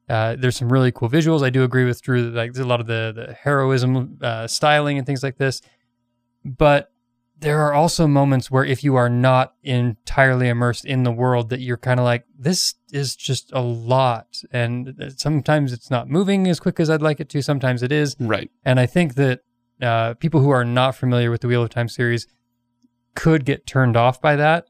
uh, 0.08 0.36
there's 0.38 0.56
some 0.56 0.72
really 0.72 0.92
cool 0.92 1.08
visuals. 1.10 1.42
I 1.44 1.50
do 1.50 1.64
agree 1.64 1.84
with 1.84 2.00
Drew 2.02 2.22
that 2.24 2.34
like 2.34 2.52
there's 2.52 2.64
a 2.64 2.68
lot 2.68 2.80
of 2.80 2.86
the 2.86 3.12
the 3.14 3.32
heroism 3.34 4.18
uh, 4.22 4.46
styling 4.46 4.96
and 4.96 5.06
things 5.06 5.22
like 5.22 5.38
this. 5.38 5.60
But 6.44 6.90
there 7.38 7.60
are 7.60 7.72
also 7.72 8.06
moments 8.06 8.50
where 8.50 8.64
if 8.64 8.84
you 8.84 8.94
are 8.94 9.08
not 9.08 9.54
entirely 9.64 10.48
immersed 10.48 10.84
in 10.84 11.02
the 11.02 11.10
world, 11.10 11.50
that 11.50 11.60
you're 11.60 11.76
kind 11.76 11.98
of 11.98 12.04
like 12.04 12.24
this 12.38 12.74
is 12.92 13.16
just 13.16 13.50
a 13.52 13.60
lot, 13.60 14.42
and 14.52 14.94
sometimes 15.16 15.72
it's 15.72 15.90
not 15.90 16.08
moving 16.08 16.46
as 16.48 16.60
quick 16.60 16.78
as 16.78 16.88
I'd 16.88 17.02
like 17.02 17.18
it 17.18 17.28
to. 17.30 17.42
Sometimes 17.42 17.82
it 17.82 17.90
is, 17.90 18.14
Right. 18.20 18.50
and 18.64 18.78
I 18.78 18.86
think 18.86 19.16
that 19.16 19.40
uh, 19.80 20.14
people 20.14 20.40
who 20.40 20.50
are 20.50 20.64
not 20.64 20.94
familiar 20.94 21.30
with 21.32 21.40
the 21.40 21.48
Wheel 21.48 21.64
of 21.64 21.70
Time 21.70 21.88
series 21.88 22.28
could 23.16 23.44
get 23.44 23.66
turned 23.66 23.96
off 23.96 24.20
by 24.20 24.36
that. 24.36 24.66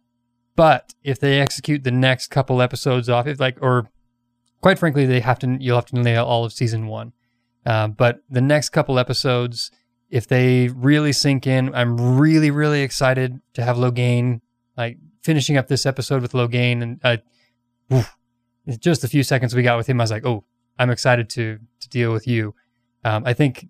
But 0.54 0.94
if 1.02 1.18
they 1.18 1.40
execute 1.40 1.84
the 1.84 1.90
next 1.90 2.28
couple 2.28 2.60
episodes 2.60 3.08
off, 3.08 3.26
if 3.26 3.40
like, 3.40 3.58
or 3.60 3.88
quite 4.60 4.78
frankly, 4.78 5.06
they 5.06 5.20
have 5.20 5.38
to, 5.40 5.56
you'll 5.60 5.76
have 5.76 5.86
to 5.86 5.98
nail 5.98 6.24
all 6.24 6.44
of 6.44 6.52
season 6.52 6.86
one. 6.86 7.12
Uh, 7.64 7.88
but 7.88 8.22
the 8.28 8.40
next 8.40 8.70
couple 8.70 8.98
episodes, 8.98 9.70
if 10.10 10.26
they 10.26 10.68
really 10.68 11.12
sink 11.12 11.46
in, 11.46 11.74
I'm 11.74 12.18
really, 12.18 12.50
really 12.50 12.82
excited 12.82 13.40
to 13.54 13.64
have 13.64 13.76
Logain, 13.76 14.40
like 14.76 14.98
finishing 15.22 15.56
up 15.56 15.68
this 15.68 15.86
episode 15.86 16.22
with 16.22 16.32
Logain. 16.32 16.82
And 16.82 17.00
uh, 17.02 17.16
oof, 17.92 18.16
just 18.78 19.04
a 19.04 19.08
few 19.08 19.22
seconds 19.22 19.54
we 19.54 19.62
got 19.62 19.78
with 19.78 19.86
him, 19.86 20.00
I 20.00 20.04
was 20.04 20.10
like, 20.10 20.26
oh, 20.26 20.44
I'm 20.78 20.90
excited 20.90 21.30
to 21.30 21.58
to 21.80 21.88
deal 21.88 22.12
with 22.12 22.26
you. 22.26 22.54
Um, 23.04 23.24
I 23.24 23.32
think 23.32 23.68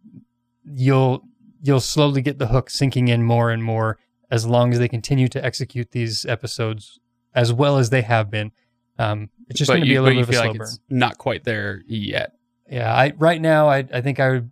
you'll 0.65 1.25
you'll 1.63 1.81
slowly 1.81 2.23
get 2.23 2.39
the 2.39 2.49
hook 2.49 2.71
sinking 2.71 3.09
in 3.09 3.23
more 3.23 3.51
and 3.51 3.63
more 3.63 3.99
as 4.33 4.47
long 4.47 4.73
as 4.73 4.79
they 4.79 4.89
continue 4.89 5.29
to 5.29 5.45
execute 5.45 5.91
these 5.91 6.25
episodes 6.25 6.99
as 7.35 7.53
well 7.53 7.77
as 7.77 7.91
they 7.91 8.01
have 8.01 8.31
been. 8.31 8.51
Um, 8.99 9.29
it's 9.49 9.59
just 9.59 9.69
going 9.69 9.83
to 9.83 9.87
be 9.87 9.93
you, 9.93 10.01
a 10.01 10.03
but 10.03 10.07
little 10.07 10.21
you 10.21 10.27
bit 10.27 10.35
of 10.35 10.35
a 10.35 10.39
slow 10.39 10.49
like 10.49 10.59
burn. 10.59 10.67
it's 10.67 10.81
not 10.89 11.19
quite 11.19 11.45
there 11.45 11.83
yet. 11.87 12.33
Yeah, 12.69 12.93
I 12.93 13.13
right 13.19 13.41
now 13.41 13.69
I 13.69 13.85
I 13.93 14.01
think 14.01 14.19
I 14.19 14.31
would 14.31 14.51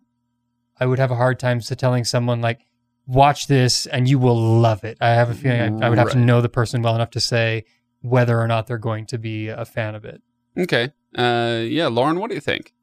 I 0.79 0.87
would 0.87 0.99
have 0.99 1.11
a 1.11 1.17
hard 1.17 1.39
time 1.39 1.61
to 1.61 1.77
telling 1.77 2.05
someone 2.05 2.43
like 2.43 2.67
watch 3.07 3.47
this 3.47 3.87
and 3.87 4.07
you 4.09 4.19
will 4.19 4.39
love 4.39 4.85
it. 4.85 4.99
I 5.01 5.11
have 5.11 5.31
a 5.31 5.35
feeling 5.35 5.83
I, 5.83 5.87
I 5.87 5.89
would 5.89 5.99
have 5.99 6.11
to 6.11 6.19
know 6.19 6.41
the 6.43 6.49
person 6.51 6.83
well 6.83 6.95
enough 6.95 7.11
to 7.11 7.21
say 7.21 7.65
whether 8.03 8.39
or 8.39 8.47
not 8.47 8.67
they're 8.67 8.79
going 8.79 9.07
to 9.07 9.19
be 9.19 9.49
a 9.49 9.65
fan 9.65 9.95
of 9.95 10.05
it. 10.05 10.21
Okay. 10.59 10.91
Uh 11.17 11.63
yeah, 11.65 11.87
Lauren, 11.87 12.19
what 12.21 12.29
do 12.29 12.35
you 12.35 12.41
think? 12.41 12.75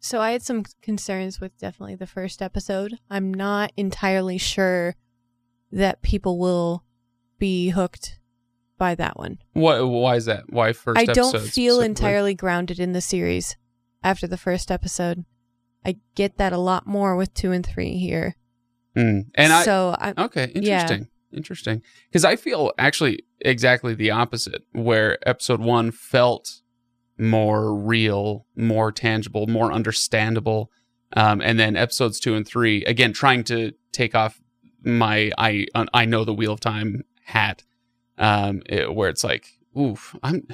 So 0.00 0.20
I 0.20 0.32
had 0.32 0.42
some 0.42 0.64
concerns 0.82 1.40
with 1.40 1.56
definitely 1.58 1.94
the 1.94 2.06
first 2.06 2.42
episode. 2.42 2.98
I'm 3.08 3.32
not 3.32 3.72
entirely 3.76 4.38
sure 4.38 4.96
that 5.72 6.02
people 6.02 6.38
will 6.38 6.84
be 7.38 7.70
hooked 7.70 8.18
by 8.78 8.94
that 8.94 9.18
one. 9.18 9.38
What 9.52 9.86
why 9.86 10.16
is 10.16 10.24
that? 10.26 10.50
Why 10.50 10.72
first 10.72 10.98
I 10.98 11.04
don't 11.04 11.40
feel 11.40 11.80
entirely 11.80 12.34
grounded 12.34 12.80
in 12.80 12.92
the 12.92 13.00
series 13.00 13.56
after 14.02 14.26
the 14.26 14.38
first 14.38 14.70
episode. 14.70 15.24
I 15.84 15.96
get 16.14 16.38
that 16.38 16.52
a 16.52 16.58
lot 16.58 16.86
more 16.86 17.16
with 17.16 17.32
two 17.34 17.52
and 17.52 17.64
three 17.64 17.96
here. 17.96 18.36
Mm. 18.96 19.26
And 19.34 19.52
I 19.52 19.64
so 19.64 19.94
I, 19.98 20.14
Okay, 20.16 20.50
Yeah. 20.54 20.80
interesting. 20.82 21.08
Interesting. 21.32 21.82
Because 22.08 22.24
I 22.24 22.36
feel 22.36 22.72
actually 22.76 23.24
exactly 23.40 23.94
the 23.94 24.10
opposite, 24.10 24.62
where 24.72 25.16
episode 25.28 25.60
one 25.60 25.90
felt 25.90 26.60
more 27.18 27.74
real, 27.74 28.46
more 28.56 28.90
tangible, 28.90 29.46
more 29.46 29.72
understandable. 29.72 30.70
Um, 31.16 31.40
and 31.40 31.58
then 31.58 31.76
episodes 31.76 32.18
two 32.18 32.34
and 32.34 32.46
three, 32.46 32.84
again, 32.84 33.12
trying 33.12 33.44
to 33.44 33.72
take 33.92 34.14
off 34.14 34.40
my 34.84 35.32
I 35.38 35.66
I 35.92 36.04
know 36.04 36.24
the 36.24 36.34
Wheel 36.34 36.52
of 36.52 36.60
Time 36.60 37.04
hat, 37.24 37.64
um, 38.18 38.62
it- 38.66 38.94
where 38.94 39.08
it's 39.08 39.24
like, 39.24 39.46
oof, 39.78 40.14
I'm 40.22 40.46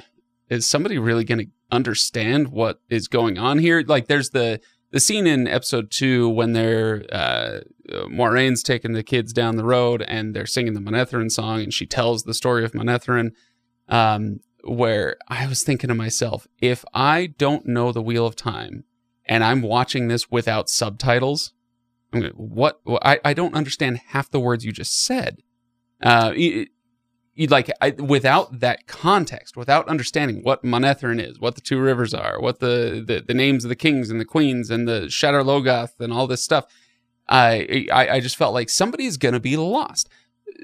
is 0.49 0.65
somebody 0.65 0.97
really 0.97 1.23
going 1.25 1.39
to 1.45 1.51
understand 1.71 2.47
what 2.49 2.79
is 2.89 3.07
going 3.09 3.37
on 3.37 3.57
here? 3.59 3.83
Like, 3.85 4.07
there's 4.07 4.29
the 4.31 4.59
the 4.91 4.99
scene 5.01 5.27
in 5.27 5.47
episode 5.47 5.91
two 5.91 6.29
when 6.29 6.53
they're 6.53 7.05
uh, 7.11 7.59
Moiraine's 8.07 8.63
taking 8.63 8.93
the 8.93 9.03
kids 9.03 9.33
down 9.33 9.57
the 9.57 9.65
road 9.65 10.01
and 10.07 10.33
they're 10.33 10.45
singing 10.45 10.73
the 10.73 10.79
Manetheren 10.79 11.29
song, 11.31 11.61
and 11.61 11.73
she 11.73 11.85
tells 11.85 12.23
the 12.23 12.33
story 12.33 12.63
of 12.63 12.71
Manetheren. 12.71 13.31
Um, 13.89 14.39
where 14.63 15.15
I 15.29 15.47
was 15.47 15.63
thinking 15.63 15.87
to 15.87 15.93
myself, 15.95 16.45
if 16.59 16.83
I 16.93 17.27
don't 17.37 17.65
know 17.67 17.93
the 17.93 18.01
Wheel 18.01 18.25
of 18.25 18.35
Time 18.35 18.83
and 19.25 19.41
I'm 19.41 19.61
watching 19.61 20.07
this 20.09 20.29
without 20.29 20.69
subtitles, 20.69 21.53
what? 22.35 22.79
I, 22.85 23.19
I 23.23 23.33
don't 23.33 23.55
understand 23.55 24.01
half 24.07 24.29
the 24.29 24.39
words 24.39 24.65
you 24.65 24.71
just 24.71 25.05
said. 25.05 25.41
Uh, 26.01 26.31
you, 26.35 26.67
you 27.37 27.47
like 27.47 27.71
I, 27.81 27.91
without 27.91 28.59
that 28.61 28.87
context, 28.87 29.55
without 29.55 29.87
understanding 29.87 30.41
what 30.41 30.63
Manetheren 30.63 31.21
is, 31.23 31.39
what 31.39 31.55
the 31.55 31.61
two 31.61 31.79
rivers 31.79 32.13
are, 32.13 32.39
what 32.39 32.59
the, 32.59 33.03
the, 33.05 33.23
the 33.25 33.33
names 33.33 33.63
of 33.63 33.69
the 33.69 33.75
kings 33.75 34.09
and 34.09 34.19
the 34.19 34.25
queens 34.25 34.71
and 34.71 34.87
the 34.87 35.01
Shadar 35.01 35.43
Logoth 35.43 35.99
and 35.99 36.11
all 36.11 36.25
this 36.25 36.43
stuff, 36.43 36.65
I, 37.29 37.87
I 37.91 38.09
I 38.09 38.19
just 38.19 38.37
felt 38.37 38.53
like 38.53 38.69
somebody's 38.69 39.17
gonna 39.17 39.39
be 39.39 39.55
lost. 39.55 40.09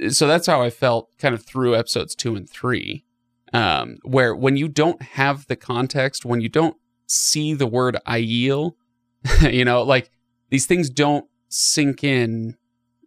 So 0.09 0.27
that's 0.27 0.47
how 0.47 0.61
I 0.61 0.71
felt 0.71 1.09
kind 1.19 1.35
of 1.35 1.43
through 1.45 1.75
episodes 1.75 2.15
two 2.15 2.35
and 2.35 2.49
three, 2.49 3.05
um, 3.53 3.97
where 4.03 4.35
when 4.35 4.57
you 4.57 4.67
don't 4.67 5.01
have 5.01 5.45
the 5.47 5.55
context, 5.55 6.25
when 6.25 6.41
you 6.41 6.49
don't 6.49 6.77
see 7.05 7.53
the 7.53 7.67
word 7.67 7.97
Aiel, 8.07 8.73
you 9.41 9.65
know, 9.65 9.83
like 9.83 10.09
these 10.49 10.65
things 10.65 10.89
don't 10.89 11.25
sink 11.53 12.03
in 12.03 12.57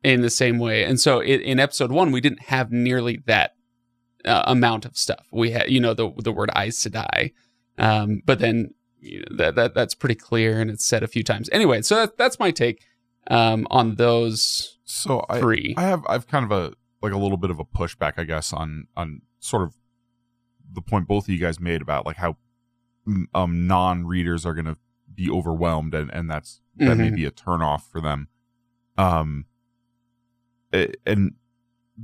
in 0.03 0.21
the 0.23 0.31
same 0.31 0.59
way. 0.59 0.85
And 0.85 1.01
so 1.01 1.21
in, 1.21 1.41
in 1.41 1.59
episode 1.61 1.91
one, 1.91 2.13
we 2.13 2.21
didn't 2.21 2.43
have 2.45 2.71
nearly 2.71 3.23
that 3.27 3.55
uh, 4.25 4.43
amount 4.47 4.85
of 4.85 4.97
stuff. 4.97 5.27
We 5.33 5.51
had, 5.53 5.71
you 5.71 5.81
know, 5.81 5.95
the 5.95 6.13
the 6.19 6.33
word 6.33 6.51
Aes 6.57 6.79
Sedai, 6.79 7.33
um, 7.79 8.23
but 8.25 8.39
then 8.39 8.75
you 9.01 9.21
know, 9.21 9.37
that 9.37 9.55
that 9.57 9.75
that's 9.75 9.95
pretty 9.95 10.15
clear 10.15 10.61
and 10.61 10.71
it's 10.71 10.85
said 10.85 11.03
a 11.03 11.09
few 11.09 11.23
times. 11.23 11.49
Anyway, 11.53 11.83
so 11.83 11.97
that, 11.97 12.17
that's 12.17 12.39
my 12.39 12.51
take 12.51 12.85
um, 13.31 13.67
on 13.71 13.97
those 13.97 14.79
So 14.85 15.25
I, 15.29 15.41
three. 15.41 15.75
I 15.77 15.83
have 15.83 16.05
I've 16.09 16.27
kind 16.27 16.45
of 16.45 16.53
a 16.53 16.73
like 17.03 17.13
a 17.13 17.19
little 17.19 17.37
bit 17.37 17.51
of 17.51 17.59
a 17.61 17.65
pushback, 17.65 18.15
I 18.17 18.25
guess, 18.25 18.53
on 18.53 18.87
on 18.97 19.23
sort 19.41 19.63
of 19.63 19.75
the 20.73 20.83
point 20.83 21.07
both 21.07 21.25
of 21.25 21.29
you 21.31 21.39
guys 21.39 21.61
made 21.61 21.81
about 21.83 22.05
like 22.07 22.17
how 22.17 22.37
mm, 23.07 23.25
um 23.35 23.67
non-readers 23.67 24.45
are 24.45 24.55
going 24.55 24.65
to 24.67 24.77
be 25.15 25.31
overwhelmed 25.31 25.95
and 25.95 26.11
and 26.13 26.29
that's 26.31 26.61
that 26.77 26.97
may 26.97 27.11
Mhm. 27.11 27.17
be 27.17 27.25
a 27.25 27.31
turnoff 27.31 27.83
for 27.83 28.01
them. 28.01 28.29
Um, 28.99 29.47
and 30.73 31.35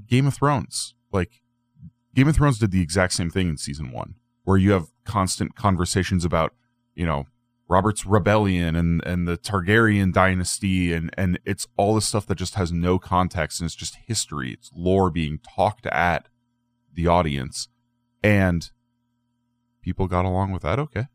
Game 0.07 0.27
of 0.27 0.35
Thrones, 0.35 0.95
like 1.13 1.43
Game 2.15 2.29
of 2.29 2.37
Thrones 2.37 2.59
did 2.59 2.71
the 2.71 2.83
exact 2.83 3.13
same 3.13 3.31
thing 3.31 3.49
in 3.49 3.57
season 3.57 3.91
one, 3.91 4.15
where 4.45 4.57
you 4.57 4.73
have 4.73 4.89
constant 5.05 5.55
conversations 5.55 6.25
about 6.25 6.55
you 6.95 7.07
know 7.07 7.27
Robert's 7.69 8.05
rebellion 8.05 8.77
and 8.77 9.03
and 9.05 9.27
the 9.27 9.39
Targaryen 9.39 10.13
dynasty 10.13 10.93
and 10.93 11.11
and 11.17 11.39
it's 11.45 11.67
all 11.77 11.95
this 11.95 12.07
stuff 12.07 12.27
that 12.27 12.37
just 12.37 12.55
has 12.55 12.73
no 12.73 12.99
context 12.99 13.61
and 13.61 13.67
it's 13.67 13.75
just 13.75 13.97
history. 14.07 14.53
It's 14.53 14.71
lore 14.75 15.11
being 15.11 15.39
talked 15.39 15.87
at 15.87 16.29
the 16.93 17.07
audience, 17.07 17.69
and 18.23 18.71
people 19.83 20.07
got 20.07 20.25
along 20.25 20.53
with 20.53 20.63
that. 20.63 20.79
Okay, 20.79 21.07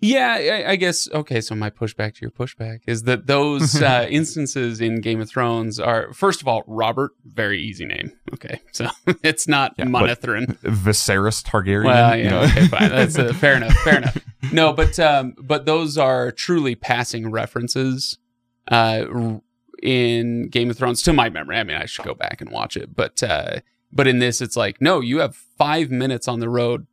Yeah, 0.00 0.34
I, 0.66 0.70
I 0.72 0.76
guess. 0.76 1.08
Okay, 1.12 1.40
so 1.40 1.54
my 1.54 1.70
pushback 1.70 2.14
to 2.14 2.20
your 2.22 2.30
pushback 2.30 2.80
is 2.86 3.04
that 3.04 3.26
those 3.26 3.80
uh, 3.82 4.06
instances 4.10 4.80
in 4.80 5.00
Game 5.00 5.20
of 5.20 5.28
Thrones 5.28 5.80
are, 5.80 6.12
first 6.12 6.40
of 6.40 6.48
all, 6.48 6.62
Robert, 6.66 7.12
very 7.24 7.60
easy 7.60 7.84
name. 7.84 8.12
Okay, 8.34 8.60
so 8.72 8.88
it's 9.22 9.48
not 9.48 9.74
Yeah, 9.78 9.86
Manetheren. 9.86 10.58
Viserys 10.60 11.42
Targaryen. 11.44 11.84
Well, 11.84 12.16
you 12.16 12.30
know? 12.30 12.40
okay, 12.42 12.66
fine. 12.68 12.90
That's 12.90 13.18
uh, 13.18 13.32
fair 13.32 13.56
enough. 13.56 13.74
Fair 13.78 13.98
enough. 13.98 14.18
No, 14.52 14.72
but 14.72 14.98
um, 14.98 15.34
but 15.40 15.66
those 15.66 15.98
are 15.98 16.30
truly 16.30 16.74
passing 16.74 17.30
references 17.30 18.18
uh, 18.68 19.04
in 19.82 20.48
Game 20.48 20.70
of 20.70 20.76
Thrones 20.78 21.02
to 21.02 21.12
my 21.12 21.28
memory. 21.28 21.56
I 21.56 21.64
mean, 21.64 21.76
I 21.76 21.86
should 21.86 22.04
go 22.04 22.14
back 22.14 22.40
and 22.40 22.50
watch 22.50 22.76
it, 22.76 22.94
but 22.94 23.22
uh, 23.22 23.60
but 23.92 24.06
in 24.06 24.18
this, 24.18 24.40
it's 24.40 24.56
like 24.56 24.80
no, 24.80 25.00
you 25.00 25.18
have 25.18 25.34
five 25.34 25.90
minutes 25.90 26.28
on 26.28 26.40
the 26.40 26.48
road, 26.48 26.86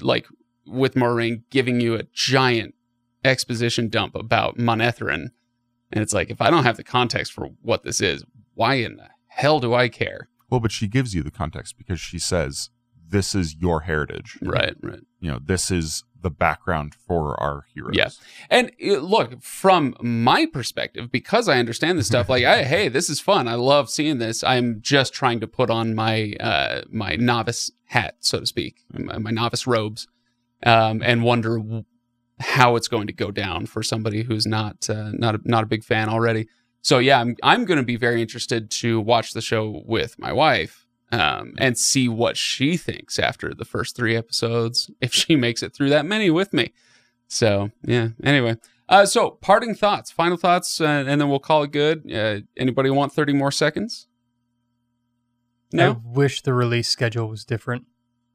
like 0.00 0.26
with 0.68 0.94
Moiraine 0.94 1.42
giving 1.50 1.80
you 1.80 1.94
a 1.94 2.04
giant 2.12 2.74
exposition 3.24 3.88
dump 3.88 4.14
about 4.14 4.56
Manetheren, 4.56 5.30
and 5.90 6.02
it's 6.02 6.12
like 6.12 6.30
if 6.30 6.40
I 6.40 6.50
don't 6.50 6.64
have 6.64 6.76
the 6.76 6.84
context 6.84 7.32
for 7.32 7.48
what 7.62 7.82
this 7.82 8.00
is, 8.00 8.24
why 8.54 8.74
in 8.74 8.96
the 8.96 9.08
hell 9.26 9.60
do 9.60 9.74
I 9.74 9.88
care? 9.88 10.28
Well, 10.50 10.60
but 10.60 10.72
she 10.72 10.88
gives 10.88 11.14
you 11.14 11.22
the 11.22 11.30
context 11.30 11.76
because 11.76 12.00
she 12.00 12.18
says 12.18 12.70
this 13.10 13.34
is 13.34 13.56
your 13.56 13.80
heritage. 13.80 14.38
Right, 14.42 14.74
right. 14.82 15.00
You 15.20 15.32
know, 15.32 15.38
this 15.42 15.70
is 15.70 16.04
the 16.20 16.30
background 16.30 16.94
for 16.94 17.40
our 17.40 17.64
heroes. 17.72 17.94
Yeah. 17.94 18.08
And 18.50 18.72
uh, 18.84 18.98
look, 18.98 19.40
from 19.42 19.94
my 20.00 20.46
perspective, 20.46 21.10
because 21.10 21.48
I 21.48 21.58
understand 21.58 21.98
this 21.98 22.08
stuff, 22.08 22.28
like, 22.28 22.44
I, 22.44 22.64
hey, 22.64 22.88
this 22.88 23.08
is 23.08 23.20
fun. 23.20 23.46
I 23.46 23.54
love 23.54 23.88
seeing 23.88 24.18
this. 24.18 24.42
I'm 24.42 24.80
just 24.80 25.14
trying 25.14 25.40
to 25.40 25.46
put 25.46 25.70
on 25.70 25.94
my 25.94 26.34
uh, 26.40 26.82
my 26.90 27.16
novice 27.16 27.70
hat, 27.86 28.16
so 28.20 28.40
to 28.40 28.46
speak, 28.46 28.84
my, 28.92 29.18
my 29.18 29.30
novice 29.30 29.66
robes, 29.66 30.06
um, 30.64 31.02
and 31.04 31.22
wonder 31.22 31.60
how 32.40 32.76
it's 32.76 32.88
going 32.88 33.06
to 33.06 33.12
go 33.12 33.30
down 33.30 33.66
for 33.66 33.82
somebody 33.82 34.22
who's 34.22 34.46
not 34.46 34.88
uh, 34.88 35.10
not 35.12 35.34
a, 35.34 35.40
not 35.44 35.64
a 35.64 35.66
big 35.66 35.84
fan 35.84 36.08
already. 36.08 36.48
So 36.82 36.98
yeah, 36.98 37.20
I'm 37.20 37.36
I'm 37.42 37.64
going 37.64 37.78
to 37.78 37.84
be 37.84 37.96
very 37.96 38.22
interested 38.22 38.70
to 38.70 39.00
watch 39.00 39.32
the 39.32 39.40
show 39.40 39.82
with 39.84 40.18
my 40.18 40.32
wife 40.32 40.86
um, 41.10 41.54
and 41.58 41.76
see 41.76 42.08
what 42.08 42.36
she 42.36 42.76
thinks 42.76 43.18
after 43.18 43.54
the 43.54 43.64
first 43.64 43.96
three 43.96 44.16
episodes, 44.16 44.90
if 45.00 45.12
she 45.12 45.36
makes 45.36 45.62
it 45.62 45.74
through 45.74 45.90
that 45.90 46.06
many 46.06 46.30
with 46.30 46.52
me. 46.52 46.72
So 47.28 47.70
yeah. 47.82 48.08
Anyway, 48.22 48.56
uh, 48.88 49.06
so 49.06 49.30
parting 49.30 49.74
thoughts, 49.74 50.10
final 50.10 50.36
thoughts, 50.36 50.80
uh, 50.80 51.04
and 51.06 51.20
then 51.20 51.28
we'll 51.28 51.40
call 51.40 51.62
it 51.62 51.72
good. 51.72 52.10
Uh, 52.10 52.40
anybody 52.56 52.90
want 52.90 53.12
thirty 53.12 53.32
more 53.32 53.52
seconds? 53.52 54.06
No, 55.72 55.90
I 55.90 55.96
wish 56.02 56.40
the 56.42 56.54
release 56.54 56.88
schedule 56.88 57.28
was 57.28 57.44
different. 57.44 57.84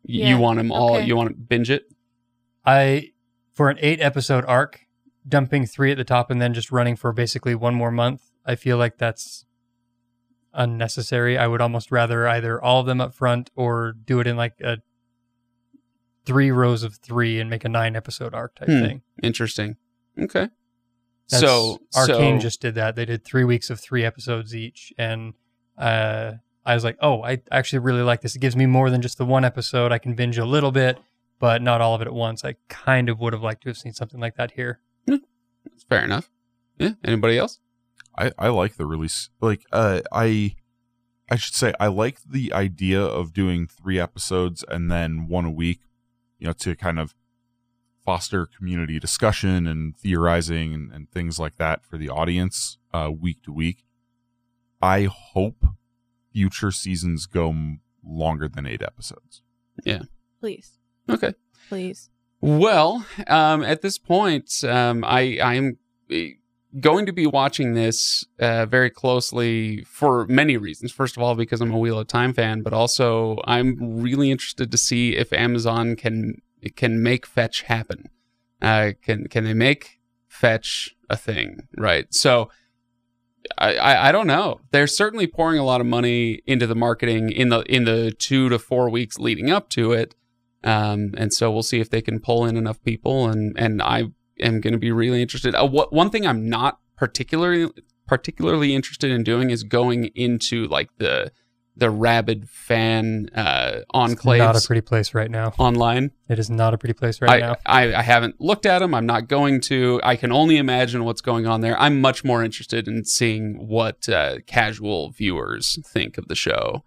Yeah, 0.04 0.30
you 0.30 0.38
want 0.38 0.58
them 0.58 0.72
all. 0.72 0.98
okay. 0.98 1.06
You 1.06 1.16
want 1.16 1.30
to 1.30 1.36
binge 1.36 1.72
it? 1.72 1.93
I 2.66 3.12
for 3.54 3.70
an 3.70 3.78
eight 3.82 4.00
episode 4.02 4.46
arc, 4.48 4.82
dumping 5.28 5.66
three 5.66 5.92
at 5.92 5.98
the 5.98 6.04
top 6.04 6.32
and 6.32 6.42
then 6.42 6.54
just 6.54 6.72
running 6.72 6.96
for 6.96 7.12
basically 7.12 7.56
one 7.56 7.76
more 7.76 7.92
month. 7.92 8.24
I 8.46 8.56
feel 8.56 8.78
like 8.78 8.98
that's 8.98 9.46
unnecessary. 10.54 11.38
I 11.38 11.48
would 11.48 11.62
almost 11.62 11.92
rather 11.92 12.28
either 12.28 12.62
all 12.62 12.82
of 12.82 12.86
them 12.86 13.02
up 13.02 13.14
front 13.14 13.50
or 13.56 13.94
do 14.06 14.20
it 14.20 14.28
in 14.28 14.38
like 14.38 14.60
a 14.62 14.78
three 16.26 16.52
rows 16.52 16.84
of 16.84 16.96
three 16.96 17.40
and 17.40 17.50
make 17.50 17.66
a 17.66 17.70
nine 17.70 17.96
episode 17.96 18.34
arc 18.34 18.56
type 18.56 18.70
Hmm. 18.70 18.82
thing. 18.82 19.02
Interesting. 19.22 19.76
Okay. 20.20 20.50
That's, 21.30 21.42
so 21.42 21.80
Arcane 21.96 22.40
so, 22.40 22.44
just 22.44 22.62
did 22.62 22.76
that. 22.76 22.96
They 22.96 23.06
did 23.06 23.24
three 23.26 23.44
weeks 23.44 23.70
of 23.70 23.80
three 23.80 24.04
episodes 24.06 24.54
each, 24.56 24.94
and 24.98 25.34
uh, 25.78 26.34
I 26.66 26.76
was 26.76 26.84
like, 26.84 26.98
"Oh, 27.02 27.24
I 27.24 27.42
actually 27.50 27.80
really 27.80 28.02
like 28.04 28.22
this. 28.22 28.36
It 28.36 28.40
gives 28.40 28.56
me 28.56 28.66
more 28.66 28.90
than 28.90 29.02
just 29.02 29.18
the 29.18 29.26
one 29.26 29.44
episode. 29.46 29.92
I 29.92 29.98
can 29.98 30.16
binge 30.16 30.38
a 30.38 30.46
little 30.46 30.72
bit, 30.72 31.00
but 31.44 31.62
not 31.62 31.82
all 31.82 31.94
of 31.94 32.02
it 32.02 32.08
at 32.08 32.14
once." 32.14 32.46
I 32.46 32.56
kind 32.70 33.10
of 33.10 33.20
would 33.20 33.34
have 33.34 33.44
liked 33.44 33.64
to 33.64 33.70
have 33.70 33.78
seen 33.78 33.94
something 33.94 34.20
like 34.20 34.36
that 34.36 34.52
here. 34.52 34.80
That's 35.06 35.84
fair 35.90 36.04
enough. 36.04 36.30
Yeah. 36.78 36.94
Anybody 37.04 37.38
else? 37.38 37.60
I, 38.18 38.32
I 38.38 38.48
like 38.50 38.76
the 38.76 38.86
release. 38.86 39.30
Like, 39.42 39.66
uh, 39.72 40.02
I, 40.12 40.56
I 41.30 41.36
should 41.36 41.56
say, 41.56 41.74
I 41.80 41.88
like 41.88 42.20
the 42.24 42.54
idea 42.54 43.02
of 43.02 43.34
doing 43.34 43.68
three 43.68 44.00
episodes 44.00 44.64
and 44.68 44.92
then 44.92 45.28
one 45.28 45.46
a 45.46 45.52
week, 45.52 45.80
you 46.38 46.48
know, 46.48 46.54
to 46.54 46.76
kind 46.76 47.00
of 47.00 47.16
foster 48.06 48.46
community 48.46 49.00
discussion 49.00 49.66
and 49.66 49.98
theorizing 49.98 50.74
and, 50.74 50.92
and 50.92 51.10
things 51.10 51.40
like 51.40 51.56
that 51.58 51.86
for 51.86 51.98
the 51.98 52.10
audience, 52.10 52.78
uh, 52.94 53.10
week 53.10 53.42
to 53.44 53.52
week. 53.52 53.86
I 54.82 55.04
hope 55.04 55.66
future 56.32 56.72
seasons 56.72 57.26
go 57.26 57.50
m- 57.50 57.80
longer 58.06 58.48
than 58.48 58.68
eight 58.68 58.82
episodes. 58.82 59.42
Yeah. 59.84 60.04
Please, 60.40 60.78
Okay. 61.10 61.34
please. 61.70 62.10
Well, 62.42 63.06
um, 63.28 63.64
at 63.64 63.82
this 63.82 63.98
point, 63.98 64.66
um, 64.66 65.06
I 65.06 65.40
I'm 65.42 65.78
eh, 66.12 66.32
going 66.80 67.06
to 67.06 67.14
be 67.14 67.26
watching 67.26 67.74
this 67.74 68.26
uh, 68.38 68.66
very 68.66 68.90
closely 68.90 69.84
for 69.84 70.26
many 70.28 70.58
reasons. 70.58 70.92
First 70.92 71.16
of 71.16 71.24
all, 71.24 71.36
because 71.36 71.62
I'm 71.62 71.72
a 71.72 71.78
Wheel 71.78 72.00
of 72.00 72.08
Time 72.08 72.34
fan, 72.34 72.62
but 72.62 72.74
also 72.74 73.40
I'm 73.46 74.02
really 74.02 74.30
interested 74.30 74.72
to 74.72 74.78
see 74.78 75.16
if 75.16 75.32
Amazon 75.32 75.96
can 75.96 76.42
can 76.76 77.02
make 77.02 77.26
fetch 77.26 77.62
happen. 77.62 78.10
Uh, 78.62 78.92
can 79.02 79.28
can 79.28 79.46
they 79.46 79.54
make 79.54 80.00
fetch 80.28 80.96
a 81.10 81.18
thing? 81.18 81.68
Right. 81.78 82.14
So. 82.14 82.50
I, 83.58 83.76
I, 83.76 84.08
I 84.08 84.12
don't 84.14 84.26
know. 84.26 84.62
They're 84.72 84.88
certainly 84.88 85.28
pouring 85.28 85.60
a 85.60 85.66
lot 85.66 85.82
of 85.82 85.86
money 85.86 86.42
into 86.48 86.66
the 86.66 86.76
marketing 86.76 87.30
in 87.30 87.50
the 87.50 87.60
in 87.64 87.84
the 87.84 88.14
two 88.14 88.48
to 88.48 88.58
four 88.58 88.90
weeks 88.90 89.20
leading 89.20 89.52
up 89.52 89.68
to 89.72 89.92
it. 89.92 90.16
Um, 90.64 91.14
and 91.18 91.34
so 91.34 91.52
we'll 91.52 91.64
see 91.64 91.80
if 91.80 91.90
they 91.90 92.02
can 92.02 92.20
pull 92.20 92.46
in 92.46 92.58
enough 92.58 92.82
people. 92.84 93.28
And 93.28 93.56
and 93.58 93.82
I 93.82 94.06
am 94.40 94.62
going 94.62 94.74
to 94.74 94.80
be 94.80 94.92
really 94.92 95.22
interested. 95.22 95.56
Uh, 95.56 95.68
what 95.68 95.92
one 95.94 96.10
thing 96.10 96.26
I'm 96.26 96.50
not 96.50 96.80
particularly 96.96 97.70
particularly 98.08 98.76
interested 98.76 99.12
in 99.12 99.24
doing 99.24 99.50
is 99.50 99.64
going 99.64 100.06
into 100.16 100.68
like 100.68 100.90
the 100.98 101.32
the 101.76 101.90
rabid 101.90 102.48
fan 102.50 103.30
uh, 103.34 103.80
enclaves 103.96 104.38
Not 104.38 104.64
a 104.64 104.66
pretty 104.66 104.82
place 104.82 105.14
right 105.14 105.30
now. 105.30 105.54
online. 105.58 106.12
It 106.30 106.38
is 106.38 106.50
not 106.50 106.74
a 106.74 106.78
pretty 106.78 106.94
place 106.94 107.20
right 107.20 107.32
I, 107.32 107.40
now. 107.40 107.56
I, 107.66 107.96
I 107.96 108.02
haven't 108.04 108.40
looked 108.40 108.66
at 108.66 108.80
them. 108.80 108.94
I'm 108.94 109.08
not 109.08 109.28
going 109.28 109.60
to. 109.62 110.00
I 110.04 110.16
can 110.16 110.32
only 110.32 110.58
imagine 110.58 111.04
what's 111.04 111.22
going 111.22 111.48
on 111.48 111.62
there. 111.62 111.80
I'm 111.80 112.00
much 112.00 112.24
more 112.24 112.44
interested 112.44 112.88
in 112.88 113.06
seeing 113.06 113.68
what 113.68 114.08
uh, 114.08 114.38
casual 114.46 115.12
viewers 115.12 115.80
think 115.92 116.18
of 116.18 116.28
the 116.28 116.36
show. 116.36 116.84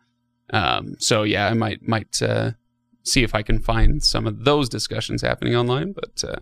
Um, 0.51 0.95
so 1.01 1.24
yeah, 1.24 1.49
I 1.49 1.55
might 1.55 1.87
might 1.87 2.22
uh, 2.22 2.53
see 3.07 3.22
if 3.22 3.34
I 3.34 3.42
can 3.42 3.61
find 3.61 4.02
some 4.02 4.26
of 4.26 4.44
those 4.44 4.68
discussions 4.68 5.22
happening 5.22 5.54
online. 5.54 5.92
But 5.92 6.24
uh, 6.24 6.40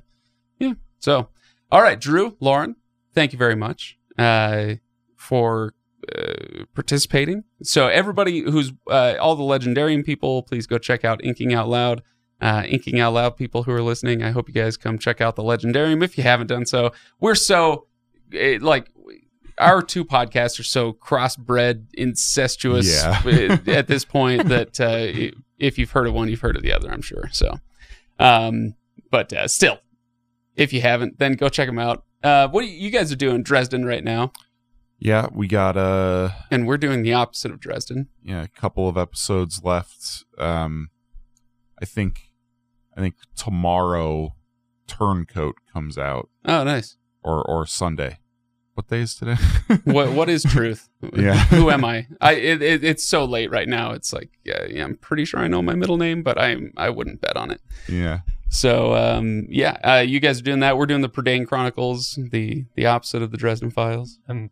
yeah, 0.59 0.75
so 0.99 1.29
all 1.71 1.83
right, 1.83 2.01
Drew, 2.01 2.37
Lauren, 2.41 2.77
thank 3.15 3.33
you 3.33 3.39
very 3.39 3.57
much 3.57 3.99
uh, 4.19 4.75
for 5.17 5.75
uh, 6.15 6.65
participating. 6.75 7.45
So 7.63 7.89
everybody 7.89 8.41
who's 8.41 8.73
uh, 8.89 9.15
all 9.21 9.37
the 9.37 9.43
legendarium 9.43 10.05
people, 10.05 10.43
please 10.43 10.67
go 10.67 10.79
check 10.79 11.05
out 11.05 11.25
Inking 11.25 11.55
Out 11.55 11.69
Loud. 11.69 12.03
Uh, 12.41 12.65
Inking 12.67 13.01
Out 13.01 13.15
Loud 13.15 13.37
people 13.37 13.63
who 13.63 13.73
are 13.73 13.83
listening, 13.83 14.23
I 14.23 14.31
hope 14.31 14.49
you 14.49 14.55
guys 14.55 14.77
come 14.77 14.99
check 14.99 15.21
out 15.21 15.37
the 15.37 15.43
legendarium 15.43 16.03
if 16.03 16.19
you 16.19 16.25
haven't 16.25 16.49
done 16.49 16.67
so. 16.67 16.93
We're 17.21 17.35
so 17.35 17.87
eh, 18.33 18.59
like 18.61 18.89
our 19.59 19.83
two 19.83 20.05
podcasts 20.05 20.59
are 20.59 20.65
so 20.65 20.93
crossbred, 20.93 21.87
incestuous 21.95 22.91
Yeah. 22.93 23.23
eh, 23.27 23.59
at 23.73 23.87
this 23.87 24.05
point 24.05 24.49
that 24.49 24.81
uh, 24.81 25.33
if 25.59 25.79
you've 25.79 25.91
heard 25.93 26.07
of 26.07 26.15
one, 26.15 26.29
you've 26.29 26.41
heard 26.41 26.57
of 26.57 26.63
the 26.63 26.73
other. 26.73 26.91
I'm 26.91 27.03
sure. 27.03 27.29
So, 27.33 27.59
um, 28.19 28.75
but 29.11 29.33
uh, 29.33 29.47
still, 29.49 29.79
if 30.57 30.73
you 30.73 30.81
haven't, 30.81 31.19
then 31.19 31.35
go 31.35 31.49
check 31.49 31.67
them 31.69 31.79
out. 31.79 32.05
Uh, 32.23 32.49
what 32.49 32.65
are 32.65 32.67
you, 32.69 32.91
guys 32.91 33.13
are 33.13 33.17
doing 33.17 33.43
Dresden 33.43 33.85
right 33.85 34.03
now? 34.03 34.33
Yeah, 34.99 35.27
we 35.35 35.49
got 35.49 35.77
uh 35.77 36.31
and 36.51 36.67
we're 36.67 36.79
doing 36.79 37.03
the 37.03 37.13
opposite 37.13 37.51
of 37.51 37.61
Dresden. 37.61 38.09
yeah, 38.23 38.43
a 38.45 38.49
couple 38.49 38.89
of 38.89 38.97
episodes 38.97 39.61
left. 39.63 40.25
Um 40.39 40.89
I 41.83 41.85
think 41.85 42.31
I 42.97 43.01
think 43.01 43.17
tomorrow 43.37 44.35
Turncoat 44.87 45.57
comes 45.71 45.99
out 45.99 46.31
Oh, 46.47 46.63
nice. 46.65 46.97
or 47.23 47.43
or 47.45 47.67
Sunday. 47.67 48.19
What 48.75 48.89
day 48.89 49.01
is 49.03 49.15
today? 49.15 49.37
What 49.85 50.13
what 50.13 50.29
is 50.29 50.43
truth? 50.43 50.89
Yeah. 51.15 51.35
Who 51.47 51.71
am 51.71 51.85
I? 51.85 52.07
I 52.21 52.33
it, 52.33 52.63
it, 52.63 52.83
it's 52.83 53.05
so 53.05 53.25
late 53.25 53.51
right 53.51 53.69
now. 53.69 53.93
It's 53.93 54.13
like 54.13 54.31
yeah, 54.43 54.65
yeah, 54.69 54.85
I'm 54.85 54.97
pretty 54.97 55.25
sure 55.25 55.39
I 55.39 55.49
know 55.49 55.63
my 55.63 55.75
middle 55.75 55.97
name, 55.97 56.23
but 56.23 56.41
I'm 56.41 56.73
I 56.77 56.91
wouldn't 56.91 57.21
bet 57.21 57.37
on 57.37 57.51
it. 57.51 57.61
yeah. 57.89 58.21
So 58.49 58.95
um 58.97 59.47
yeah, 59.49 59.77
uh, 59.85 60.01
you 60.01 60.19
guys 60.19 60.41
are 60.41 60.43
doing 60.43 60.61
that. 60.61 60.77
We're 60.77 60.87
doing 60.87 61.03
the 61.03 61.09
Prydain 61.09 61.47
Chronicles, 61.47 62.19
the 62.31 62.65
the 62.75 62.87
opposite 62.87 63.23
of 63.23 63.31
the 63.31 63.37
Dresden 63.37 63.71
Files. 63.71 64.19
I'm 64.29 64.51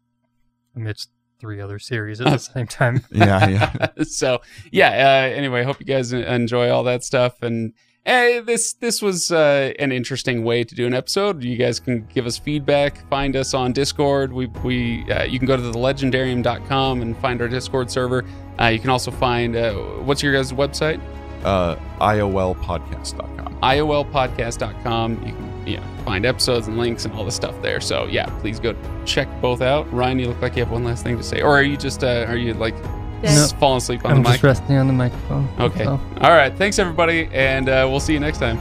amidst 0.77 1.11
three 1.41 1.61
other 1.61 1.79
series 1.81 2.21
at 2.21 2.27
the 2.31 2.39
same 2.39 2.67
time. 2.69 3.03
Yeah, 3.11 3.49
yeah. 3.49 3.87
so 4.05 4.41
yeah. 4.71 4.89
Uh, 5.33 5.35
anyway, 5.37 5.65
hope 5.65 5.81
you 5.81 5.87
guys 5.87 6.13
enjoy 6.13 6.71
all 6.71 6.85
that 6.85 7.03
stuff 7.03 7.43
and. 7.43 7.73
Hey, 8.05 8.41
this 8.41 8.73
this 8.73 9.01
was 9.01 9.31
uh, 9.31 9.73
an 9.79 9.93
interesting 9.93 10.43
way 10.43 10.65
to 10.65 10.75
do 10.75 10.89
an 10.89 10.95
episode. 10.95 11.45
You 11.45 11.57
guys 11.57 11.79
can 11.79 12.05
give 12.13 12.27
us 12.27 12.37
feedback. 12.37 13.09
Find 13.09 13.37
us 13.37 13.55
on 13.55 13.73
Discord. 13.73 14.33
We 14.33 14.47
we 14.65 15.09
uh, 15.13 15.23
you 15.23 15.39
can 15.39 15.47
go 15.47 15.57
to 15.57 15.63
the 15.63 15.73
legendarium.com 15.73 17.01
and 17.01 17.17
find 17.19 17.41
our 17.41 17.47
Discord 17.47 17.93
server. 17.93 18.25
Uh, 18.61 18.67
you 18.67 18.81
can 18.81 18.91
also 18.91 19.13
find 19.13 19.55
uh, 19.55 19.75
what's 20.03 20.21
your 20.21 20.33
guys' 20.33 20.53
website? 20.53 21.01
Uh 21.45 21.77
IOLpodcast.com. 22.01 23.61
iolpodcast.com. 23.61 25.13
You 25.25 25.33
can 25.33 25.67
you 25.67 25.77
know, 25.77 25.87
find 26.05 26.27
episodes 26.27 26.67
and 26.67 26.79
links 26.79 27.05
and 27.05 27.15
all 27.15 27.25
the 27.25 27.31
stuff 27.31 27.55
there. 27.63 27.81
So 27.81 28.07
yeah, 28.07 28.27
please 28.41 28.59
go 28.59 28.75
check 29.05 29.29
both 29.41 29.63
out. 29.63 29.93
Ryan, 29.93 30.19
you 30.19 30.27
look 30.27 30.43
like 30.43 30.57
you 30.57 30.65
have 30.65 30.73
one 30.73 30.83
last 30.83 31.05
thing 31.05 31.17
to 31.17 31.23
say, 31.23 31.41
or 31.41 31.57
are 31.57 31.63
you 31.63 31.77
just 31.77 32.03
uh, 32.03 32.27
are 32.27 32.37
you 32.37 32.53
like 32.55 32.75
Yes. 33.23 33.39
s- 33.39 33.53
falling 33.53 33.79
asleep 33.79 34.05
on 34.05 34.11
I'm 34.11 34.17
the 34.23 34.29
mic? 34.29 34.33
just 34.41 34.43
resting 34.45 34.77
on 34.77 34.87
the 34.87 34.93
microphone. 34.93 35.49
Okay. 35.59 35.85
So. 35.85 36.01
All 36.21 36.31
right. 36.31 36.55
Thanks 36.57 36.79
everybody, 36.79 37.29
and 37.33 37.69
uh, 37.69 37.87
we'll 37.91 38.01
see 38.01 38.13
you 38.13 38.21
next 38.21 38.39
time. 38.39 38.59